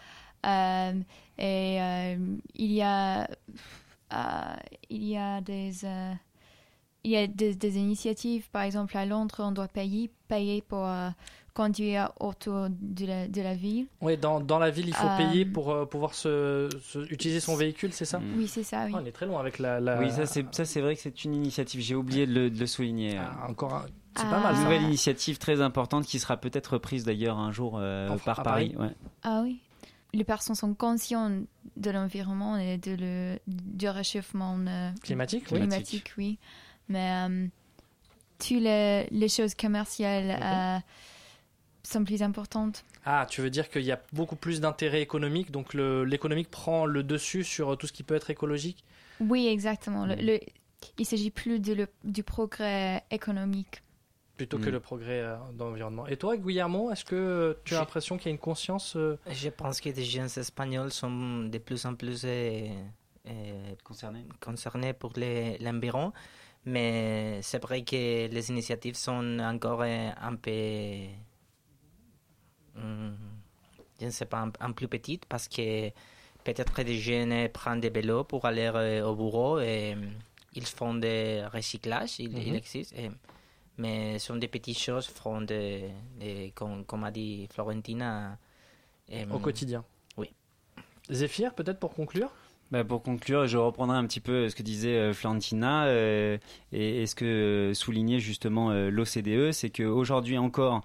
Et 1.39 1.81
euh, 1.81 2.17
il 2.55 2.73
y 2.73 2.83
a 2.83 3.25
euh, 4.13 4.57
il 4.91 5.05
y 5.05 5.17
a 5.17 5.41
des 5.41 5.85
euh, 5.85 6.13
il 7.05 7.11
y 7.11 7.17
a 7.17 7.27
des, 7.27 7.55
des 7.55 7.77
initiatives, 7.79 8.49
par 8.51 8.63
exemple 8.63 8.97
à 8.97 9.05
Londres, 9.05 9.37
on 9.41 9.53
doit 9.53 9.69
payer 9.69 10.11
payer 10.29 10.63
pour 10.63 10.87
euh, 10.87 11.11
conduire 11.53 12.13
autour 12.19 12.69
de 12.71 13.07
la, 13.07 13.29
de 13.29 13.43
la 13.43 13.55
ville. 13.55 13.87
Oui, 14.01 14.17
dans, 14.17 14.41
dans 14.41 14.59
la 14.59 14.71
ville, 14.71 14.89
il 14.89 14.95
faut 14.95 15.07
Euh, 15.07 15.17
payer 15.17 15.45
pour 15.45 15.71
euh, 15.71 15.85
pouvoir 15.87 16.15
se, 16.15 16.69
se- 16.83 16.99
utiliser 17.13 17.41
son 17.41 17.57
véhicule, 17.57 17.93
c'est 17.93 18.05
ça? 18.07 18.21
Oui, 18.37 18.49
c'est 18.49 18.63
ça, 18.63 18.85
oui. 18.87 18.93
Ah, 18.95 19.01
on 19.03 19.07
est 19.07 19.13
très 19.13 19.27
loin 19.27 19.39
avec 19.41 19.59
la. 19.59 19.81
la- 19.81 19.99
Oui, 19.99 20.11
ça 20.11 20.27
c'est 20.27 20.45
ça 20.55 20.65
c'est 20.65 20.81
vrai 20.81 20.97
que 20.97 21.03
c'est 21.03 21.25
une 21.25 21.35
initiative. 21.35 21.81
J'ai 21.81 21.95
oublié 21.95 22.27
de 22.27 22.33
le, 22.33 22.51
de 22.51 22.59
le 22.59 22.67
souligner. 22.67 23.19
encore, 23.47 23.75
un- 23.75 23.87
c'est 24.17 24.29
pas 24.31 24.41
mal, 24.41 24.55
Une 24.57 24.63
nouvelle 24.63 24.83
initiative 24.83 25.39
très 25.39 25.61
importante 25.61 26.07
qui 26.07 26.19
sera 26.19 26.37
peut-être 26.37 26.75
reprise 26.75 27.05
d'ailleurs 27.05 27.39
un 27.39 27.53
jour 27.53 27.77
euh, 27.79 28.17
par 28.25 28.43
Paris. 28.43 28.73
Paris? 28.75 28.89
ouais. 28.89 28.95
Ah 29.23 29.41
oui. 29.43 29.61
Les 30.15 30.25
personnes 30.25 30.55
sont 30.55 30.75
conscientes 30.75 31.47
de 31.77 31.91
l'environnement 31.91 32.57
et 32.57 32.79
de 32.79 32.95
le, 32.99 33.39
du 33.47 33.89
réchauffement 33.89 34.57
euh, 34.67 34.91
Climatique, 35.03 35.45
oui. 35.51 35.59
climatique, 35.59 36.13
oui. 36.17 36.39
Mais 36.89 37.11
euh, 37.29 37.47
toutes 38.39 38.61
les, 38.61 39.07
les 39.11 39.29
choses 39.29 39.55
commerciales 39.55 40.39
euh, 40.41 40.79
sont 41.83 42.05
plus 42.05 42.23
importantes. 42.23 42.85
Ah, 43.05 43.27
tu 43.29 43.41
veux 43.43 43.51
dire 43.51 43.69
qu'il 43.69 43.83
y 43.83 43.93
a 43.93 44.01
beaucoup 44.13 44.37
plus 44.37 44.61
d'intérêt 44.61 45.03
économique, 45.03 45.51
donc 45.51 45.75
l'économique 45.75 46.51
prend 46.51 46.87
le 46.87 47.03
dessus 47.03 47.45
sur 47.45 47.77
tout 47.77 47.87
ce 47.87 47.93
qui 47.93 48.03
peut 48.03 48.15
être 48.15 48.31
écologique? 48.31 48.85
Oui, 49.21 49.47
exactement. 49.49 50.07
Le, 50.07 50.15
le- 50.15 50.41
il 50.99 51.05
s'agit 51.07 51.31
plus 51.31 51.61
de 51.61 51.75
le- 51.75 51.89
du 52.05 52.23
progrès 52.23 53.03
économique. 53.11 53.83
Plutôt 54.37 54.59
Mm. 54.59 54.63
que 54.63 54.71
le 54.71 54.81
progrès 54.81 55.21
euh, 55.21 55.37
dans 55.53 55.67
l'environnement. 55.69 56.07
Et 56.07 56.17
toi, 56.17 56.37
Guillermo, 56.37 56.91
est-ce 56.91 57.05
que 57.05 57.15
euh, 57.15 57.55
tu 57.65 57.75
as 57.75 57.79
l'impression 57.81 58.17
qu'il 58.17 58.27
y 58.27 58.29
a 58.31 58.33
une 58.33 58.39
conscience 58.39 58.97
euh, 58.97 59.17
Je 59.31 59.49
pense 59.49 59.81
que 59.81 59.89
les 59.91 60.05
jeunes 60.05 60.29
espagnols 60.37 60.91
sont 60.91 61.45
de 61.45 61.59
plus 61.59 61.87
en 61.87 61.95
plus 61.95 62.23
euh, 62.25 62.69
euh, 63.29 63.75
concernés. 63.85 64.25
concernés 64.41 64.93
pour 64.93 65.13
les- 65.17 65.57
l'environ, 65.59 66.13
mais 66.65 67.41
c'est 67.43 67.63
vrai 67.63 67.83
que 67.85 68.27
les 68.29 68.51
initiatives 68.51 68.97
sont 68.97 69.39
encore 69.41 69.83
euh, 69.83 70.11
un 70.21 70.35
peu, 70.37 71.07
hum, 72.77 73.17
je 74.01 74.07
ne 74.07 74.11
sais 74.11 74.27
pas, 74.27 74.39
un, 74.41 74.53
un 74.61 74.73
plus 74.73 74.89
petites 74.89 75.27
parce 75.27 75.49
que 75.49 75.91
peut-être 76.43 76.83
des 76.83 76.99
jeunes 76.99 77.49
prennent 77.51 77.81
des 77.81 77.91
vélos 77.91 78.25
pour 78.25 78.45
aller 78.45 78.71
euh, 78.75 79.07
au 79.07 79.15
bureau 79.15 79.61
et 79.61 79.95
euh, 79.95 80.07
ils 80.55 80.67
font 80.67 80.95
des 80.95 81.45
recyclages, 81.53 82.19
il, 82.21 82.37
il 82.37 82.51
Mhm. 82.51 82.57
existe. 82.57 82.93
et- 82.95 83.11
mais 83.79 84.19
ce 84.19 84.27
sont 84.29 84.37
des 84.37 84.49
petites 84.49 84.79
choses, 84.79 85.07
font 85.07 85.41
de, 85.41 85.81
de- 86.21 86.51
comme, 86.55 86.85
comme 86.85 87.05
a 87.05 87.11
dit 87.11 87.49
Florentina. 87.53 88.39
euh, 89.13 89.25
au 89.33 89.39
quotidien 89.39 89.85
Oui. 90.17 90.31
Zéphyr, 91.11 91.55
peut-être 91.55 91.79
pour 91.81 91.95
conclure? 91.95 92.31
Bah, 92.71 92.83
pour 92.83 93.03
conclure, 93.03 93.47
je 93.47 93.59
reprendrai 93.59 93.99
un 93.99 94.07
petit 94.07 94.21
peu 94.21 94.49
ce 94.49 94.57
que 94.57 94.63
disait 94.63 94.97
euh, 94.97 95.13
Florentina 95.13 95.85
euh, 95.85 96.39
et, 96.73 97.03
et 97.03 97.07
ce 97.07 97.15
que 97.15 97.25
euh, 97.27 97.75
soulignait 97.75 98.19
justement 98.21 98.71
euh, 98.71 98.89
l'OCDE, 98.91 99.53
c'est 99.53 99.69
qu'aujourd'hui 99.69 100.39
encore, 100.39 100.81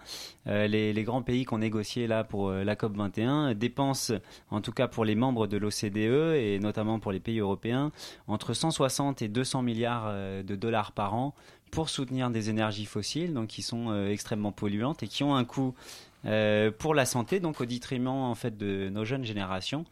euh, 0.47 0.67
les, 0.67 0.91
les 0.91 1.03
grands 1.03 1.23
pays 1.23 1.45
qui 1.45 1.53
ont 1.53 1.57
négocié 1.57 2.05
là 2.05 2.25
pour 2.25 2.49
euh, 2.49 2.63
la 2.65 2.75
COP 2.75 2.97
21 2.97 3.55
dépensent, 3.55 4.13
en 4.51 4.59
tout 4.59 4.73
cas 4.73 4.89
pour 4.89 5.05
les 5.05 5.15
membres 5.15 5.47
de 5.47 5.55
l'OCDE 5.57 6.35
et 6.35 6.59
notamment 6.61 6.99
pour 6.99 7.13
les 7.13 7.21
pays 7.21 7.39
européens, 7.39 7.91
entre 8.27 8.53
160 8.53 9.21
et 9.21 9.29
200 9.29 9.61
milliards 9.61 10.05
euh, 10.09 10.43
de 10.43 10.55
dollars 10.57 10.91
par 10.91 11.13
an 11.15 11.33
pour 11.71 11.89
soutenir 11.89 12.29
des 12.29 12.49
énergies 12.49 12.85
fossiles, 12.85 13.33
donc 13.33 13.47
qui 13.47 13.61
sont 13.61 13.89
euh, 13.89 14.09
extrêmement 14.09 14.51
polluantes 14.51 15.03
et 15.03 15.07
qui 15.07 15.23
ont 15.23 15.35
un 15.35 15.45
coût 15.45 15.75
euh, 16.25 16.71
pour 16.71 16.93
la 16.95 17.05
santé, 17.05 17.39
donc 17.39 17.61
au 17.61 17.65
détriment 17.65 18.07
en 18.07 18.35
fait 18.35 18.57
de 18.57 18.89
nos 18.89 19.05
jeunes 19.05 19.23
générations. 19.23 19.85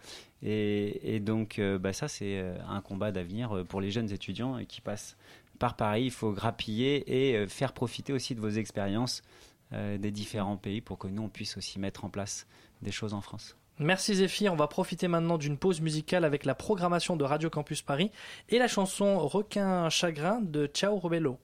Et, 0.44 1.20
donc, 1.20 1.58
euh, 1.58 1.80
bah, 1.80 1.94
ça, 1.94 2.08
c'est 2.08 2.44
un 2.70 2.82
combat 2.82 3.12
d'avenir 3.12 3.64
pour 3.68 3.82
les 3.82 3.90
jeunes 3.90 4.12
étudiants 4.12 4.60
qui 4.68 4.82
passent 4.82 5.18
par 5.58 5.76
Paris. 5.76 6.04
Il 6.04 6.12
faut 6.12 6.32
grappiller 6.32 7.32
et 7.32 7.48
faire 7.48 7.74
profiter 7.74 8.14
aussi 8.14 8.36
de 8.36 8.40
vos 8.40 8.50
expériences 8.50 9.24
des 9.72 10.12
différents 10.12 10.56
pays 10.56 10.80
pour 10.80 11.00
que 11.00 11.08
nous, 11.08 11.24
on 11.24 11.30
puisse 11.30 11.58
aussi 11.58 11.80
mettre 11.80 12.06
en 12.06 12.10
place 12.10 12.46
des 12.84 12.92
choses 12.92 13.16
en 13.16 13.22
France. 13.22 13.58
Merci 13.80 14.16
Zéphyr, 14.16 14.52
on 14.52 14.56
va 14.56 14.68
profiter 14.68 15.08
maintenant 15.08 15.38
d'une 15.38 15.58
pause 15.58 15.82
musicale 15.82 16.26
avec 16.26 16.46
la 16.46 16.56
programmation 16.56 17.16
de 17.16 17.24
Radio 17.24 17.50
Campus 17.50 17.84
Paris 17.84 18.12
et 18.50 18.58
la 18.58 18.68
chanson 18.68 19.20
Requin 19.20 19.90
Chagrin 19.90 20.42
de 20.42 20.66
Ciao 20.66 20.98
Robello. 20.98 21.38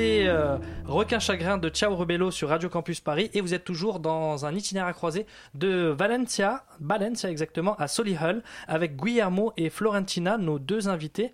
Euh, 0.00 0.56
Requin 0.86 1.18
Chagrin 1.18 1.58
de 1.58 1.68
Ciao 1.68 1.94
Rebello 1.94 2.30
sur 2.30 2.48
Radio 2.50 2.68
Campus 2.68 3.00
Paris 3.00 3.30
et 3.34 3.40
vous 3.40 3.54
êtes 3.54 3.64
toujours 3.64 3.98
dans 3.98 4.46
un 4.46 4.54
itinéraire 4.54 4.94
croisé 4.94 5.26
de 5.54 5.88
Valencia, 5.88 6.64
Valencia 6.80 7.30
exactement, 7.30 7.74
à 7.76 7.88
Solihull 7.88 8.42
avec 8.68 8.96
Guillermo 8.96 9.52
et 9.56 9.70
Florentina, 9.70 10.38
nos 10.38 10.58
deux 10.58 10.88
invités. 10.88 11.32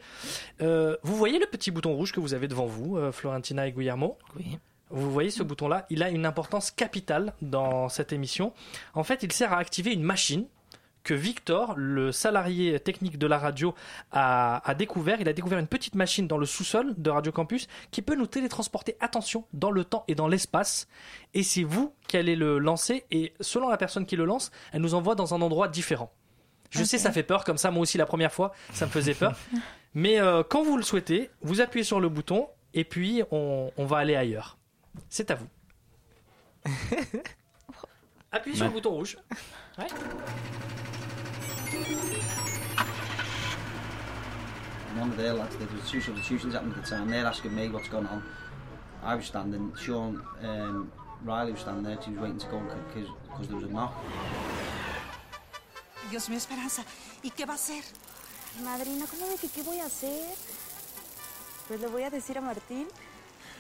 Euh, 0.62 0.96
vous 1.02 1.14
voyez 1.14 1.38
le 1.38 1.46
petit 1.46 1.70
bouton 1.70 1.94
rouge 1.94 2.12
que 2.12 2.20
vous 2.20 2.32
avez 2.32 2.48
devant 2.48 2.66
vous, 2.66 2.96
euh, 2.96 3.12
Florentina 3.12 3.66
et 3.66 3.72
Guillermo? 3.72 4.16
Oui. 4.36 4.58
Vous 4.90 5.10
voyez 5.10 5.30
ce 5.30 5.42
bouton-là, 5.42 5.86
il 5.90 6.02
a 6.02 6.08
une 6.08 6.24
importance 6.24 6.70
capitale 6.70 7.34
dans 7.42 7.88
cette 7.88 8.12
émission. 8.12 8.52
En 8.94 9.02
fait, 9.02 9.22
il 9.22 9.32
sert 9.32 9.52
à 9.52 9.58
activer 9.58 9.92
une 9.92 10.02
machine 10.02 10.46
que 11.04 11.14
Victor, 11.14 11.74
le 11.76 12.10
salarié 12.10 12.80
technique 12.80 13.18
de 13.18 13.26
la 13.26 13.38
radio, 13.38 13.74
a, 14.10 14.68
a 14.68 14.74
découvert. 14.74 15.20
Il 15.20 15.28
a 15.28 15.32
découvert 15.32 15.58
une 15.58 15.68
petite 15.68 15.94
machine 15.94 16.26
dans 16.26 16.38
le 16.38 16.46
sous-sol 16.46 16.94
de 16.96 17.10
Radio 17.10 17.30
Campus 17.30 17.68
qui 17.90 18.02
peut 18.02 18.16
nous 18.16 18.26
télétransporter, 18.26 18.96
attention, 19.00 19.44
dans 19.52 19.70
le 19.70 19.84
temps 19.84 20.04
et 20.08 20.14
dans 20.14 20.26
l'espace. 20.26 20.88
Et 21.34 21.42
c'est 21.42 21.62
vous 21.62 21.94
qui 22.08 22.16
allez 22.16 22.34
le 22.34 22.58
lancer. 22.58 23.04
Et 23.10 23.34
selon 23.40 23.68
la 23.68 23.76
personne 23.76 24.06
qui 24.06 24.16
le 24.16 24.24
lance, 24.24 24.50
elle 24.72 24.80
nous 24.80 24.94
envoie 24.94 25.14
dans 25.14 25.34
un 25.34 25.42
endroit 25.42 25.68
différent. 25.68 26.10
Je 26.70 26.82
sais, 26.82 26.98
ça 26.98 27.12
fait 27.12 27.22
peur, 27.22 27.44
comme 27.44 27.58
ça, 27.58 27.70
moi 27.70 27.82
aussi, 27.82 27.98
la 27.98 28.06
première 28.06 28.32
fois, 28.32 28.52
ça 28.72 28.86
me 28.86 28.90
faisait 28.90 29.14
peur. 29.14 29.36
Mais 29.94 30.20
euh, 30.20 30.42
quand 30.42 30.64
vous 30.64 30.76
le 30.76 30.82
souhaitez, 30.82 31.30
vous 31.42 31.60
appuyez 31.60 31.84
sur 31.84 32.00
le 32.00 32.08
bouton 32.08 32.48
et 32.72 32.82
puis 32.82 33.22
on, 33.30 33.70
on 33.76 33.84
va 33.86 33.98
aller 33.98 34.16
ailleurs. 34.16 34.58
C'est 35.08 35.30
à 35.30 35.36
vous. 35.36 35.46
Appuyez 38.32 38.56
sur 38.56 38.66
le 38.66 38.72
bouton 38.72 38.90
rouge. 38.90 39.16
Ouais. 39.78 39.86
One 44.96 45.10
of 45.10 45.16
their 45.16 45.34
lads, 45.34 45.56
there 45.56 45.68
was 45.68 45.90
two 45.90 46.00
substitutions 46.00 46.54
happening 46.54 46.74
at 46.76 46.84
the 46.84 46.90
time. 46.90 47.10
They're 47.10 47.26
asking 47.26 47.54
me 47.54 47.68
what's 47.68 47.88
going 47.88 48.06
on. 48.06 48.22
I 49.02 49.14
was 49.14 49.26
standing, 49.26 49.72
Sean 49.76 50.22
um, 50.42 50.90
Riley 51.24 51.52
was 51.52 51.60
standing 51.60 51.84
there, 51.84 51.98
he 52.00 52.12
was 52.12 52.20
waiting 52.20 52.38
to 52.38 52.46
go 52.46 52.62
because 52.94 53.48
there 53.48 53.56
was 53.56 53.64
a 53.64 53.68
knock. 53.68 53.92
Dios 56.10 56.28
mío, 56.28 56.38
Esperanza, 56.38 56.84
¿y 57.22 57.30
qué 57.30 57.44
va 57.44 57.52
a 57.52 57.56
hacer? 57.56 57.82
Madrina, 58.62 59.06
¿cómo 59.06 59.26
de 59.26 59.36
que 59.36 59.48
qué 59.48 59.62
voy 59.62 59.80
a 59.80 59.86
hacer? 59.86 60.34
Pues 61.66 61.80
le 61.80 61.88
voy 61.88 62.02
a 62.04 62.10
decir 62.10 62.38
a 62.38 62.40
Martín. 62.40 62.86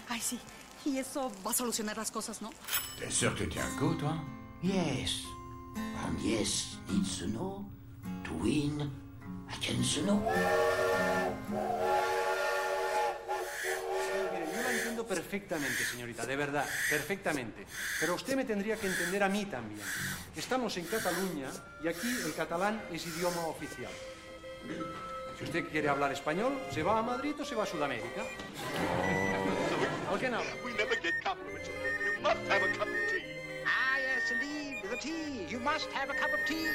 Ay, 0.08 0.20
sí. 0.20 0.38
Y 0.84 0.98
eso 0.98 1.32
va 1.44 1.50
a 1.50 1.54
solucionar 1.54 1.96
las 1.96 2.10
cosas, 2.10 2.42
¿no? 2.42 2.50
T'es 2.98 3.10
sûr 3.10 3.34
que 3.34 3.44
tu 3.44 3.50
tiens 3.50 3.66
le 3.80 3.96
toi 3.96 4.14
Yes. 4.62 5.24
And 5.76 6.18
yes 6.20 6.78
needs 6.88 7.18
to 7.18 7.26
know. 7.26 7.73
Win. 8.40 8.90
Mire, 14.32 14.46
yo 14.52 14.62
la 14.62 14.70
entiendo 14.72 15.06
perfectamente, 15.06 15.84
señorita, 15.84 16.26
de 16.26 16.36
verdad, 16.36 16.66
perfectamente. 16.90 17.66
Pero 18.00 18.14
usted 18.14 18.36
me 18.36 18.44
tendría 18.44 18.76
que 18.76 18.86
entender 18.86 19.22
a 19.22 19.28
mí 19.28 19.46
también. 19.46 19.80
Estamos 20.36 20.76
en 20.76 20.86
Cataluña 20.86 21.50
y 21.82 21.88
aquí 21.88 22.08
el 22.24 22.34
catalán 22.34 22.82
es 22.92 23.06
idioma 23.06 23.46
oficial. 23.46 23.92
Si 25.38 25.44
usted 25.44 25.68
quiere 25.68 25.88
hablar 25.88 26.12
español, 26.12 26.58
se 26.70 26.82
va 26.82 26.98
a 26.98 27.02
Madrid 27.02 27.34
o 27.40 27.44
se 27.44 27.54
va 27.54 27.64
a 27.64 27.66
Sudamérica. 27.66 28.22
¿Por 30.08 30.18
qué 30.20 30.28
no? 30.28 30.38
We 30.64 30.72
never 30.72 30.96
get 31.02 31.14
compliments. 31.24 31.68
You 31.68 32.22
must 32.22 32.40
have 32.48 32.62
a 32.62 32.68
cup 32.78 32.88
of 32.88 32.94
tea. 33.10 33.24
Ah, 33.66 33.98
yes, 33.98 34.30
indeed. 34.30 34.82
The 34.90 34.96
tea. 34.98 35.46
You 35.50 35.60
must 35.60 35.90
have 35.92 36.10
a 36.10 36.14
cup 36.14 36.32
of 36.32 36.40
tea. 36.46 36.68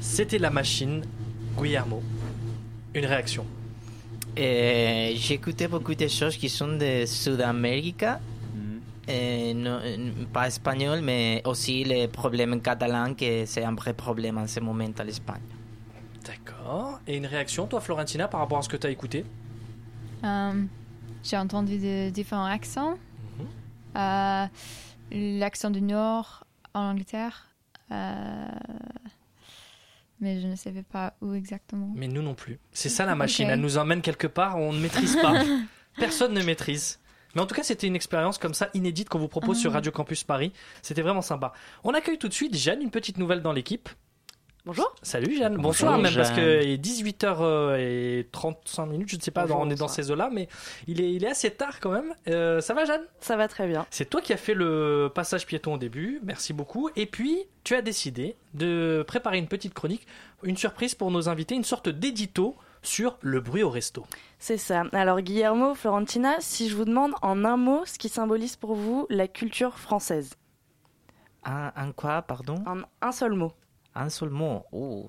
C'était 0.00 0.38
la 0.38 0.50
machine 0.50 1.02
Guillermo. 1.58 2.02
Une 2.94 3.06
réaction. 3.06 3.46
Euh, 4.38 5.12
J'écoutais 5.14 5.66
beaucoup 5.66 5.94
de 5.94 6.08
choses 6.08 6.36
qui 6.36 6.48
sont 6.48 6.76
de 6.76 7.04
Sud-Amérique. 7.06 8.04
Mhm. 9.08 9.14
Euh, 9.14 9.54
non, 9.54 9.80
euh, 9.82 10.24
pas 10.32 10.46
espagnol, 10.46 11.00
mais 11.02 11.42
aussi 11.44 11.84
les 11.84 12.06
problèmes 12.08 12.60
catalans, 12.60 13.14
que 13.14 13.44
c'est 13.46 13.64
un 13.64 13.74
vrai 13.74 13.92
problème 13.94 14.38
en 14.38 14.46
ce 14.46 14.60
moment 14.60 14.84
à 14.98 15.04
l'Espagne. 15.04 15.40
D'accord. 16.24 17.00
Et 17.06 17.16
une 17.16 17.26
réaction, 17.26 17.66
toi, 17.66 17.80
Florentina, 17.80 18.28
par 18.28 18.40
rapport 18.40 18.58
à 18.58 18.62
ce 18.62 18.68
que 18.68 18.76
tu 18.76 18.86
as 18.86 18.90
écouté? 18.90 19.24
Euh, 20.22 20.62
J'ai 21.24 21.36
entendu 21.38 21.78
de 21.78 22.10
différents 22.10 22.44
accents. 22.46 22.94
Euh, 23.96 24.46
L'accent 25.10 25.70
du 25.70 25.80
Nord 25.82 26.44
en 26.74 26.90
Angleterre. 26.92 27.48
euh, 27.90 28.46
mais 30.20 30.40
je 30.40 30.46
ne 30.46 30.54
savais 30.54 30.82
pas 30.84 31.14
où 31.22 31.32
exactement. 31.34 31.90
Mais 31.96 32.06
nous 32.06 32.22
non 32.22 32.34
plus. 32.34 32.60
C'est 32.72 32.90
ça 32.90 33.06
la 33.06 33.14
machine. 33.24 33.48
Elle 33.50 33.60
nous 33.60 33.78
emmène 33.78 34.02
quelque 34.02 34.26
part, 34.28 34.56
on 34.58 34.72
ne 34.72 34.78
maîtrise 34.78 35.16
pas. 35.16 35.42
Personne 35.96 36.34
ne 36.34 36.42
maîtrise. 36.44 36.99
Mais 37.34 37.40
en 37.40 37.46
tout 37.46 37.54
cas, 37.54 37.62
c'était 37.62 37.86
une 37.86 37.96
expérience 37.96 38.38
comme 38.38 38.54
ça 38.54 38.68
inédite 38.74 39.08
qu'on 39.08 39.18
vous 39.18 39.28
propose 39.28 39.58
sur 39.58 39.72
Radio 39.72 39.92
Campus 39.92 40.24
Paris. 40.24 40.52
C'était 40.82 41.02
vraiment 41.02 41.22
sympa. 41.22 41.52
On 41.84 41.94
accueille 41.94 42.18
tout 42.18 42.28
de 42.28 42.34
suite 42.34 42.56
Jeanne, 42.56 42.82
une 42.82 42.90
petite 42.90 43.18
nouvelle 43.18 43.42
dans 43.42 43.52
l'équipe. 43.52 43.88
Bonjour. 44.66 44.94
Salut 45.02 45.34
Jeanne. 45.34 45.54
Bonjour, 45.54 45.70
Bonsoir 45.70 45.98
même 45.98 46.14
parce 46.14 46.32
que 46.32 46.62
il 46.62 46.72
est 46.72 46.84
18h35 46.84 48.88
minutes, 48.88 49.08
je 49.08 49.16
ne 49.16 49.22
sais 49.22 49.30
pas, 49.30 49.46
Bonjour, 49.46 49.60
on 49.60 49.70
est 49.70 49.74
dans 49.74 49.88
ces 49.88 50.10
eaux-là, 50.10 50.28
mais 50.30 50.48
il 50.86 51.00
est, 51.00 51.14
il 51.14 51.24
est 51.24 51.30
assez 51.30 51.50
tard 51.50 51.80
quand 51.80 51.92
même. 51.92 52.14
Euh, 52.28 52.60
ça 52.60 52.74
va 52.74 52.84
Jeanne? 52.84 53.00
Ça 53.20 53.36
va 53.36 53.48
très 53.48 53.66
bien. 53.66 53.86
C'est 53.90 54.10
toi 54.10 54.20
qui 54.20 54.34
as 54.34 54.36
fait 54.36 54.52
le 54.52 55.10
passage 55.14 55.46
piéton 55.46 55.72
au 55.74 55.78
début, 55.78 56.20
merci 56.22 56.52
beaucoup. 56.52 56.90
Et 56.94 57.06
puis, 57.06 57.38
tu 57.64 57.74
as 57.74 57.80
décidé 57.80 58.36
de 58.52 59.02
préparer 59.06 59.38
une 59.38 59.48
petite 59.48 59.72
chronique, 59.72 60.06
une 60.42 60.58
surprise 60.58 60.94
pour 60.94 61.10
nos 61.10 61.30
invités, 61.30 61.54
une 61.54 61.64
sorte 61.64 61.88
d'édito 61.88 62.54
sur 62.82 63.18
le 63.20 63.40
bruit 63.40 63.62
au 63.62 63.70
resto. 63.70 64.06
C'est 64.38 64.56
ça. 64.56 64.84
Alors 64.92 65.20
Guillermo, 65.20 65.74
Florentina, 65.74 66.36
si 66.40 66.68
je 66.68 66.76
vous 66.76 66.84
demande 66.84 67.12
en 67.22 67.44
un 67.44 67.56
mot 67.56 67.84
ce 67.84 67.98
qui 67.98 68.08
symbolise 68.08 68.56
pour 68.56 68.74
vous 68.74 69.06
la 69.10 69.28
culture 69.28 69.78
française. 69.78 70.30
Un, 71.44 71.72
un 71.76 71.92
quoi, 71.92 72.22
pardon? 72.22 72.62
En 72.66 72.82
un 73.00 73.12
seul 73.12 73.32
mot. 73.32 73.52
Un 73.94 74.08
seul 74.08 74.30
mot. 74.30 74.64
Oh. 74.72 75.08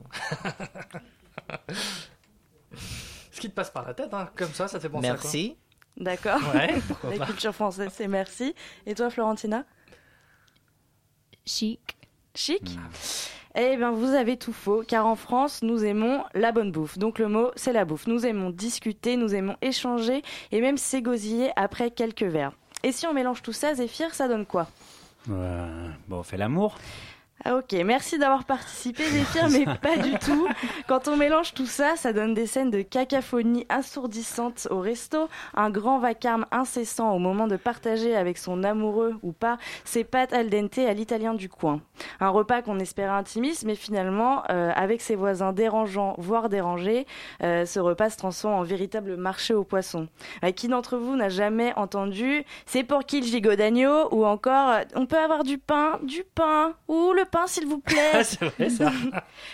Ce 3.32 3.39
qui 3.39 3.49
te 3.49 3.53
passe 3.55 3.72
par 3.72 3.86
la 3.88 3.93
tête, 3.93 4.13
hein, 4.13 4.30
comme 4.36 4.51
ça, 4.53 4.67
ça 4.67 4.78
te 4.78 4.84
fait 4.84 4.89
penser 4.89 5.07
à 5.07 5.15
quoi? 5.15 5.22
Merci. 5.24 5.57
D'accord. 5.97 6.39
Ouais, 6.53 6.76
la 7.11 7.17
pas. 7.17 7.26
culture 7.26 7.53
française, 7.53 7.91
c'est 7.93 8.07
merci. 8.07 8.55
Et 8.86 8.95
toi, 8.95 9.09
Florentina? 9.09 9.65
Chic. 11.45 11.97
Chic? 12.36 12.78
Eh 13.56 13.76
bien, 13.76 13.91
vous 13.91 14.14
avez 14.14 14.38
tout 14.38 14.54
faux, 14.54 14.84
car 14.88 15.06
en 15.06 15.16
France, 15.16 15.62
nous 15.62 15.84
aimons 15.84 16.24
la 16.34 16.52
bonne 16.52 16.72
bouffe. 16.72 16.97
Donc 16.97 17.20
le 17.20 17.28
mot, 17.28 17.52
c'est 17.56 17.74
la 17.74 17.84
bouffe. 17.84 18.08
Nous 18.08 18.26
aimons 18.26 18.49
discuter, 18.49 19.18
nous 19.18 19.36
aimons 19.36 19.58
échanger 19.62 20.22
et 20.52 20.62
même 20.62 20.78
s'égosiller 20.78 21.52
après 21.58 21.91
quelques 21.91 22.24
verres. 22.24 22.54
Et 22.84 22.91
si 22.91 23.06
on 23.08 23.14
mélange 23.14 23.41
tout 23.41 23.54
ça, 23.54 23.74
Zéphyr, 23.74 24.14
ça 24.14 24.28
donne 24.28 24.45
quoi? 24.45 24.68
Euh, 25.30 25.89
bon, 26.08 26.20
on 26.20 26.24
fait 26.24 26.38
l'amour. 26.38 26.78
Ah 27.43 27.56
ok, 27.56 27.74
merci 27.84 28.20
d'avoir 28.20 28.43
participé 28.43 29.04
Zéphyr, 29.04 29.49
mais 29.49 29.66
pas 29.82 29.97
du 29.97 30.14
tout. 30.20 30.47
Quand 30.88 31.08
on 31.08 31.18
mélange 31.18 31.56
tout 31.56 31.66
ça, 31.66 31.95
ça 31.95 32.14
donne 32.14 32.36
des 32.36 32.45
scènes 32.45 32.70
de 32.70 32.84
cacophonie 32.84 33.66
assourdissante 33.68 34.68
au 34.70 34.80
resto, 34.80 35.28
un 35.56 35.72
grand 35.72 35.97
vacarme 35.97 36.45
incessant 36.52 37.16
au 37.16 37.20
moment 37.20 37.47
de 37.47 37.56
partager 37.56 38.16
avec 38.16 38.38
son 38.38 38.64
amoureux 38.64 39.16
ou 39.24 39.32
pas 39.32 39.58
ses 39.86 40.04
pâtes 40.04 40.34
al 40.34 40.52
dente 40.52 40.78
à 40.78 40.93
l'italien 40.93 41.34
du 41.34 41.49
coin. 41.49 41.82
Un 42.22 42.30
repas 42.30 42.61
qu'on 42.61 42.80
espérait 42.80 43.09
intimiste, 43.09 43.65
mais 43.65 43.76
finalement, 43.76 44.43
euh, 44.51 44.72
avec 44.76 45.01
ses 45.01 45.15
voisins 45.15 45.53
dérangeants, 45.53 46.13
voire 46.19 46.49
dérangés, 46.49 47.07
euh, 47.43 47.65
ce 47.65 47.80
repas 47.80 48.11
se 48.11 48.17
transforme 48.17 48.53
en 48.53 48.63
véritable 48.63 49.17
marché 49.17 49.55
aux 49.55 49.63
poissons. 49.63 50.07
Euh, 50.45 50.51
qui 50.51 50.67
d'entre 50.67 50.97
vous 50.97 51.15
n'a 51.15 51.30
jamais 51.30 51.74
entendu 51.76 52.45
«c'est 52.67 52.84
pour 52.84 53.05
qui 53.05 53.22
le 53.22 53.26
gigot 53.26 53.55
d'agneau» 53.55 54.07
ou 54.11 54.26
encore 54.26 54.69
euh, 54.69 54.84
«on 54.95 55.07
peut 55.07 55.17
avoir 55.17 55.43
du 55.43 55.57
pain, 55.57 55.99
du 56.03 56.24
pain, 56.36 56.76
ou 56.88 57.11
le 57.13 57.26
pain 57.26 57.47
s'il 57.47 57.65
vous 57.65 57.80
plaît». 57.80 58.24
C'est 58.24 58.45
vrai 58.45 58.69
ça. 58.69 58.91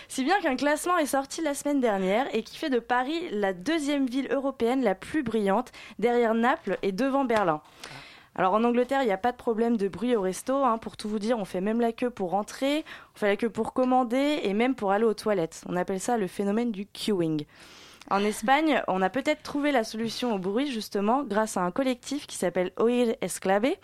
Si 0.08 0.24
bien 0.24 0.38
qu'un 0.40 0.56
classement 0.56 0.98
est 0.98 1.06
sorti 1.06 1.40
la 1.40 1.54
semaine 1.54 1.80
dernière 1.80 2.26
et 2.34 2.42
qui 2.42 2.58
fait 2.58 2.70
de 2.70 2.78
Paris 2.78 3.28
la 3.30 3.54
deuxième 3.54 4.06
ville 4.06 4.28
européenne 4.30 4.82
la 4.82 4.94
plus 4.94 5.22
brillante, 5.22 5.72
derrière 5.98 6.34
Naples 6.34 6.78
et 6.82 6.92
devant 6.92 7.24
Berlin. 7.24 7.62
Alors 8.38 8.54
en 8.54 8.62
Angleterre, 8.62 9.02
il 9.02 9.06
n'y 9.06 9.12
a 9.12 9.18
pas 9.18 9.32
de 9.32 9.36
problème 9.36 9.76
de 9.76 9.88
bruit 9.88 10.14
au 10.14 10.20
resto. 10.20 10.64
hein. 10.64 10.78
Pour 10.78 10.96
tout 10.96 11.08
vous 11.08 11.18
dire, 11.18 11.36
on 11.40 11.44
fait 11.44 11.60
même 11.60 11.80
la 11.80 11.90
queue 11.90 12.08
pour 12.08 12.30
rentrer, 12.30 12.84
on 13.16 13.18
fait 13.18 13.26
la 13.26 13.36
queue 13.36 13.50
pour 13.50 13.72
commander 13.72 14.38
et 14.44 14.54
même 14.54 14.76
pour 14.76 14.92
aller 14.92 15.04
aux 15.04 15.12
toilettes. 15.12 15.64
On 15.68 15.74
appelle 15.74 15.98
ça 15.98 16.16
le 16.16 16.28
phénomène 16.28 16.70
du 16.70 16.86
queuing. 16.86 17.38
En 18.10 18.20
Espagne, 18.20 18.80
on 18.86 19.02
a 19.02 19.10
peut-être 19.10 19.42
trouvé 19.42 19.72
la 19.72 19.82
solution 19.82 20.36
au 20.36 20.38
bruit 20.38 20.70
justement 20.70 21.24
grâce 21.24 21.56
à 21.56 21.62
un 21.62 21.72
collectif 21.72 22.28
qui 22.28 22.36
s'appelle 22.36 22.70
Oír 22.78 23.12
Esclave 23.20 23.74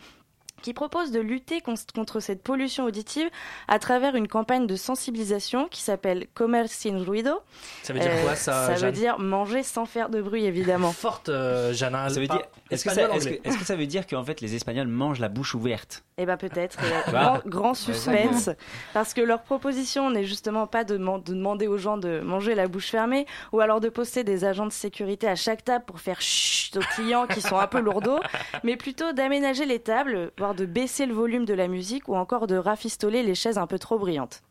qui 0.65 0.73
propose 0.73 1.11
de 1.11 1.21
lutter 1.21 1.61
contre 1.61 2.21
cette 2.21 2.43
pollution 2.43 2.85
auditive 2.87 3.29
à 3.69 3.79
travers 3.79 4.17
une 4.17 4.27
campagne 4.29 4.67
de 4.67 4.77
sensibilisation 4.77 5.69
qui 5.69 5.83
s'appelle 5.83 6.27
Comer 6.33 6.69
sin 6.69 6.97
ruido. 7.05 7.39
Ça 7.83 7.93
veut 7.93 7.99
dire 8.01 8.11
quoi, 8.25 8.35
ça, 8.35 8.75
Ça 8.75 8.87
veut 8.87 8.91
dire 8.93 9.19
manger 9.19 9.63
sans 9.63 9.85
faire 9.85 10.09
de 10.09 10.23
bruit, 10.23 10.47
évidemment. 10.47 10.91
Forte, 11.05 11.29
euh, 11.29 11.75
Jeanne. 11.75 11.95
hein, 11.95 12.09
Ça 12.09 12.19
veut 12.19 12.27
dire, 12.27 12.41
est-ce 12.71 12.83
que, 12.83 12.91
ça, 12.91 13.03
que- 13.03 13.73
que 13.73 13.73
veut 13.75 13.87
dire 13.87 14.07
qu'en 14.07 14.25
fait 14.25 14.41
les 14.41 14.55
Espagnols 14.55 14.87
mangent 14.89 15.21
la 15.21 15.29
bouche 15.29 15.55
ouverte? 15.55 16.03
Eh 16.17 16.25
ben 16.25 16.39
peut-être. 16.39 16.79
Euh, 16.83 17.01
Tu 17.05 17.11
grand, 17.11 17.33
vois 17.33 17.43
grand 17.45 17.75
suspense. 17.75 18.49
Parce 18.95 19.13
que 19.13 19.21
leur 19.21 19.43
proposition 19.43 20.11
n'est 20.11 20.25
justement 20.25 20.67
pas 20.67 20.85
de 20.85 20.97
demander 20.97 21.67
aux 21.67 21.77
gens 21.77 21.99
de 21.99 22.21
manger 22.21 22.55
la 22.55 22.69
bouche 22.69 22.87
fermée 22.89 23.27
ou 23.53 23.61
alors 23.61 23.81
de 23.81 23.91
poster 23.91 24.25
des 24.25 24.45
agents 24.47 24.65
de 24.67 24.73
sécurité 24.73 25.29
à 25.29 25.35
chaque 25.37 25.63
table 25.65 25.85
pour 25.85 26.01
faire 26.01 26.23
chut 26.23 26.77
aux 26.77 26.95
clients 26.95 27.27
qui 27.27 27.41
sont 27.43 27.59
un 27.59 27.67
peu 27.67 27.81
lourdeaux, 27.81 28.21
mais 28.65 28.77
plutôt 28.77 29.13
d'aménager 29.13 29.67
les 29.67 29.81
tables, 29.81 30.31
voire 30.39 30.54
de 30.55 30.67
baisser 30.67 31.07
le 31.07 31.15
volume 31.15 31.45
de 31.45 31.55
la 31.55 31.69
musique 31.69 32.09
ou 32.09 32.17
encore 32.17 32.47
de 32.47 32.57
rafistoler 32.57 33.23
les 33.23 33.35
chaises 33.35 33.59
un 33.59 33.67
peu 33.67 33.79
trop 33.79 33.99
brillantes. 33.99 34.43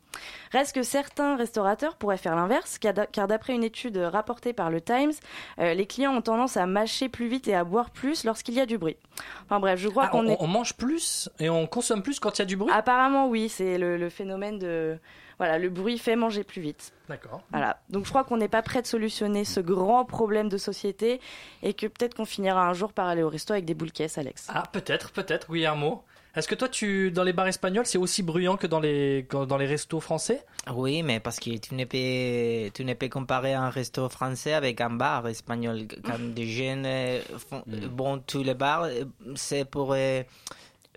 Reste 0.52 0.76
que 0.76 0.84
certains 0.84 1.36
restaurateurs 1.36 1.96
pourraient 1.96 2.16
faire 2.16 2.36
l'inverse, 2.36 2.78
car 2.78 2.94
d'a- 2.94 3.06
car 3.06 3.26
d'après 3.26 3.52
une 3.52 3.64
étude 3.64 3.96
rapportée 3.96 4.52
par 4.52 4.70
le 4.70 4.80
Times, 4.80 5.12
euh, 5.58 5.74
les 5.74 5.86
clients 5.86 6.14
ont 6.14 6.22
tendance 6.22 6.56
à 6.56 6.66
mâcher 6.66 7.08
plus 7.08 7.26
vite 7.26 7.48
et 7.48 7.54
à 7.56 7.64
boire 7.64 7.90
plus 7.90 8.22
lorsqu'il 8.22 8.54
y 8.54 8.60
a 8.60 8.66
du 8.66 8.78
bruit. 8.78 8.96
Enfin 9.44 9.58
bref, 9.58 9.80
je 9.80 9.88
crois 9.88 10.04
Ah, 10.06 10.08
qu'on 10.10 10.26
on, 10.26 10.30
est... 10.30 10.36
on 10.38 10.46
mange 10.46 10.74
plus 10.74 11.28
et 11.40 11.50
on 11.50 11.66
consomme 11.66 12.02
plus 12.02 12.20
quand 12.20 12.38
il 12.38 12.42
y 12.42 12.42
a 12.42 12.46
du 12.46 12.56
bruit? 12.56 12.72
Apparemment, 12.72 13.26
oui, 13.26 13.48
c'est 13.48 13.76
le, 13.76 13.96
le 13.96 14.08
phénomène 14.08 14.60
de. 14.60 14.96
Voilà, 15.38 15.58
le 15.58 15.68
bruit 15.68 15.98
fait 15.98 16.16
manger 16.16 16.44
plus 16.44 16.62
vite. 16.62 16.92
D'accord. 17.08 17.42
Voilà. 17.50 17.78
Donc 17.90 18.04
je 18.04 18.10
crois 18.10 18.24
qu'on 18.24 18.36
n'est 18.36 18.48
pas 18.48 18.62
prêt 18.62 18.82
de 18.82 18.86
solutionner 18.86 19.44
ce 19.44 19.60
grand 19.60 20.04
problème 20.04 20.48
de 20.48 20.58
société 20.58 21.20
et 21.62 21.74
que 21.74 21.86
peut-être 21.86 22.14
qu'on 22.14 22.24
finira 22.24 22.66
un 22.68 22.72
jour 22.72 22.92
par 22.92 23.08
aller 23.08 23.22
au 23.22 23.28
resto 23.28 23.52
avec 23.52 23.64
des 23.64 23.74
boules 23.74 23.92
caisses, 23.92 24.16
Alex. 24.18 24.46
Ah, 24.48 24.62
peut-être, 24.72 25.10
peut-être, 25.12 25.50
Guillermo. 25.52 26.02
Est-ce 26.36 26.48
que 26.48 26.56
toi, 26.56 26.68
tu, 26.68 27.12
dans 27.12 27.22
les 27.22 27.32
bars 27.32 27.46
espagnols, 27.46 27.86
c'est 27.86 27.98
aussi 27.98 28.24
bruyant 28.24 28.56
que 28.56 28.66
dans 28.66 28.80
les, 28.80 29.22
dans 29.22 29.56
les 29.56 29.66
restos 29.66 30.00
français? 30.00 30.44
Oui, 30.74 31.04
mais 31.04 31.20
parce 31.20 31.38
que 31.38 31.56
tu 31.58 31.76
ne 31.76 31.84
peux, 31.84 32.72
tu 32.74 32.84
ne 32.84 32.94
peux 32.94 33.08
comparer 33.08 33.54
un 33.54 33.70
resto 33.70 34.08
français 34.08 34.52
avec 34.52 34.80
un 34.80 34.90
bar 34.90 35.28
espagnol. 35.28 35.86
Quand 36.04 36.18
des 36.18 36.46
jeunes 36.48 36.86
euh, 36.86 37.20
font, 37.38 37.62
vont 37.96 38.18
tous 38.18 38.42
les 38.42 38.54
bars, 38.54 38.82
euh, 38.84 39.04
c'est 39.36 39.64
pour 39.64 39.92
euh, 39.92 40.24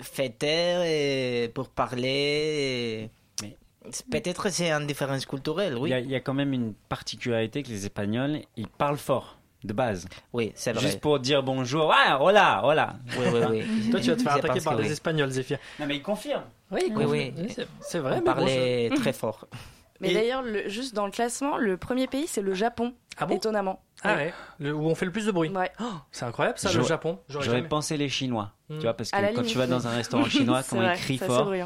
fêter, 0.02 1.44
et 1.44 1.50
pour 1.50 1.70
parler. 1.70 3.04
et- 3.04 3.10
Peut-être 4.12 4.50
c'est 4.50 4.72
une 4.72 4.86
différence 4.88 5.26
culturelle, 5.26 5.76
oui. 5.78 5.90
il, 5.90 5.92
y 5.92 5.96
a, 5.96 6.00
il 6.00 6.10
y 6.12 6.16
a 6.16 6.20
quand 6.20 6.34
même 6.34 6.52
une 6.54 6.74
particularité 6.90 7.64
que 7.64 7.70
les 7.70 7.86
Espagnols, 7.86 8.42
ils 8.58 8.68
parlent 8.68 8.98
fort, 8.98 9.38
de 9.64 9.72
base. 9.72 10.08
Oui, 10.34 10.52
c'est 10.56 10.74
vrai. 10.74 10.82
Juste 10.82 11.00
pour 11.00 11.20
dire 11.20 11.42
bonjour. 11.42 11.94
Ah, 11.96 12.22
hola, 12.22 12.66
hola. 12.66 12.96
Oui, 13.18 13.26
oui, 13.34 13.40
oui. 13.50 13.90
Toi, 13.92 14.00
tu 14.02 14.10
vas 14.10 14.16
te 14.18 14.22
faire 14.24 14.34
attaquer 14.36 14.60
par 14.62 14.76
les 14.76 14.84
oui. 14.88 14.92
Espagnols, 14.92 15.30
Zéphir. 15.30 15.58
Non, 15.80 15.86
mais 15.86 15.96
ils 15.98 16.02
confirment. 16.04 16.44
Oui, 16.72 16.92
Oui, 16.94 17.06
oui. 17.08 17.34
c'est- 17.82 18.00
vrai. 18.00 18.12
On 18.12 18.16
mais 18.16 18.20
bon, 18.20 18.26
parlait 18.26 18.90
je- 18.92 18.96
très 19.00 19.14
fort. 19.14 19.48
Mais 20.02 20.12
Et- 20.12 20.14
d'ailleurs, 20.14 20.42
le- 20.44 20.68
juste 20.68 20.94
dans 20.94 21.06
le 21.06 21.12
classement, 21.12 21.58
le 21.58 21.78
premier 21.78 22.08
pays, 22.08 22.28
c'est 22.28 22.42
le 22.42 22.54
Japon. 22.54 22.94
Ah 23.20 23.26
bon? 23.26 23.36
étonnamment. 23.38 23.82
Ah 24.04 24.14
ouais, 24.16 24.32
le- 24.60 24.76
où 24.76 24.86
on 24.86 24.94
fait 24.94 25.06
le 25.06 25.12
plus 25.12 25.26
de 25.26 25.32
bruit. 25.32 25.50
Ouais. 25.50 25.72
Oh, 25.80 25.86
c'est 26.12 26.26
incroyable 26.26 26.60
ça, 26.60 26.72
le 26.72 26.84
Japon. 26.84 27.18
J'aurais 27.30 27.46
jamais- 27.46 27.68
pensé 27.68 27.98
les 27.98 28.10
Chinois. 28.10 28.52
Hmm. 28.70 28.76
Tu 28.78 28.82
vois, 28.84 28.94
parce 28.94 29.10
que 29.10 29.36
quand 29.36 29.42
tu 29.44 29.58
vas 29.58 29.66
dans 29.66 29.88
un 29.88 29.92
restaurant 29.92 30.26
chinois, 30.30 30.62
quand 30.70 30.76
vrai, 30.76 30.94
ils 30.96 31.00
crient 31.00 31.18
fort. 31.18 31.48
Ouais. 31.48 31.66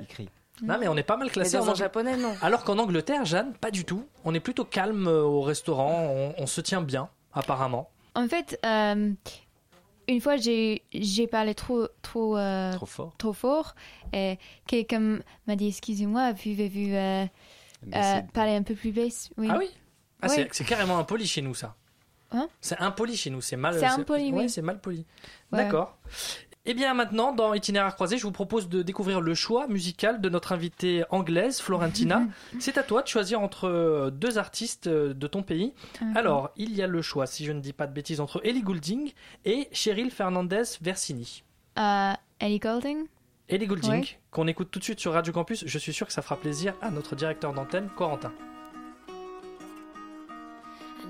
ils 0.00 0.06
crient. 0.06 0.28
Non, 0.62 0.76
mais 0.78 0.88
on 0.88 0.94
n'est 0.94 1.02
pas 1.02 1.16
mal 1.16 1.30
classé 1.30 1.58
en 1.58 1.74
japonais, 1.74 2.16
non. 2.16 2.34
Alors 2.40 2.64
qu'en 2.64 2.78
Angleterre, 2.78 3.24
Jeanne, 3.24 3.52
pas 3.54 3.70
du 3.70 3.84
tout. 3.84 4.06
On 4.24 4.32
est 4.34 4.40
plutôt 4.40 4.64
calme 4.64 5.08
euh, 5.08 5.22
au 5.22 5.40
restaurant, 5.42 6.06
on, 6.08 6.34
on 6.38 6.46
se 6.46 6.60
tient 6.60 6.80
bien, 6.82 7.08
apparemment. 7.32 7.90
En 8.14 8.28
fait, 8.28 8.58
euh, 8.64 9.12
une 10.08 10.20
fois, 10.20 10.36
j'ai 10.36 10.82
j'ai 10.92 11.26
parlé 11.26 11.54
trop, 11.54 11.88
trop, 12.02 12.36
euh, 12.36 12.72
Trop 12.74 12.86
fort. 12.86 13.12
trop 13.18 13.32
fort, 13.32 13.74
et 14.12 14.38
quelqu'un 14.66 15.18
m'a 15.46 15.56
dit 15.56 15.68
Excusez-moi, 15.68 16.32
pouvez-vous 16.34 16.94
euh, 16.94 17.26
euh, 17.94 18.20
parler 18.32 18.54
un 18.54 18.62
peu 18.62 18.74
plus 18.74 18.92
baisse? 18.92 19.30
Oui. 19.36 19.48
Ah 19.50 19.56
oui? 19.58 19.70
Ah, 20.20 20.28
C'est 20.28 20.64
carrément 20.64 20.98
impoli 20.98 21.26
chez 21.26 21.42
nous, 21.42 21.54
ça. 21.54 21.74
Hein? 22.30 22.48
C'est 22.60 22.78
impoli 22.78 23.16
chez 23.16 23.30
nous, 23.30 23.40
c'est 23.40 23.56
mal. 23.56 23.78
C'est 23.78 23.84
impoli, 23.86 24.32
ouais, 24.32 24.42
oui. 24.42 24.50
c'est 24.50 24.62
mal 24.62 24.80
poli. 24.80 25.04
Ouais. 25.50 25.58
D'accord. 25.64 25.98
Eh 26.64 26.74
bien 26.74 26.94
maintenant, 26.94 27.32
dans 27.32 27.54
Itinéraire 27.54 27.94
croisé, 27.94 28.18
je 28.18 28.22
vous 28.22 28.30
propose 28.30 28.68
de 28.68 28.82
découvrir 28.82 29.20
le 29.20 29.34
choix 29.34 29.66
musical 29.66 30.20
de 30.20 30.28
notre 30.28 30.52
invitée 30.52 31.02
anglaise, 31.10 31.60
Florentina. 31.60 32.22
c'est 32.60 32.78
à 32.78 32.84
toi 32.84 33.02
de 33.02 33.08
choisir 33.08 33.40
entre 33.40 33.68
euh, 33.68 34.10
deux 34.10 34.38
artistes 34.38 34.86
euh, 34.86 35.12
de 35.12 35.26
ton 35.26 35.42
pays. 35.42 35.74
Alors, 36.14 36.52
il 36.56 36.72
y 36.76 36.82
a 36.82 36.86
le 36.86 37.02
choix, 37.02 37.26
si 37.26 37.44
je 37.44 37.50
ne 37.50 37.60
dis 37.60 37.72
pas 37.72 37.88
de 37.88 37.92
bêtises, 37.92 38.20
entre 38.20 38.40
Ellie 38.44 38.62
Goulding 38.62 39.12
et 39.44 39.68
Cheryl 39.72 40.12
Fernandez 40.12 40.62
Versini. 40.80 41.42
Euh, 41.78 42.12
Ellie 42.38 42.60
Golding 42.60 43.06
Ellie 43.48 43.66
Goulding, 43.66 44.06
qu'on 44.30 44.46
écoute 44.46 44.70
tout 44.70 44.78
de 44.78 44.84
suite 44.84 45.00
sur 45.00 45.12
Radio 45.14 45.32
Campus, 45.32 45.64
je 45.66 45.78
suis 45.78 45.92
sûr 45.92 46.06
que 46.06 46.12
ça 46.12 46.22
fera 46.22 46.36
plaisir 46.36 46.74
à 46.80 46.90
notre 46.90 47.16
directeur 47.16 47.52
d'antenne, 47.52 47.88
Corentin. 47.96 48.32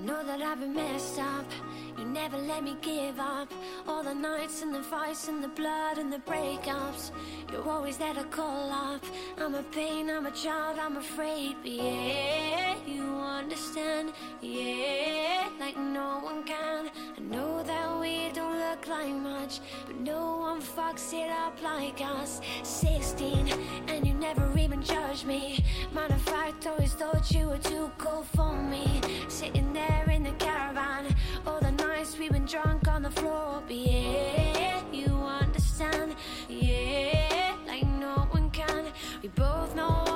Know 0.03 0.21
that 0.21 0.41
I've 0.41 0.59
been 0.59 0.73
messed 0.73 1.17
up. 1.17 1.45
You 1.97 2.03
never 2.03 2.37
let 2.37 2.61
me 2.61 2.75
give 2.81 3.17
up. 3.21 3.49
All 3.87 4.03
the 4.03 4.13
nights 4.13 4.61
and 4.61 4.75
the 4.75 4.83
fights 4.83 5.29
and 5.29 5.41
the 5.41 5.47
blood 5.47 5.97
and 5.97 6.11
the 6.11 6.17
breakups. 6.17 7.11
You're 7.49 7.69
always 7.69 7.95
there 7.95 8.13
to 8.13 8.25
call 8.25 8.69
up. 8.69 9.01
I'm 9.37 9.55
a 9.55 9.63
pain, 9.63 10.09
I'm 10.09 10.25
a 10.25 10.31
child, 10.31 10.77
I'm 10.77 10.97
afraid. 10.97 11.55
But 11.61 11.71
yeah, 11.71 12.75
you 12.85 13.01
understand. 13.15 14.11
Yeah, 14.41 15.47
like 15.57 15.77
no 15.77 16.19
one 16.21 16.43
can. 16.43 16.89
Much, 19.11 19.59
but 19.85 19.99
no 19.99 20.37
one 20.37 20.61
fucks 20.61 21.13
it 21.13 21.29
up 21.29 21.61
like 21.61 22.01
us. 22.01 22.41
16, 22.63 23.53
and 23.87 24.05
you 24.07 24.13
never 24.13 24.57
even 24.57 24.81
judged 24.81 25.25
me. 25.25 25.63
Matter 25.93 26.13
of 26.13 26.21
fact, 26.21 26.67
always 26.67 26.93
thought 26.93 27.29
you 27.31 27.49
were 27.49 27.57
too 27.57 27.91
cool 27.97 28.23
for 28.35 28.53
me. 28.53 29.01
Sitting 29.27 29.73
there 29.73 30.09
in 30.09 30.23
the 30.23 30.31
caravan, 30.33 31.15
all 31.45 31.59
the 31.59 31.71
nights 31.71 32.17
we've 32.17 32.31
been 32.31 32.45
drunk 32.45 32.87
on 32.87 33.03
the 33.03 33.11
floor. 33.11 33.61
But 33.67 33.75
yeah, 33.75 34.81
you 34.91 35.07
understand. 35.07 36.15
Yeah, 36.47 37.55
like 37.67 37.85
no 37.85 38.27
one 38.31 38.49
can. 38.51 38.85
We 39.21 39.29
both 39.29 39.75
know 39.75 40.12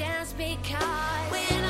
chance 0.00 0.32
because 0.32 1.69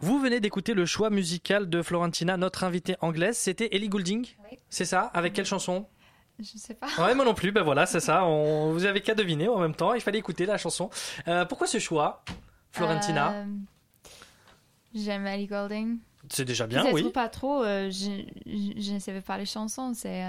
Vous 0.00 0.18
venez 0.20 0.38
d'écouter 0.40 0.74
le 0.74 0.86
choix 0.86 1.10
musical 1.10 1.68
de 1.68 1.82
Florentina, 1.82 2.36
notre 2.36 2.62
invitée 2.64 2.96
anglaise. 3.00 3.36
C'était 3.36 3.68
Ellie 3.74 3.88
Goulding 3.88 4.26
C'est 4.70 4.84
ça? 4.84 5.10
Avec 5.14 5.32
quelle 5.32 5.44
chanson? 5.46 5.86
Je 6.38 6.56
sais 6.56 6.74
pas. 6.74 6.86
Ouais, 6.98 7.14
moi 7.16 7.24
non 7.24 7.34
plus. 7.34 7.50
Ben 7.50 7.62
voilà, 7.62 7.84
c'est 7.86 7.98
ça. 8.00 8.24
On... 8.24 8.70
Vous 8.72 8.84
avez 8.84 9.00
qu'à 9.00 9.14
deviner 9.16 9.48
en 9.48 9.58
même 9.58 9.74
temps. 9.74 9.94
Il 9.94 10.00
fallait 10.00 10.18
écouter 10.20 10.46
la 10.46 10.56
chanson. 10.56 10.88
Euh, 11.26 11.44
pourquoi 11.44 11.66
ce 11.66 11.78
choix, 11.80 12.24
Florentina? 12.70 13.32
Euh, 13.32 13.44
J'aime 14.94 15.26
Ellie 15.26 15.46
Goulding. 15.48 15.98
C'est 16.30 16.44
déjà 16.44 16.66
bien, 16.66 16.82
Peut-être 16.82 16.94
oui. 16.94 17.10
pas 17.10 17.28
trop. 17.28 17.64
euh, 17.64 17.90
je, 17.90 18.22
je, 18.46 18.80
je 18.80 18.92
ne 18.92 18.98
savais 19.00 19.20
pas 19.20 19.36
les 19.36 19.46
chansons. 19.46 19.94
C'est. 19.94 20.22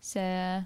c'est. 0.00 0.60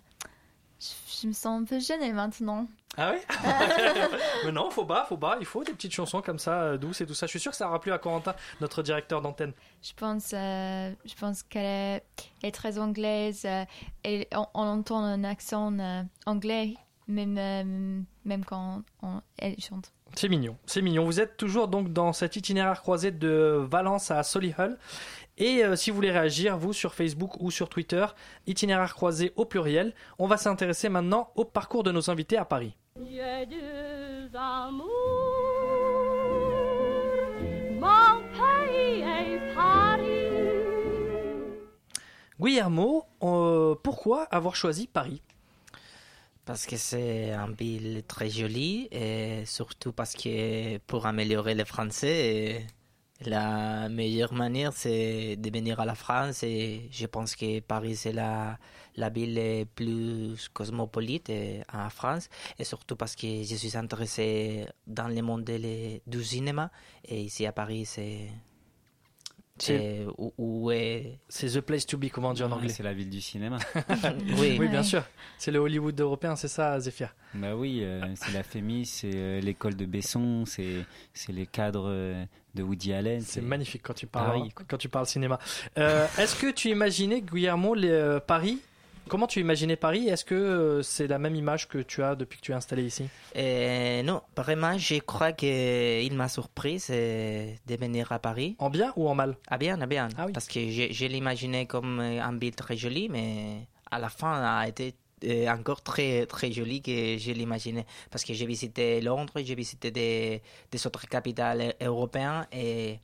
Je, 0.83 1.20
je 1.22 1.26
me 1.28 1.33
sens 1.33 1.62
un 1.62 1.64
peu 1.64 1.78
gênée 1.78 2.12
maintenant. 2.12 2.66
Ah 2.99 3.12
oui 3.14 3.20
Mais 4.45 4.53
non, 4.53 4.70
faut 4.70 4.85
pas, 4.85 5.05
faut 5.09 5.16
pas. 5.16 5.37
Il 5.41 5.47
faut 5.47 5.64
des 5.64 5.72
petites 5.72 5.95
chansons 5.95 6.20
comme 6.20 6.39
ça, 6.39 6.61
euh, 6.62 6.76
douces 6.76 7.01
et 7.01 7.07
tout 7.07 7.14
ça. 7.14 7.24
Je 7.26 7.30
suis 7.30 7.41
sûr 7.41 7.51
que 7.53 7.57
ça 7.57 7.66
aura 7.68 7.80
plu 7.80 7.91
à 7.93 7.99
Corentin, 7.99 8.35
notre 8.61 8.83
directeur 8.83 9.22
d'antenne. 9.22 9.53
Je 9.83 9.93
pense, 9.95 10.33
euh, 10.35 10.93
je 11.05 11.14
pense 11.14 11.43
qu'elle 11.43 12.03
est, 12.43 12.51
très 12.53 12.78
anglaise. 12.78 13.43
euh, 13.47 13.64
et 14.05 14.28
on, 14.35 14.47
on 14.55 14.62
entend 14.66 14.99
un 14.99 15.24
accent 15.24 15.72
euh, 15.78 16.03
anglais, 16.26 16.74
même, 17.09 18.05
même 18.24 18.45
quand 18.45 18.83
on- 19.03 19.20
elle 19.39 19.59
chante. 19.61 19.93
C'est 20.14 20.28
mignon, 20.28 20.59
c'est 20.66 20.83
mignon. 20.83 21.07
Vous 21.07 21.20
êtes 21.20 21.39
toujours 21.39 21.68
donc 21.68 21.91
dans 21.95 22.12
cet 22.12 22.37
itinéraire 22.37 22.83
croisé 22.83 23.11
de 23.11 23.57
Valence 23.70 24.11
à 24.11 24.22
Solihull. 24.22 24.76
Et 25.39 25.64
euh, 25.64 25.76
si 25.76 25.91
vous 25.91 25.97
voulez 25.97 26.11
réagir, 26.11 26.59
vous 26.59 26.72
sur 26.72 26.95
Facebook 26.95 27.41
ou 27.41 27.51
sur 27.51 27.68
Twitter, 27.68 28.07
itinéraire 28.47 28.95
croisé 28.95 29.33
au 29.37 29.45
pluriel, 29.45 29.95
on 30.18 30.26
va 30.26 30.37
s'intéresser 30.37 30.89
maintenant 30.89 31.33
au 31.37 31.45
parcours 31.45 31.83
de 31.83 31.91
nos 31.91 32.11
invités 32.11 32.37
à 32.37 32.45
Paris. 32.45 32.76
J'ai 32.97 33.47
deux 33.47 34.37
amours, 34.37 34.89
mon 37.80 38.20
pays 38.33 39.01
est 39.01 39.55
Paris. 39.55 40.12
Guillermo, 42.39 43.07
euh, 43.22 43.74
pourquoi 43.83 44.24
avoir 44.24 44.55
choisi 44.57 44.87
Paris? 44.87 45.22
Parce 46.45 46.66
que 46.66 46.76
c'est 46.76 47.33
une 47.33 47.55
ville 47.55 48.03
très 48.07 48.28
jolie 48.28 48.89
et 48.91 49.45
surtout 49.47 49.93
parce 49.93 50.14
que 50.14 50.78
pour 50.78 51.07
améliorer 51.07 51.55
le 51.55 51.64
français, 51.64 52.66
la 53.27 53.89
meilleure 53.89 54.33
manière 54.33 54.73
c'est 54.73 55.37
de 55.37 55.51
venir 55.51 55.81
à 55.81 55.85
la 55.85 55.95
France 55.95 56.43
et 56.43 56.89
je 56.91 57.07
pense 57.07 57.37
que 57.37 57.61
Paris 57.61 57.97
c'est 57.97 58.12
la, 58.12 58.59
la 58.97 59.09
ville 59.09 59.35
la 59.35 59.64
plus 59.64 60.49
cosmopolite 60.53 61.33
en 61.73 61.91
France. 61.91 62.29
Et 62.59 62.64
surtout 62.64 62.97
parce 62.97 63.16
que 63.16 63.43
je 63.43 63.55
suis 63.55 63.77
intéressé 63.77 64.66
dans 64.87 65.09
le 65.09 65.23
monde 65.23 65.45
du 66.07 66.25
cinéma. 66.25 66.70
Et 67.05 67.23
ici 67.23 67.47
à 67.47 67.53
Paris 67.53 67.85
c'est 67.87 68.29
c'est 69.59 70.07
où, 70.18 70.32
où 70.38 70.70
est 70.70 71.18
C'est 71.28 71.48
the 71.48 71.61
place 71.61 71.86
to 71.86 71.98
be, 71.98 72.09
comment 72.11 72.30
on 72.30 72.32
dit 72.32 72.42
en 72.42 72.50
anglais 72.50 72.68
C'est 72.68 72.82
la 72.82 72.92
ville 72.94 73.11
du 73.11 73.20
cinéma. 73.20 73.59
Oui. 74.38 74.57
oui, 74.59 74.68
bien 74.68 74.82
sûr. 74.82 75.05
C'est 75.38 75.50
le 75.50 75.59
Hollywood 75.59 75.98
européen, 76.00 76.36
c'est 76.36 76.48
ça, 76.48 76.78
Zéphir 76.80 77.14
Bah 77.34 77.55
oui, 77.55 77.80
euh, 77.82 78.00
c'est 78.16 78.32
la 78.32 78.42
FEMI, 78.42 78.86
c'est 78.86 79.11
euh, 79.14 79.40
l'école 79.40 79.76
de 79.76 79.86
Besson, 79.86 80.44
c'est 80.46 80.84
c'est 81.12 81.32
les 81.32 81.46
cadres 81.46 81.88
euh, 81.88 82.24
de 82.55 82.62
Woody 82.62 82.92
Allen. 82.92 83.20
C'est 83.20 83.40
magnifique 83.40 83.82
quand 83.82 83.94
tu 83.94 84.07
parles, 84.07 84.26
Paris, 84.38 84.53
quand 84.68 84.76
tu 84.78 84.88
parles 84.88 85.07
cinéma. 85.07 85.38
Euh, 85.78 86.07
Est-ce 86.18 86.34
que 86.36 86.50
tu 86.50 86.68
imaginais, 86.68 87.20
Guillermo, 87.20 87.74
les, 87.74 87.88
euh, 87.90 88.20
Paris 88.20 88.61
Comment 89.09 89.26
tu 89.26 89.40
imaginais 89.40 89.76
Paris? 89.76 90.09
Est-ce 90.09 90.24
que 90.24 90.34
euh, 90.34 90.82
c'est 90.82 91.07
la 91.07 91.18
même 91.18 91.34
image 91.34 91.68
que 91.68 91.78
tu 91.78 92.03
as 92.03 92.14
depuis 92.14 92.38
que 92.38 92.44
tu 92.44 92.53
es 92.53 92.55
installé 92.55 92.84
ici? 92.84 93.09
Euh, 93.36 94.03
non, 94.03 94.22
vraiment, 94.36 94.78
je 94.78 95.00
crois 95.00 95.32
qu'il 95.32 96.14
m'a 96.14 96.28
surpris 96.28 96.82
euh, 96.88 97.53
de 97.66 97.76
venir 97.76 98.11
à 98.11 98.18
Paris. 98.18 98.57
En 98.59 98.70
bien 98.70 98.92
ou 98.96 99.09
en 99.09 99.14
mal? 99.14 99.36
Ah 99.48 99.59
bien, 99.59 99.78
ah 99.80 99.86
bien. 99.86 100.09
Parce 100.32 100.48
que 100.48 100.61
je, 100.70 100.92
je 100.92 101.07
l'imaginais 101.07 101.66
comme 101.66 102.00
euh, 102.00 102.22
une 102.22 102.38
ville 102.38 102.55
très 102.55 102.76
jolie, 102.76 103.09
mais 103.11 103.66
à 103.90 103.98
la 103.98 104.09
fin, 104.09 104.42
a 104.42 104.66
été 104.66 104.94
euh, 105.24 105.46
encore 105.48 105.82
très, 105.82 106.24
très 106.26 106.50
joli 106.50 106.80
que 106.80 107.18
je 107.18 107.32
l'imaginais. 107.32 107.86
Parce 108.11 108.24
que 108.24 108.32
j'ai 108.32 108.46
visité 108.46 109.00
Londres, 109.03 109.34
j'ai 109.44 109.55
visité 109.55 109.90
des, 109.90 110.42
des 110.70 110.86
autres 110.86 111.07
capitales 111.07 111.74
européennes 111.82 112.46
et 112.50 112.98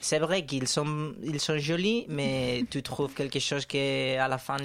c'est 0.00 0.18
vrai 0.18 0.44
qu'ils 0.44 0.68
sont, 0.68 1.14
ils 1.22 1.40
sont 1.40 1.58
jolis, 1.58 2.06
mais 2.08 2.64
tu 2.70 2.82
trouves 2.82 3.14
quelque 3.14 3.38
chose 3.40 3.66
que 3.66 4.18
à 4.18 4.28
la 4.28 4.38
fin 4.38 4.56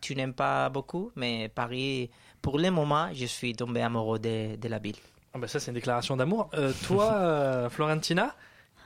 tu 0.00 0.14
n'aimes 0.14 0.34
pas 0.34 0.68
beaucoup. 0.68 1.10
Mais 1.16 1.48
Paris, 1.48 2.10
pour 2.42 2.58
le 2.58 2.70
moment, 2.70 3.08
je 3.12 3.26
suis 3.26 3.54
tombé 3.54 3.82
amoureux 3.82 4.18
de, 4.18 4.56
de 4.56 4.68
la 4.68 4.78
ville. 4.78 4.96
Ah 5.34 5.38
bah 5.38 5.48
Ça, 5.48 5.60
c'est 5.60 5.70
une 5.70 5.74
déclaration 5.74 6.16
d'amour. 6.16 6.50
Euh, 6.54 6.72
toi, 6.86 7.12
euh, 7.16 7.70
Florentina, 7.70 8.34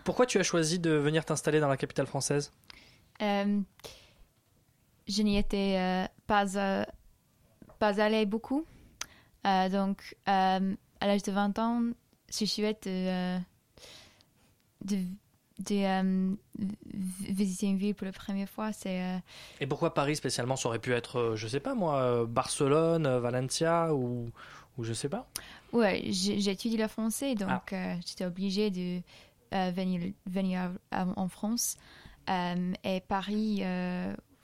pourquoi 0.05 0.27
tu 0.27 0.39
as 0.39 0.43
choisi 0.43 0.79
de 0.79 0.91
venir 0.91 1.25
t'installer 1.25 1.61
dans 1.61 1.69
la 1.69 1.77
capitale 1.77 2.07
française? 2.07 2.53
Euh, 3.21 3.61
je 5.07 5.23
n'y 5.23 5.39
étais 5.39 5.77
euh, 5.79 6.07
pas, 6.27 6.57
euh, 6.57 6.85
pas 7.79 8.01
allée 8.01 8.27
beaucoup. 8.27 8.65
Euh, 9.47 9.69
donc, 9.69 10.17
euh, 10.29 10.75
à 11.01 11.07
l'âge 11.07 11.23
de 11.23 11.33
20 11.33 11.59
ans, 11.59 11.83
je 12.33 12.45
souhaite 12.45 12.85
de, 12.85 12.91
euh, 12.91 13.39
de, 15.65 16.37
visiter 17.21 17.67
une 17.67 17.77
ville 17.79 17.95
pour 17.95 18.05
la 18.07 18.13
première 18.13 18.49
fois. 18.49 18.73
C'est 18.73 19.01
euh, 19.03 19.19
Et 19.61 19.67
pourquoi 19.67 19.95
Paris 19.95 20.17
spécialement 20.17 20.57
Ça 20.57 20.69
aurait 20.69 20.79
pu 20.79 20.93
être, 20.93 21.19
euh, 21.19 21.37
je 21.37 21.49
sais 21.49 21.61
pas 21.61 21.75
moi, 21.75 21.97
euh, 22.01 22.27
Barcelone, 22.27 23.07
Valencia 23.19 23.95
ou, 23.95 24.31
ou 24.79 24.85
je 24.85 24.93
sais 24.93 25.09
pas. 25.09 25.29
Ouais, 25.73 26.01
étudié 26.01 26.77
le 26.79 26.89
français, 26.89 27.35
donc 27.35 27.49
Ah. 27.49 27.63
euh, 27.73 27.95
j'étais 28.07 28.25
obligée 28.27 28.71
de 28.71 29.01
euh, 29.55 29.71
venir, 29.71 30.13
venir 30.27 30.71
à- 30.91 31.07
en 31.17 31.29
France. 31.29 31.77
Euh, 32.31 32.73
et 32.85 33.01
Paris, 33.01 33.63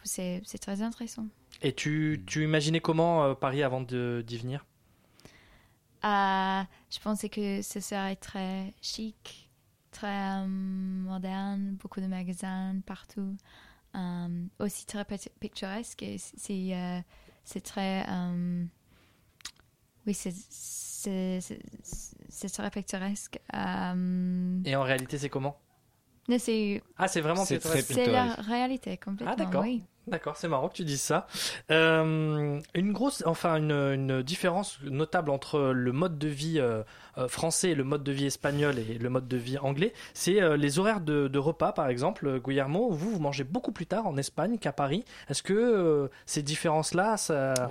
c'est 0.05 0.43
c'est 0.45 0.59
très 0.59 0.83
intéressant. 0.83 1.27
Et 1.63 1.73
tu, 1.73 2.23
tu 2.27 2.45
imaginais 2.45 2.81
comment 2.81 3.35
Paris 3.35 3.63
avant 3.63 3.81
de- 3.81 4.23
d'y 4.27 4.37
venir? 4.39 4.65
Euh, 6.05 6.63
je 6.91 6.99
pensais 7.01 7.29
que 7.29 7.61
ce 7.63 7.81
serait 7.81 8.15
très 8.17 8.73
chic, 8.81 9.48
très 9.99 10.43
euh, 10.43 10.47
moderne, 10.47 11.77
beaucoup 11.81 12.01
de 12.01 12.07
magasins 12.07 12.77
partout. 12.87 13.37
Euh, 13.97 14.47
aussi 14.61 14.87
très 14.87 15.03
pic- 15.05 15.33
pittoresque. 15.41 16.03
et 16.03 16.19
c- 16.19 16.35
C'est 16.37 16.75
euh, 16.75 17.01
c'est 17.45 17.61
très. 17.63 18.05
euh, 18.09 18.65
oui, 20.07 20.15
c'est- 20.15 20.31
c'est 22.29 22.49
très 22.53 22.71
pittoresque. 22.71 23.41
Euh, 23.55 24.61
Et 24.65 24.77
en 24.77 24.83
réalité, 24.83 25.19
c'est 25.19 25.29
comment? 25.31 25.59
C'est 26.39 26.83
Ah, 26.97 27.09
c'est 27.09 27.23
vraiment 27.23 27.45
C'est 27.45 27.57
pittoresque. 27.57 27.93
c'est 27.95 28.07
la 28.07 28.35
réalité 28.35 28.99
complètement. 28.99 29.33
Ah 29.33 29.37
d'accord. 29.37 29.63
oui. 29.63 29.83
D'accord, 30.09 30.37
c'est 30.37 30.49
marrant 30.49 30.69
que 30.69 30.75
tu 30.75 30.85
dises 30.85 31.03
ça. 31.03 31.27
Euh, 31.71 32.61
une 32.75 32.93
grosse, 32.93 33.23
enfin 33.27 33.57
une, 33.57 34.23
différence 34.23 34.79
notable 34.83 35.31
entre 35.31 35.61
le 35.75 35.93
mode 35.93 36.19
de 36.19 36.29
vie 36.29 36.59
euh, 36.59 36.83
euh, 37.19 37.29
français 37.29 37.75
le 37.75 37.85
mode 37.85 38.03
de 38.03 38.13
vie 38.13 38.27
espagnol 38.27 38.79
et 38.79 38.99
le 38.99 39.11
mode 39.11 39.29
de 39.29 39.37
vie 39.37 39.59
anglais, 39.59 39.93
c'est 40.15 40.57
les 40.57 40.79
horaires 40.79 41.01
de, 41.01 41.39
repas, 41.39 41.73
par 41.73 41.89
exemple. 41.89 42.41
Guillermo, 42.41 42.91
vous, 42.91 43.11
vous 43.11 43.21
mangez 43.21 43.45
beaucoup 43.45 43.73
plus 43.73 43.87
tard 43.87 44.07
en 44.07 44.17
Espagne 44.17 44.59
qu'à 44.59 44.73
Paris. 44.73 45.05
Est-ce 45.29 45.43
que 45.43 46.11
ces 46.27 46.43
différences-là. 46.43 47.17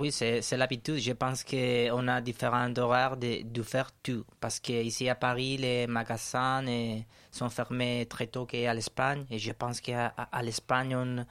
Oui, 0.00 0.12
c'est 0.12 0.56
l'habitude. 0.56 0.98
Je 0.98 1.12
pense 1.12 1.44
qu'on 1.44 2.08
a 2.08 2.20
différents 2.20 2.72
horaires 2.76 3.16
de, 3.16 3.42
de 3.42 3.62
faire 3.62 3.90
tout. 4.02 4.24
Parce 4.40 4.60
qu'ici 4.60 5.08
à 5.08 5.14
Paris, 5.14 5.56
les 5.56 5.86
magasins 5.86 6.64
eh, 6.66 7.04
sont 7.30 7.48
fermés 7.48 8.06
très 8.08 8.26
tôt 8.26 8.46
qu'à 8.46 8.72
l'Espagne. 8.74 9.24
Et 9.30 9.38
je 9.38 9.52
pense 9.52 9.80
qu'à 9.80 10.12
l'Espagne, 10.42 10.96
on 10.96 11.26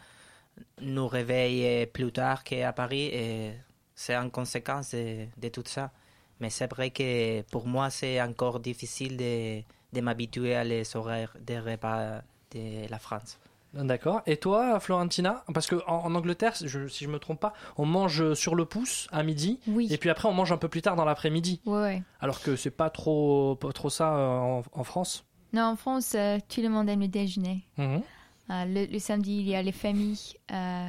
nous 0.81 1.07
réveille 1.07 1.85
plus 1.87 2.11
tard 2.11 2.43
qu'à 2.43 2.73
Paris. 2.73 3.05
Et 3.13 3.51
c'est 3.95 4.15
en 4.17 4.29
conséquence 4.29 4.91
de, 4.93 5.25
de 5.37 5.49
tout 5.49 5.63
ça. 5.65 5.91
Mais 6.39 6.49
c'est 6.49 6.69
vrai 6.71 6.91
que 6.91 7.41
pour 7.43 7.65
moi, 7.67 7.89
c'est 7.89 8.21
encore 8.21 8.59
difficile 8.59 9.17
de, 9.17 9.61
de 9.93 10.01
m'habituer 10.01 10.55
à 10.55 10.63
les 10.63 10.95
horaires 10.95 11.35
des 11.39 11.59
repas 11.59 12.21
de 12.53 12.89
la 12.89 12.99
France. 12.99 13.39
D'accord. 13.73 14.21
Et 14.25 14.37
toi, 14.37 14.79
Florentina? 14.79 15.43
Parce 15.53 15.67
qu'en 15.67 15.79
en, 15.87 16.05
en 16.05 16.15
Angleterre, 16.15 16.53
je- 16.63 16.87
si 16.87 17.03
je 17.03 17.09
me 17.09 17.19
trompe 17.19 17.39
pas, 17.39 17.53
on 17.75 17.85
mange 17.85 18.33
sur 18.33 18.55
le 18.55 18.65
pouce 18.65 19.07
à 19.11 19.23
midi, 19.23 19.59
et 19.89 19.97
puis 19.97 20.09
après 20.09 20.27
on 20.29 20.33
mange 20.33 20.51
un 20.51 20.57
peu 20.57 20.69
plus 20.69 20.81
tard 20.81 20.95
dans 20.95 21.05
l'après-midi. 21.05 21.59
Ouais, 21.65 21.73
ouais. 21.81 22.03
Alors 22.21 22.41
que 22.41 22.55
c'est 22.55 22.71
pas 22.71 22.89
trop, 22.89 23.55
pas 23.55 23.71
trop 23.73 23.89
ça 23.89 24.15
euh, 24.15 24.39
en, 24.39 24.63
en 24.71 24.83
France? 24.83 25.25
Non, 25.53 25.63
en 25.63 25.75
France, 25.75 26.13
euh, 26.15 26.37
tout 26.49 26.61
le 26.61 26.69
monde 26.69 26.87
aime 26.89 27.01
le 27.01 27.07
déjeuner. 27.07 27.65
Mhm. 27.77 28.01
Euh, 28.49 28.65
le, 28.65 28.85
le 28.85 28.99
samedi, 28.99 29.39
il 29.39 29.47
y 29.47 29.55
a 29.55 29.61
les 29.61 29.71
familles 29.71 30.33
euh, 30.51 30.87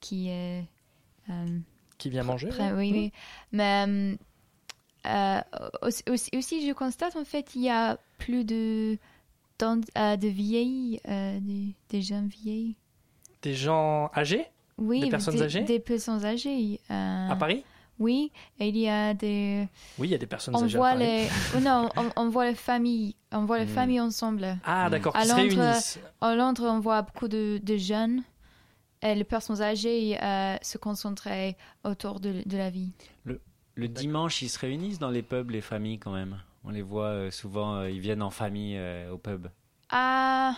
qui. 0.00 0.28
euh, 0.30 0.60
Qui 1.98 2.10
vient 2.10 2.22
manger 2.24 2.48
oui, 2.74 2.90
oui. 2.92 3.12
Mais 3.52 3.86
aussi, 6.34 6.66
je 6.66 6.72
constate 6.72 7.16
en 7.16 7.24
fait, 7.24 7.54
il 7.54 7.62
y 7.62 7.70
a 7.70 7.98
plus 8.18 8.44
de, 8.44 8.98
tant- 9.58 9.76
de 9.76 10.28
vieilles, 10.28 11.00
euh, 11.08 11.38
des, 11.40 11.74
des 11.90 12.02
gens 12.02 12.26
vieilles. 12.26 12.74
Des 13.42 13.54
gens 13.54 14.10
âgés? 14.16 14.46
Oui, 14.78 15.00
Des 15.00 15.08
personnes 15.08 15.34
des, 15.36 15.42
âgées? 15.42 15.62
Des 15.62 15.78
personnes 15.78 16.24
âgées. 16.24 16.80
euh, 16.90 17.28
À 17.30 17.36
Paris? 17.36 17.64
Oui, 17.98 18.30
il 18.58 18.76
y 18.76 18.88
a 18.88 19.14
des. 19.14 19.66
Oui, 19.98 20.08
il 20.08 20.10
y 20.10 20.14
a 20.14 20.18
des 20.18 20.26
personnes 20.26 20.54
On 20.54 20.64
âgées 20.64 20.76
voit 20.76 20.94
les. 20.94 21.28
oh 21.56 21.60
non, 21.60 21.88
on, 21.96 22.10
on 22.16 22.28
voit 22.28 22.46
les 22.46 22.54
familles. 22.54 23.14
On 23.32 23.44
voit 23.46 23.58
les 23.58 23.64
Hmm. 23.64 23.68
familles 23.68 24.00
ensemble. 24.00 24.58
Ah, 24.64 24.90
d'accord, 24.90 25.14
qui 25.14 25.22
se 25.22 25.28
Londres, 25.28 25.60
réunissent. 25.62 25.98
À 26.20 26.34
Londres, 26.34 26.64
on 26.68 26.80
voit 26.80 27.02
beaucoup 27.02 27.28
de, 27.28 27.58
de 27.62 27.76
jeunes. 27.76 28.22
Et 29.02 29.14
les 29.14 29.24
personnes 29.24 29.60
âgées 29.62 30.18
euh, 30.22 30.56
se 30.62 30.78
concentraient 30.78 31.56
autour 31.84 32.18
de, 32.20 32.42
de 32.46 32.56
la 32.56 32.70
vie. 32.70 32.92
Le, 33.24 33.40
le 33.74 33.88
dimanche, 33.88 34.42
ils 34.42 34.48
se 34.48 34.58
réunissent 34.58 34.98
dans 34.98 35.10
les 35.10 35.22
pubs, 35.22 35.50
les 35.50 35.60
familles 35.60 35.98
quand 35.98 36.12
même. 36.12 36.38
On 36.64 36.70
les 36.70 36.82
voit 36.82 37.06
euh, 37.06 37.30
souvent, 37.30 37.76
euh, 37.76 37.90
ils 37.90 38.00
viennent 38.00 38.22
en 38.22 38.30
famille 38.30 38.76
euh, 38.76 39.10
au 39.12 39.18
pub. 39.18 39.46
Ah. 39.90 40.54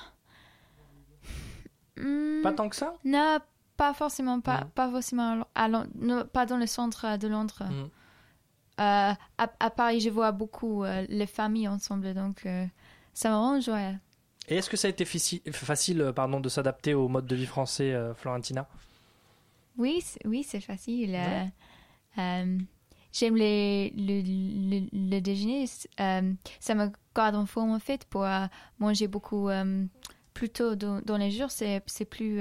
Hmm, 1.96 2.42
Pas 2.42 2.52
tant 2.52 2.68
que 2.68 2.76
ça? 2.76 2.94
Non, 3.04 3.38
pas 3.78 3.94
forcément. 3.94 4.40
Pas, 4.40 4.66
pas 4.74 4.90
forcément 4.90 5.46
à 5.54 5.68
Lon- 5.68 5.86
non, 5.94 6.26
pas 6.30 6.44
dans 6.44 6.58
le 6.58 6.66
centre 6.66 7.16
de 7.16 7.28
Londres. 7.28 7.62
Hmm. 7.70 7.88
Euh, 8.80 9.12
à, 9.38 9.50
à 9.60 9.70
Paris, 9.70 10.00
je 10.00 10.10
vois 10.10 10.32
beaucoup 10.32 10.84
euh, 10.84 11.06
les 11.08 11.26
familles 11.26 11.68
ensemble, 11.68 12.12
donc 12.14 12.44
euh, 12.46 12.66
ça 13.14 13.30
me 13.30 13.34
rend 13.34 13.60
joyeux. 13.60 13.96
Et 14.48 14.56
est-ce 14.56 14.68
que 14.70 14.76
ça 14.76 14.86
a 14.88 14.90
été 14.90 15.04
facile 15.04 16.00
euh, 16.00 16.12
pardon, 16.12 16.40
de 16.40 16.48
s'adapter 16.48 16.94
au 16.94 17.08
mode 17.08 17.26
de 17.26 17.34
vie 17.36 17.46
français, 17.46 17.92
euh, 17.92 18.14
Florentina? 18.14 18.66
Oui, 19.78 20.00
c'est- 20.02 20.24
oui, 20.26 20.44
c'est 20.46 20.60
facile. 20.60 21.14
euh, 21.14 21.44
euh, 22.18 22.58
J'aime 23.12 23.36
le, 23.36 23.88
le, 23.96 24.86
le 24.92 25.20
déjeuner. 25.20 25.64
euh, 26.00 26.32
ça 26.60 26.74
me 26.74 26.90
garde 27.16 27.34
en 27.36 27.46
forme 27.46 27.70
en 27.70 27.78
fait 27.80 28.04
pour 28.04 28.24
euh, 28.24 28.46
manger 28.78 29.08
beaucoup 29.08 29.48
euh, 29.48 29.84
plus 30.34 30.50
tôt 30.50 30.76
dans, 30.76 31.00
dans 31.00 31.16
les 31.16 31.30
jours. 31.30 31.50
C'est 31.50 31.82
c'est 31.86 32.04
plus 32.04 32.38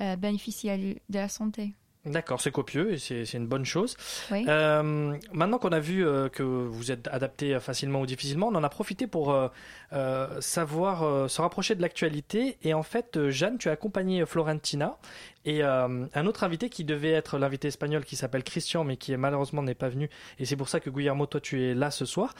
euh, 0.00 0.16
bénéficiel 0.16 1.00
de 1.08 1.18
la 1.18 1.28
santé. 1.28 1.74
D'accord, 2.06 2.40
c'est 2.40 2.52
copieux 2.52 2.92
et 2.92 2.98
c'est 2.98 3.32
une 3.34 3.48
bonne 3.48 3.64
chose. 3.64 3.96
Oui. 4.30 4.44
Euh, 4.48 5.16
maintenant 5.32 5.58
qu'on 5.58 5.72
a 5.72 5.80
vu 5.80 6.06
euh, 6.06 6.28
que 6.28 6.42
vous 6.42 6.92
êtes 6.92 7.08
adapté 7.08 7.58
facilement 7.58 8.00
ou 8.00 8.06
difficilement, 8.06 8.48
on 8.48 8.54
en 8.54 8.62
a 8.62 8.68
profité 8.68 9.08
pour 9.08 9.32
euh, 9.32 9.48
euh, 9.92 10.40
savoir 10.40 11.02
euh, 11.02 11.26
se 11.28 11.40
rapprocher 11.40 11.74
de 11.74 11.82
l'actualité. 11.82 12.58
Et 12.62 12.74
en 12.74 12.84
fait, 12.84 13.16
euh, 13.16 13.30
Jeanne, 13.30 13.58
tu 13.58 13.68
as 13.68 13.72
accompagné 13.72 14.24
Florentina 14.24 14.98
et 15.46 15.62
euh, 15.62 16.06
un 16.12 16.26
autre 16.26 16.42
invité 16.42 16.68
qui 16.68 16.84
devait 16.84 17.12
être 17.12 17.38
l'invité 17.38 17.68
espagnol 17.68 18.04
qui 18.04 18.16
s'appelle 18.16 18.42
Christian, 18.42 18.82
mais 18.82 18.96
qui 18.96 19.16
malheureusement 19.16 19.62
n'est 19.62 19.76
pas 19.76 19.88
venu. 19.88 20.10
Et 20.40 20.44
c'est 20.44 20.56
pour 20.56 20.68
ça 20.68 20.80
que 20.80 20.90
Guillermo, 20.90 21.26
toi, 21.26 21.40
tu 21.40 21.62
es 21.62 21.74
là 21.74 21.92
ce 21.92 22.04
soir. 22.04 22.34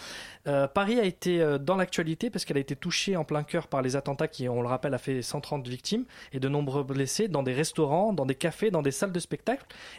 Euh, 0.49 0.67
Paris 0.67 0.99
a 0.99 1.05
été 1.05 1.41
euh, 1.41 1.59
dans 1.59 1.77
l'actualité 1.77 2.31
parce 2.31 2.45
qu'elle 2.45 2.57
a 2.57 2.61
été 2.61 2.75
touchée 2.75 3.17
en 3.17 3.25
plein 3.25 3.45
cœur 3.45 3.69
par 3.69 3.81
les 3.81 3.95
attentats 3.95 4.27
qui, 4.27 4.49
on 4.49 4.61
le 4.61 4.67
rappelle, 4.67 4.93
a 4.93 4.99
fait 4.99 5.23
130 5.23 5.69
victimes 5.69 6.05
et 6.33 6.41
de 6.41 6.49
nombreux 6.49 6.83
blessés 6.83 7.29
dans 7.29 7.45
des 7.45 7.55
restaurants, 7.55 8.12
dans 8.12 8.27
des 8.27 8.35
cafés, 8.35 8.73
dans 8.73 8.83
des 8.83 8.91
salles 8.91 9.12
de 9.12 9.21
spectacle. 9.21 9.56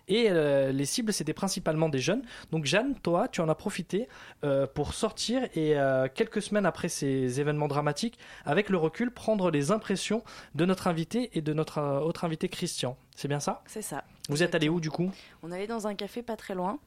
Et 0.08 0.28
euh, 0.30 0.72
les 0.72 0.86
cibles, 0.86 1.14
c'était 1.14 1.34
principalement 1.34 1.90
des 1.90 2.00
jeunes. 2.00 2.22
Donc 2.52 2.66
Jeanne, 2.66 2.96
toi, 3.02 3.28
tu 3.28 3.42
en 3.42 3.50
as 3.50 3.56
profité 3.56 4.08
euh, 4.44 4.68
pour 4.68 4.94
sortir 4.94 5.44
et 5.56 5.78
euh, 5.78 6.08
quelques 6.14 6.42
semaines 6.42 6.66
après 6.66 6.90
ces 6.90 7.40
événements 7.40 7.68
dramatiques, 7.68 8.18
avec 8.46 8.70
le 8.70 8.78
recul, 8.78 9.12
prendre 9.12 9.52
les 9.52 9.72
impressions 9.72 10.24
de 10.56 10.66
notre 10.66 10.88
invité 10.88 11.30
et 11.34 11.42
de 11.42 11.54
notre 11.54 11.82
autre 12.02 12.26
invité 12.26 12.50
Christian. 12.50 12.98
C'est 13.16 13.28
bien 13.28 13.40
ça? 13.40 13.64
C'est 13.66 13.82
ça. 13.82 14.04
Vous 14.30 14.44
êtes 14.44 14.56
allé 14.56 14.70
où 14.70 14.80
du 14.80 14.92
coup? 14.92 15.12
On 15.44 15.52
allait 15.52 15.68
dans 15.68 15.88
un 15.88 15.96
café 15.96 16.22
pas 16.22 16.36
très 16.36 16.56
loin. 16.56 16.80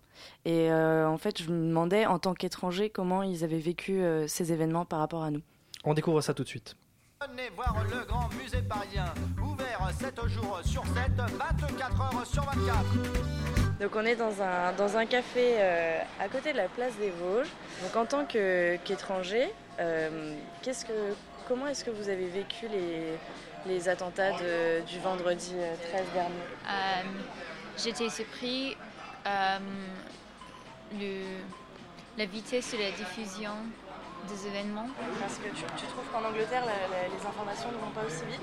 Et 0.44 0.70
en 0.70 1.16
fait, 1.16 1.42
je 1.42 1.50
me 1.50 1.68
demandais, 1.68 2.04
en 2.06 2.18
tant 2.18 2.34
qu'étranger, 2.34 2.90
comment 2.90 3.22
ils 3.22 3.42
avaient 3.42 3.58
vécu 3.58 4.02
ces 4.26 4.52
événements 4.52 4.84
par 4.84 4.98
rapport 4.98 5.22
à 5.22 5.30
nous. 5.30 5.40
On 5.84 5.94
découvre 5.94 6.20
ça 6.20 6.34
tout 6.34 6.44
de 6.44 6.48
suite. 6.48 6.76
Venez 7.28 7.50
voir 7.54 7.84
le 7.84 8.02
grand 8.06 8.30
musée 8.32 8.62
parisien, 8.62 9.04
ouvert 9.42 9.90
7 10.00 10.26
jours 10.28 10.58
sur 10.64 10.82
7, 10.86 10.94
24 11.18 12.00
heures 12.00 12.26
sur 12.26 12.42
24. 12.44 13.78
Donc 13.78 13.94
on 13.94 14.06
est 14.06 14.16
dans 14.16 14.40
un, 14.40 14.72
dans 14.72 14.96
un 14.96 15.04
café 15.04 15.56
euh, 15.58 16.00
à 16.18 16.28
côté 16.28 16.52
de 16.52 16.56
la 16.56 16.68
place 16.68 16.94
des 16.96 17.10
Vosges. 17.10 17.48
Donc 17.82 17.94
en 17.94 18.06
tant 18.06 18.24
que- 18.24 18.76
qu'étranger, 18.86 19.52
euh, 19.80 20.34
qu'est-ce 20.62 20.86
que, 20.86 21.14
comment 21.46 21.66
est-ce 21.66 21.84
que 21.84 21.90
vous 21.90 22.08
avez 22.08 22.26
vécu 22.26 22.66
les, 22.68 23.18
les 23.66 23.88
attentats 23.90 24.32
de- 24.32 24.80
du 24.90 24.98
vendredi 25.00 25.52
euh, 25.56 25.74
13 25.92 26.02
dernier? 26.14 26.34
Euh, 26.70 27.02
J'étais 27.76 28.08
surpris 28.08 28.78
euh, 29.26 29.58
le, 30.98 31.20
la 32.16 32.24
vitesse 32.24 32.72
de 32.72 32.78
la 32.78 32.90
diffusion 32.92 33.52
des 34.28 34.46
événements. 34.46 34.88
Parce 35.18 35.38
que 35.38 35.48
tu, 35.48 35.64
tu 35.76 35.86
trouves 35.86 36.08
qu'en 36.12 36.24
Angleterre, 36.24 36.64
la- 36.66 36.88
la- 36.88 37.08
les 37.08 37.26
informations 37.26 37.70
ne 37.72 37.78
vont 37.78 37.90
pas 37.90 38.04
aussi 38.04 38.24
vite 38.24 38.42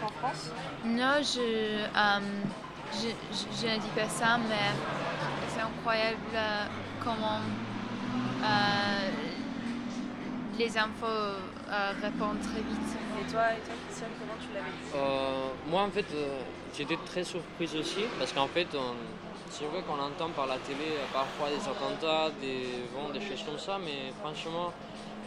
qu'en 0.00 0.08
France? 0.08 0.52
Non, 0.84 1.20
je, 1.22 1.84
euh, 1.84 2.44
je, 2.92 3.08
je- 3.32 3.56
je 3.60 3.66
ne 3.74 3.78
dis 3.78 3.90
pas 3.90 4.08
ça, 4.08 4.38
mais 4.38 4.70
c'est 5.48 5.60
incroyable 5.60 6.20
euh, 6.34 6.64
comment 6.98 7.40
euh, 8.44 9.10
les 10.58 10.76
infos 10.76 11.06
euh, 11.06 11.92
répondent 12.00 12.40
très 12.40 12.62
vite. 12.62 12.80
Et 13.20 13.24
toi, 13.30 13.54
et 13.56 13.60
toi 13.60 13.74
Christian, 13.84 14.08
comment 14.18 14.34
tu 14.36 14.52
l'as 14.52 14.60
vécu? 14.60 14.90
Euh, 14.94 15.52
moi, 15.64 15.82
en 15.82 15.90
fait, 15.90 16.12
euh, 16.12 16.42
j'étais 16.74 16.96
très 17.06 17.24
surprise 17.24 17.76
aussi 17.76 18.04
parce 18.18 18.32
qu'en 18.32 18.48
fait, 18.48 18.74
on- 18.74 18.96
c'est 19.48 19.64
vrai 19.66 19.82
qu'on 19.82 19.98
entend 20.00 20.30
par 20.32 20.46
la 20.46 20.58
télé 20.58 21.04
parfois 21.12 21.50
des 21.50 21.68
attentats, 21.68 22.30
des, 22.40 22.88
bon, 22.92 23.10
des 23.10 23.20
choses 23.20 23.42
comme 23.44 23.58
ça, 23.58 23.78
mais 23.78 24.12
franchement, 24.20 24.72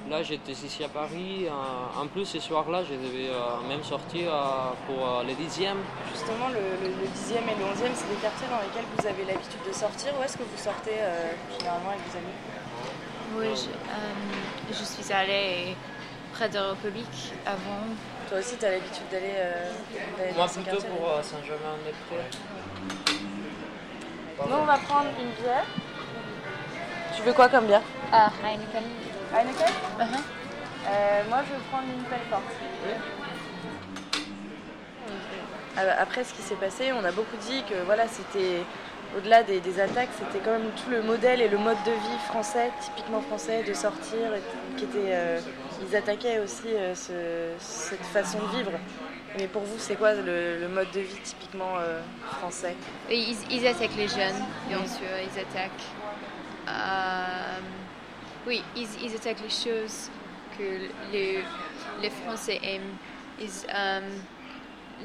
là, 0.09 0.23
j'étais 0.23 0.51
ici 0.51 0.83
à 0.83 0.89
Paris. 0.89 1.45
euh, 1.47 2.01
en 2.01 2.07
plus, 2.07 2.25
ce 2.25 2.39
soir-là, 2.39 2.83
je 2.83 2.93
devais 2.93 3.29
euh, 3.29 3.67
même 3.67 3.83
sortir 3.83 4.33
euh, 4.33 4.71
pour 4.87 4.99
euh, 5.07 5.23
le 5.23 5.33
dixième. 5.33 5.77
Justement, 6.11 6.49
le, 6.49 6.59
le- 6.59 6.95
le 7.01 7.07
10e 7.07 7.43
et 7.49 7.55
le 7.59 7.65
11e, 7.65 7.91
c'est 7.95 8.09
des 8.09 8.15
quartiers 8.21 8.47
dans 8.47 8.59
lesquels 8.61 8.85
vous 8.97 9.07
avez 9.07 9.25
l'habitude 9.25 9.59
de 9.67 9.73
sortir. 9.73 10.13
Où 10.19 10.23
est-ce 10.23 10.37
que 10.37 10.43
vous 10.43 10.57
sortez 10.57 10.91
euh, 10.99 11.31
généralement 11.57 11.89
avec 11.89 12.01
vos 12.09 12.17
amis? 12.17 12.37
Oui, 13.35 13.47
je, 13.55 13.69
euh, 13.69 14.73
je 14.77 14.83
suis 14.83 15.11
allée 15.13 15.75
près 16.33 16.49
de 16.49 16.55
la 16.55 16.69
République 16.69 17.33
avant. 17.45 17.83
Toi 18.29 18.39
aussi, 18.39 18.57
tu 18.57 18.65
as 18.65 18.71
l'habitude 18.71 19.07
d'aller 19.11 19.35
euh, 19.37 19.71
Moi, 20.35 20.45
plutôt 20.47 20.69
quartiers 20.71 20.89
pour 20.89 21.07
Saint-Germain-en-Laye. 21.23 22.23
Nous, 24.49 24.55
on 24.55 24.65
va 24.65 24.77
prendre 24.77 25.09
une 25.19 25.31
bière. 25.43 25.65
Tu 27.15 27.21
veux 27.21 27.33
quoi 27.33 27.47
comme 27.49 27.65
bière? 27.67 27.81
Ah, 28.11 28.31
Heineken. 28.43 28.83
Heineken 29.33 29.73
Uh-huh. 29.99 30.19
Euh, 30.87 31.23
Moi, 31.29 31.39
je 31.47 31.53
vais 31.53 31.59
prendre 31.71 31.87
une 31.95 32.03
pelle 32.05 32.25
forte. 32.29 32.43
Euh, 35.77 35.91
Après 35.99 36.23
ce 36.23 36.33
qui 36.33 36.41
s'est 36.41 36.55
passé, 36.55 36.91
on 36.93 37.03
a 37.03 37.11
beaucoup 37.11 37.37
dit 37.47 37.63
que 37.63 37.75
voilà, 37.85 38.07
c'était 38.07 38.61
au-delà 39.17 39.43
des, 39.43 39.59
des 39.59 39.79
attaques, 39.79 40.09
c'était 40.17 40.39
quand 40.43 40.51
même 40.51 40.71
tout 40.83 40.89
le 40.89 41.01
modèle 41.03 41.41
et 41.41 41.47
le 41.47 41.57
mode 41.57 41.77
de 41.85 41.91
vie 41.91 42.19
français, 42.27 42.71
typiquement 42.81 43.21
français, 43.21 43.63
de 43.63 43.73
sortir, 43.73 44.33
et 44.35 44.41
qui 44.77 44.85
était, 44.85 45.09
euh, 45.13 45.39
ils 45.87 45.95
attaquaient 45.95 46.39
aussi 46.39 46.67
euh, 46.67 46.93
ce- 46.95 47.53
cette 47.59 48.05
façon 48.05 48.39
de 48.39 48.57
vivre. 48.57 48.71
Mais 49.37 49.47
pour 49.47 49.63
vous, 49.63 49.77
c'est 49.79 49.95
quoi 49.95 50.13
le, 50.13 50.59
le 50.59 50.67
mode 50.67 50.91
de 50.91 50.99
vie 51.01 51.19
typiquement 51.23 51.77
euh, 51.79 51.99
français? 52.39 52.75
Ils 53.09 53.67
attaquent 53.67 53.95
les 53.97 54.07
jeunes, 54.07 54.43
bien 54.67 54.85
sûr, 54.85 55.07
ils 55.21 55.39
attaquent. 55.39 55.89
Oui, 58.47 58.61
ils, 58.75 58.87
ils 59.03 59.15
attaquent 59.15 59.41
les 59.41 59.49
choses 59.49 60.09
que 60.57 60.63
les, 61.11 61.43
les 62.01 62.09
Français 62.09 62.59
aiment. 62.63 62.95
Ils, 63.39 63.49
euh, 63.73 64.01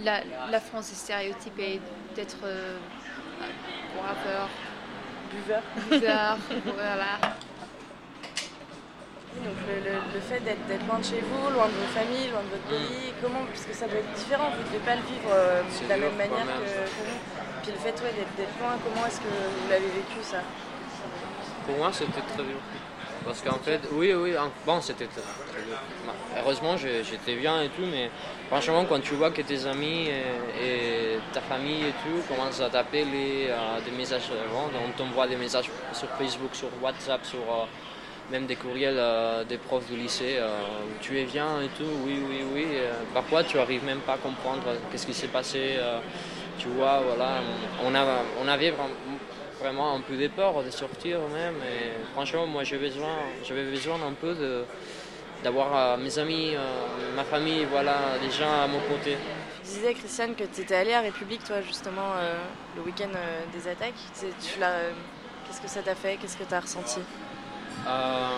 la, 0.03 0.21
la 0.51 0.61
France 0.61 0.93
est 0.93 0.97
stéréotypée 0.97 1.81
d'être 2.15 2.37
euh, 2.45 2.79
boiveur, 3.95 4.49
Buveur. 5.33 5.63
buveur, 5.91 6.37
voilà. 6.75 7.19
Donc 9.45 9.55
le, 9.69 9.75
le- 9.91 10.15
le 10.15 10.21
fait 10.21 10.41
d'être 10.41 10.87
loin 10.89 10.99
de 10.99 11.05
chez 11.05 11.21
vous, 11.21 11.51
loin 11.55 11.67
de 11.67 11.73
vos 11.73 11.93
familles, 11.95 12.29
loin 12.33 12.43
de 12.43 12.49
votre 12.49 12.65
pays, 12.69 13.13
comment 13.23 13.45
Parce 13.47 13.67
que 13.67 13.73
ça 13.75 13.87
doit 13.87 13.99
être 13.99 14.13
différent, 14.15 14.51
vous 14.51 14.59
ne 14.63 14.67
devez 14.67 14.85
pas 14.85 14.97
le 14.97 15.03
vivre 15.03 15.31
euh, 15.31 15.63
de 15.63 15.89
la 15.89 15.97
même 15.97 16.17
manière 16.17 16.45
même. 16.45 16.59
que, 16.59 16.91
que 16.91 17.03
nous. 17.07 17.21
Puis 17.63 17.73
le 17.73 17.79
fait 17.79 17.95
ouais, 18.03 18.13
d'être 18.19 18.35
d'être 18.37 18.59
loin, 18.61 18.75
comment 18.83 19.07
est-ce 19.07 19.21
que 19.21 19.29
vous 19.29 19.69
l'avez 19.71 19.87
vécu 19.87 20.19
ça? 20.23 20.39
Pour 21.67 21.77
moi, 21.77 21.91
c'était 21.93 22.21
très 22.35 22.43
dur. 22.43 22.59
Parce 23.25 23.43
qu'en 23.43 23.59
fait, 23.59 23.81
oui, 23.93 24.13
oui, 24.15 24.33
bon, 24.67 24.81
c'était 24.81 25.07
très. 25.07 25.21
Bah, 26.07 26.13
Heureusement, 26.41 26.77
j'étais 26.77 27.35
bien 27.37 27.63
et 27.63 27.69
tout, 27.69 27.85
mais 27.91 28.11
franchement, 28.49 28.85
quand 28.89 29.01
tu 29.01 29.15
vois 29.15 29.31
que 29.31 29.43
tes 29.43 29.67
amis 29.67 30.09
et, 30.09 31.19
ta 31.33 31.41
famille 31.41 31.83
et 31.83 31.93
tout 32.03 32.23
commencent 32.29 32.61
à 32.61 32.71
t'appeler 32.71 33.49
euh, 33.49 33.81
des 33.85 33.91
messages, 33.91 34.31
euh, 34.33 34.79
on 34.87 34.91
t'envoie 34.97 35.27
des 35.27 35.37
messages 35.37 35.71
sur 35.93 36.09
Facebook, 36.11 36.55
sur 36.55 36.69
WhatsApp, 36.83 37.25
sur 37.25 37.41
euh, 37.41 37.65
même 38.31 38.47
des 38.47 38.57
courriels 38.57 39.01
des 39.49 39.57
profs 39.57 39.87
du 39.91 39.97
lycée, 39.97 40.37
où 40.39 41.03
tu 41.03 41.19
es 41.19 41.25
bien 41.25 41.63
et 41.63 41.69
tout, 41.69 41.91
oui, 42.05 42.21
oui, 42.29 42.43
oui. 42.55 42.67
parfois, 43.15 43.43
tu 43.43 43.59
arrives 43.59 43.83
même 43.85 44.01
pas 44.01 44.15
à 44.15 44.19
comprendre 44.19 44.65
qu'est-ce 44.93 45.07
qui 45.07 45.15
s'est 45.15 45.29
passé. 45.29 45.79
tu 46.59 46.69
vois, 46.69 47.01
voilà, 47.07 47.41
on, 47.83 47.95
a, 47.95 48.05
on 48.45 48.47
avait 48.49 48.75
vraiment 49.61 49.95
un 49.95 50.01
peu 50.01 50.17
de 50.17 50.29
peur 50.29 50.63
de 50.63 50.71
sortir 50.71 51.21
même. 51.33 51.57
Et 51.57 52.13
franchement, 52.13 52.47
moi, 52.47 52.65
j'ai 52.65 52.79
besoin, 52.79 53.17
j'avais 53.45 53.65
besoin 53.65 53.97
un 53.97 54.13
peu 54.13 54.35
de, 54.35 54.65
d'avoir 55.43 55.77
euh, 55.77 55.97
mes 55.97 56.19
amis, 56.19 56.55
euh, 56.55 57.17
ma 57.17 57.25
famille, 57.25 57.67
voilà, 57.71 58.17
les 58.23 58.31
gens 58.31 58.63
à 58.65 58.67
mon 58.67 58.81
côté. 58.81 59.17
Tu 59.63 59.71
disais, 59.71 59.95
Christiane, 59.95 60.35
que 60.35 60.45
tu 60.45 60.63
étais 60.63 60.75
allée 60.75 60.95
à 60.95 61.01
République, 61.01 61.45
toi, 61.45 61.61
justement, 61.61 62.13
euh, 62.17 62.35
le 62.77 62.83
week-end 62.83 63.11
des 63.53 63.69
attaques. 63.69 63.95
Tu 64.21 64.59
l'as, 64.61 64.91
Qu'est-ce 65.49 65.63
que 65.63 65.69
ça 65.69 65.81
t'a 65.81 65.95
fait? 65.95 66.19
Qu'est-ce 66.19 66.37
que 66.37 66.45
tu 66.45 66.53
as 66.55 66.61
ressenti? 66.61 67.01
Euh, 67.87 68.29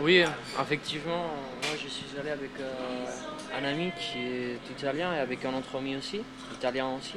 oui, 0.00 0.22
effectivement, 0.60 1.24
moi 1.24 1.76
je 1.82 1.88
suis 1.88 2.06
allé 2.20 2.30
avec 2.30 2.52
euh, 2.60 3.04
un 3.58 3.64
ami 3.64 3.90
qui 3.98 4.18
est 4.18 4.70
italien 4.70 5.12
et 5.12 5.18
avec 5.18 5.44
un 5.44 5.52
autre 5.54 5.76
ami 5.76 5.96
aussi, 5.96 6.22
italien 6.52 6.86
aussi. 6.96 7.16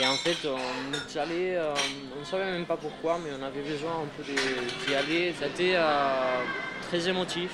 Et 0.00 0.06
en 0.06 0.16
fait, 0.16 0.36
on 0.46 0.92
est 0.92 1.18
allé, 1.20 1.54
euh, 1.54 1.72
on 2.16 2.20
ne 2.20 2.24
savait 2.24 2.50
même 2.50 2.64
pas 2.66 2.76
pourquoi, 2.76 3.18
mais 3.22 3.30
on 3.38 3.44
avait 3.44 3.62
besoin 3.62 3.92
un 4.02 4.08
peu 4.16 4.22
d'y 4.24 4.94
aller. 4.94 5.32
C'était 5.40 5.74
euh, 5.76 6.40
très 6.88 7.08
émotif, 7.08 7.50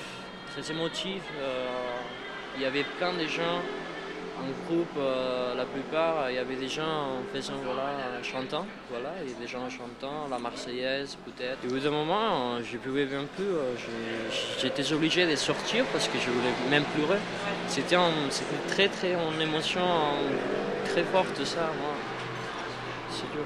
très 0.55 0.71
émotif. 0.73 1.21
euh, 1.39 1.67
il 2.55 2.61
y 2.63 2.65
avait 2.65 2.83
plein 2.97 3.13
de 3.13 3.27
gens 3.27 3.61
en 4.39 4.65
groupe, 4.65 4.97
la 5.55 5.65
plupart, 5.65 6.29
il 6.31 6.35
y 6.35 6.39
avait 6.39 6.55
des 6.55 6.67
gens 6.67 6.81
en 6.83 7.21
faisant, 7.33 7.53
voilà, 7.63 7.91
chantant, 8.23 8.65
voilà, 8.89 9.11
il 9.23 9.29
y 9.31 9.35
a 9.35 9.39
des 9.39 9.47
gens 9.47 9.69
chantant, 9.69 10.27
la 10.29 10.39
Marseillaise 10.39 11.15
peut-être. 11.25 11.59
Et 11.63 11.67
au 11.67 11.75
bout 11.75 11.79
d'un 11.79 11.91
moment, 11.91 12.57
je 12.63 12.77
pouvais 12.77 13.05
euh, 13.43 13.75
je- 13.77 14.61
j'étais 14.61 14.91
obligé 14.93 15.27
de 15.27 15.35
sortir 15.35 15.85
parce 15.93 16.07
que 16.07 16.17
je 16.19 16.29
voulais 16.31 16.53
même 16.71 16.83
pleurer. 16.95 17.19
C'était 17.67 17.95
très 18.67 18.87
très 18.89 19.15
en 19.15 19.39
émotion 19.39 19.85
très 20.85 21.03
forte 21.03 21.45
ça, 21.45 21.69
moi. 21.79 21.93
C'est 23.21 23.31
dur. 23.33 23.45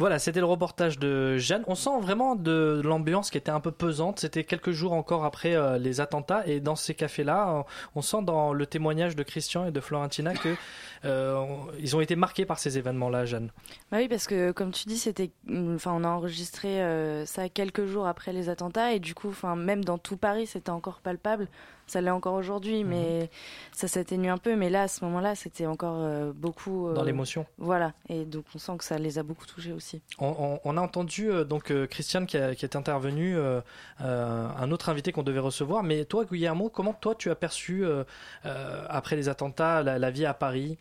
Voilà, 0.00 0.18
c'était 0.18 0.40
le 0.40 0.46
reportage 0.46 0.98
de 0.98 1.36
Jeanne. 1.36 1.62
On 1.66 1.74
sent 1.74 2.00
vraiment 2.00 2.34
de 2.34 2.80
l'ambiance 2.82 3.30
qui 3.30 3.36
était 3.36 3.50
un 3.50 3.60
peu 3.60 3.70
pesante. 3.70 4.18
C'était 4.18 4.44
quelques 4.44 4.70
jours 4.70 4.94
encore 4.94 5.26
après 5.26 5.54
euh, 5.54 5.76
les 5.76 6.00
attentats. 6.00 6.42
Et 6.46 6.58
dans 6.58 6.74
ces 6.74 6.94
cafés-là, 6.94 7.50
euh, 7.50 7.62
on 7.94 8.00
sent 8.00 8.22
dans 8.22 8.54
le 8.54 8.64
témoignage 8.64 9.14
de 9.14 9.22
Christian 9.22 9.66
et 9.66 9.70
de 9.70 9.80
Florentina 9.80 10.32
que 10.32 10.54
euh, 11.04 11.44
ils 11.78 11.96
ont 11.96 12.00
été 12.00 12.16
marqués 12.16 12.46
par 12.46 12.58
ces 12.58 12.78
événements-là, 12.78 13.26
Jeanne. 13.26 13.50
Bah 13.90 13.98
oui, 13.98 14.08
parce 14.08 14.26
que 14.26 14.52
comme 14.52 14.70
tu 14.70 14.88
dis, 14.88 14.98
c'était, 14.98 15.30
enfin, 15.74 15.92
on 15.94 16.04
a 16.04 16.08
enregistré 16.08 16.80
euh, 16.80 17.26
ça 17.26 17.50
quelques 17.50 17.84
jours 17.84 18.06
après 18.06 18.32
les 18.32 18.48
attentats 18.48 18.92
et 18.94 19.00
du 19.00 19.14
coup, 19.14 19.28
enfin, 19.28 19.54
même 19.54 19.84
dans 19.84 19.98
tout 19.98 20.16
Paris, 20.16 20.46
c'était 20.46 20.70
encore 20.70 21.00
palpable. 21.00 21.46
Ça 21.90 22.00
l'est 22.00 22.10
encore 22.10 22.34
aujourd'hui, 22.34 22.84
mais 22.84 23.28
ça 23.72 23.88
s'atténue 23.88 24.28
un 24.30 24.38
peu. 24.38 24.54
Mais 24.54 24.70
là, 24.70 24.82
à 24.82 24.88
ce 24.88 25.04
moment-là, 25.04 25.34
c'était 25.34 25.66
encore 25.66 25.96
euh, 25.98 26.32
beaucoup 26.32 26.86
euh, 26.86 26.94
Dans 26.94 27.02
l'émotion. 27.02 27.44
Voilà, 27.58 27.94
et 28.08 28.24
donc 28.24 28.44
on 28.54 28.58
sent 28.58 28.76
que 28.78 28.84
ça 28.84 28.96
les 28.96 29.18
a 29.18 29.24
beaucoup 29.24 29.44
touchés 29.44 29.72
aussi. 29.72 30.00
On, 30.20 30.28
on- 30.38 30.60
on 30.64 30.76
a 30.76 30.80
entendu 30.80 31.30
euh, 31.32 31.42
donc 31.42 31.72
euh, 31.72 31.88
Christiane 31.88 32.26
qui, 32.26 32.36
a- 32.36 32.54
qui 32.54 32.64
est 32.64 32.76
intervenue, 32.76 33.36
euh, 33.36 33.60
euh, 34.02 34.48
un 34.56 34.70
autre 34.70 34.88
invité 34.88 35.10
qu'on 35.10 35.24
devait 35.24 35.40
recevoir. 35.40 35.82
Mais 35.82 36.04
toi, 36.04 36.24
Guillermo, 36.24 36.68
comment 36.70 36.94
toi 36.94 37.16
tu 37.16 37.28
as 37.28 37.34
perçu 37.34 37.84
euh, 37.84 38.04
euh, 38.46 38.86
après 38.88 39.16
les 39.16 39.28
attentats 39.28 39.82
la, 39.82 39.98
la 39.98 40.10
vie 40.12 40.26
à 40.26 40.34
Paris? 40.34 40.78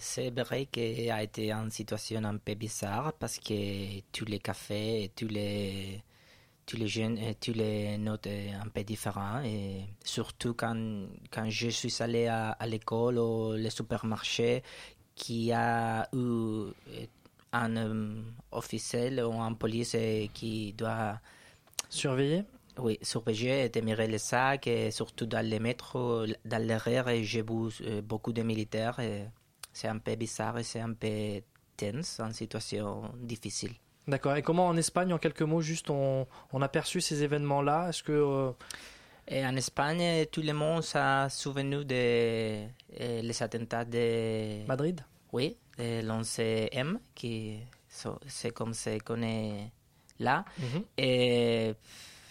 C'est 0.00 0.30
vrai 0.38 0.66
qu'il 0.66 1.10
a 1.10 1.22
été 1.22 1.50
une 1.52 1.70
situation 1.70 2.22
un 2.24 2.36
peu 2.36 2.54
bizarre 2.54 3.12
parce 3.18 3.38
que 3.38 4.00
tous 4.12 4.24
les 4.26 4.38
cafés 4.38 5.04
et 5.04 5.08
tous 5.14 5.28
les, 5.28 6.02
tous 6.66 6.76
les 6.76 6.88
jeunes 6.88 7.18
et 7.18 7.34
tous 7.34 7.52
les 7.52 7.98
notes 7.98 8.26
un 8.26 8.68
peu 8.68 8.82
différents. 8.84 9.42
Et 9.42 9.84
surtout 10.04 10.54
quand, 10.54 11.06
quand 11.30 11.48
je 11.48 11.68
suis 11.68 11.94
allé 12.00 12.26
à, 12.26 12.50
à 12.50 12.66
l'école 12.66 13.18
ou 13.18 13.52
le 13.52 13.70
supermarché, 13.70 14.62
qui 15.14 15.52
a 15.52 16.08
eu 16.12 16.72
un 17.52 17.76
euh, 17.76 18.22
officiel 18.50 19.22
ou 19.22 19.40
un 19.40 19.54
police 19.54 19.94
euh, 19.94 20.26
qui 20.34 20.72
doit 20.72 21.20
surveiller? 21.88 22.42
Oui, 22.78 22.98
surveiller 23.02 23.64
et 23.64 23.68
démarrer 23.68 24.08
les 24.08 24.18
sacs 24.18 24.66
et 24.66 24.90
surtout 24.90 25.26
dans 25.26 25.46
les 25.46 25.60
métros, 25.60 26.26
dans 26.44 27.08
et 27.08 27.22
j'ai 27.22 27.42
vu 27.42 27.70
euh, 27.82 28.02
beaucoup 28.02 28.32
de 28.32 28.42
militaires 28.42 29.00
c'est 29.72 29.88
un 29.88 29.98
peu 29.98 30.14
bizarre 30.16 30.58
et 30.58 30.62
c'est 30.62 30.80
un 30.80 30.92
peu 30.92 31.42
tense, 31.76 32.20
une 32.20 32.32
situation 32.32 33.12
difficile. 33.16 33.74
D'accord. 34.06 34.36
Et 34.36 34.42
comment 34.42 34.66
en 34.66 34.76
Espagne, 34.76 35.12
en 35.12 35.18
quelques 35.18 35.42
mots, 35.42 35.62
juste 35.62 35.88
on, 35.90 36.26
on 36.52 36.62
a 36.62 36.68
perçu 36.68 37.00
ces 37.00 37.22
événements-là? 37.22 37.88
Est-ce 37.88 38.02
que 38.02 38.12
euh, 38.12 38.50
Et 39.28 39.44
en 39.46 39.56
Espagne, 39.56 40.26
tout 40.30 40.42
le 40.42 40.52
monde 40.52 40.82
s'est 40.82 41.28
souvenu 41.30 41.84
des 41.84 42.68
euh, 43.00 43.22
les 43.22 43.42
attentats 43.42 43.84
de 43.84 44.66
Madrid? 44.66 45.00
Oui, 45.32 45.56
de 45.78 46.00
l'11M, 46.02 46.98
qui 47.14 47.58
c'est 48.26 48.50
comme 48.52 48.74
c'est 48.74 49.00
connaît 49.00 49.70
là. 50.18 50.44
Mhm. 50.58 50.82
Et 50.98 51.74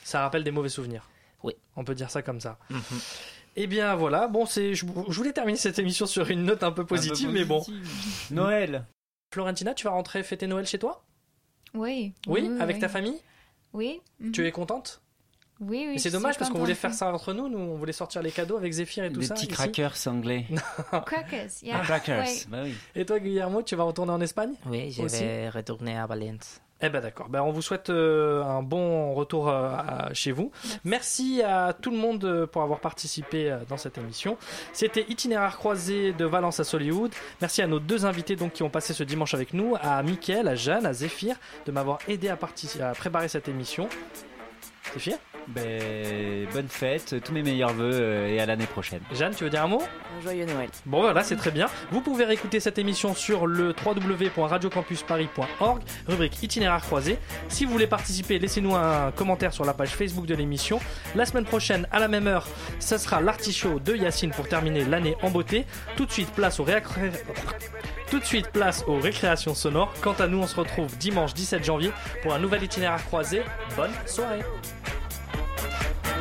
ça 0.04 0.22
rappelle 0.22 0.44
des 0.44 0.52
mauvais 0.52 0.70
souvenirs 0.70 1.10
Oui. 1.42 1.54
On 1.76 1.84
peut 1.84 1.96
dire 1.96 2.10
ça 2.12 2.22
comme 2.22 2.40
ça. 2.40 2.60
Mhm. 2.70 2.82
Eh 3.56 3.68
bien 3.68 3.96
voilà, 3.96 4.28
bon 4.28 4.46
c'est, 4.46 4.74
je, 4.76 4.86
je 4.86 5.16
voulais 5.18 5.34
terminer 5.34 5.58
cette 5.58 5.80
émission 5.80 6.06
sur 6.06 6.30
une 6.30 6.44
note 6.44 6.64
un 6.64 6.72
peu 6.72 6.86
positive, 6.86 7.30
mais 7.32 7.46
bon. 7.46 7.64
Noël. 8.32 8.86
Florentina, 9.34 9.74
tu 9.74 9.86
vas 9.86 9.92
rentrer 9.92 10.22
fêter 10.24 10.48
Noël 10.48 10.66
chez 10.68 10.80
toi? 10.80 11.04
Oui. 11.74 12.14
Oui, 12.28 12.50
avec 12.60 12.76
oui. 12.76 12.82
ta 12.82 12.90
famille 12.90 13.18
Oui. 13.74 14.02
mhm. 14.20 14.32
Tu 14.32 14.46
es 14.48 14.52
contente? 14.52 15.02
Oui, 15.60 15.84
oui. 15.88 15.94
Mais 15.94 15.98
c'est 16.00 16.12
dommage 16.12 16.38
parce 16.38 16.50
qu'on 16.50 16.60
voulait 16.60 16.76
faire 16.76 16.94
ça 16.94 17.14
entre 17.14 17.32
nous, 17.34 17.48
nous 17.48 17.58
on 17.60 17.76
voulait 17.78 17.94
sortir 17.94 18.22
les 18.22 18.32
cadeaux 18.32 18.58
avec 18.58 18.74
Zéphyr 18.74 19.06
et 19.06 19.12
tout 19.12 19.20
Des 19.22 19.28
ça. 19.28 19.34
petits 19.36 19.46
ici. 19.46 19.54
crackers 19.54 19.96
anglais. 20.08 20.46
Crackers, 21.06 21.50
yeah. 21.62 21.80
Crackers, 21.82 22.20
Ouais. 22.26 22.36
bah 22.50 22.62
oui. 22.64 22.74
Et 22.96 23.06
toi 23.06 23.20
Guillermo, 23.20 23.62
tu 23.62 23.76
vas 23.76 23.84
retourner 23.84 24.12
en 24.12 24.20
Espagne? 24.20 24.54
Oui, 24.66 24.92
je 24.92 25.04
Aussi 25.04 25.24
vais 25.24 25.50
retourner 25.50 25.96
à 25.98 26.06
Valence. 26.08 26.60
Eh 26.86 26.90
ben 26.90 27.00
d'accord. 27.02 27.30
Ben, 27.30 27.42
on 27.42 27.52
vous 27.52 27.62
souhaite 27.62 27.90
euh, 27.90 28.44
un 28.44 28.62
bon 28.62 29.14
retour 29.14 29.48
euh, 29.48 29.70
à- 29.70 30.14
chez 30.14 30.34
vous. 30.34 30.52
Merci. 30.84 31.42
à 31.42 31.72
tout 31.74 31.92
le 31.92 31.98
monde 31.98 32.26
euh, 32.26 32.46
pour 32.46 32.62
avoir 32.62 32.80
participé 32.82 33.58
dans 33.70 33.78
cette 33.78 33.98
émission. 33.98 34.38
C'était 34.74 35.06
Itinéraire 35.08 35.56
croisé 35.58 36.12
de 36.12 36.26
Valence 36.26 36.60
à 36.60 36.66
Sollywood. 36.66 37.12
Merci 37.40 37.62
à 37.62 37.68
nos 37.68 37.80
deux 37.80 38.06
invités 38.06 38.36
donc 38.36 38.52
qui 38.54 38.64
ont 38.64 38.70
passé 38.70 38.94
ce 38.94 39.04
dimanche 39.04 39.34
avec 39.34 39.54
nous, 39.54 39.76
à 39.82 40.04
Mickaël, 40.04 40.48
à 40.48 40.56
Jeanne, 40.56 40.86
à 40.86 40.92
Zéphyr, 40.94 41.36
de 41.66 41.72
m'avoir 41.72 42.00
aidé 42.10 42.28
à, 42.30 42.34
à 42.34 42.92
préparer 42.94 43.30
cette 43.30 43.48
émission. 43.48 43.88
Zéphyr? 44.94 45.18
Ben, 45.48 46.48
bonne 46.54 46.68
fête, 46.70 47.16
tous 47.24 47.34
mes 47.34 47.44
meilleurs 47.44 47.74
voeux 47.74 47.90
euh, 47.92 48.28
et 48.28 48.40
à 48.40 48.46
l'année 48.46 48.66
prochaine. 48.66 49.02
Jeanne, 49.14 49.36
tu 49.36 49.44
veux 49.44 49.50
dire 49.50 49.64
un 49.64 49.68
mot? 49.68 49.82
Un 50.18 50.22
joyeux 50.22 50.46
Noël. 50.46 50.70
Bon 50.86 51.02
voilà, 51.02 51.24
c'est 51.24 51.36
très 51.36 51.52
bien. 51.52 51.68
Vous 51.92 52.02
pouvez 52.02 52.24
réécouter 52.26 52.60
cette 52.60 52.78
émission 52.78 53.14
sur 53.14 53.46
le 53.46 53.76
www.radiocampusparis.org, 53.86 55.82
rubrique 56.08 56.42
itinéraire 56.44 56.82
croisé. 56.82 57.18
Si 57.50 57.66
vous 57.66 57.72
voulez 57.72 57.88
participer, 57.88 58.40
laissez-nous 58.40 58.74
un 58.76 59.12
commentaire 59.12 59.54
sur 59.54 59.66
la 59.66 59.74
page 59.74 59.90
Facebook 59.90 60.26
de 60.26 60.36
l'émission. 60.36 60.80
La 61.16 61.26
semaine 61.26 61.46
prochaine, 61.46 61.88
à 61.92 62.00
la 62.00 62.08
même 62.08 62.28
heure, 62.28 62.48
ce 62.80 62.98
sera 62.98 63.20
l'artichaut 63.22 63.80
de 63.80 63.96
Yacine 63.96 64.32
pour 64.32 64.48
terminer 64.48 64.86
l'année 64.86 65.16
en 65.22 65.30
beauté. 65.30 65.66
Tout 65.98 66.06
de 66.06 66.12
suite, 66.12 66.32
place 66.32 66.60
au 66.60 66.64
réac- 66.66 66.84
Tout 68.10 68.20
de 68.20 68.26
suite, 68.26 68.50
place 68.52 68.84
aux 68.88 69.00
récréations 69.00 69.56
sonores. 69.56 69.94
Quant 70.02 70.14
à 70.20 70.28
nous, 70.28 70.40
on 70.40 70.48
se 70.48 70.56
retrouve 70.56 70.96
dimanche 70.98 71.34
17 71.34 71.64
janvier 71.66 71.92
pour 72.22 72.34
un 72.34 72.40
nouvel 72.40 72.64
itinéraire 72.64 73.04
croisé. 73.06 73.42
Bonne 73.76 73.92
soirée 74.06 74.40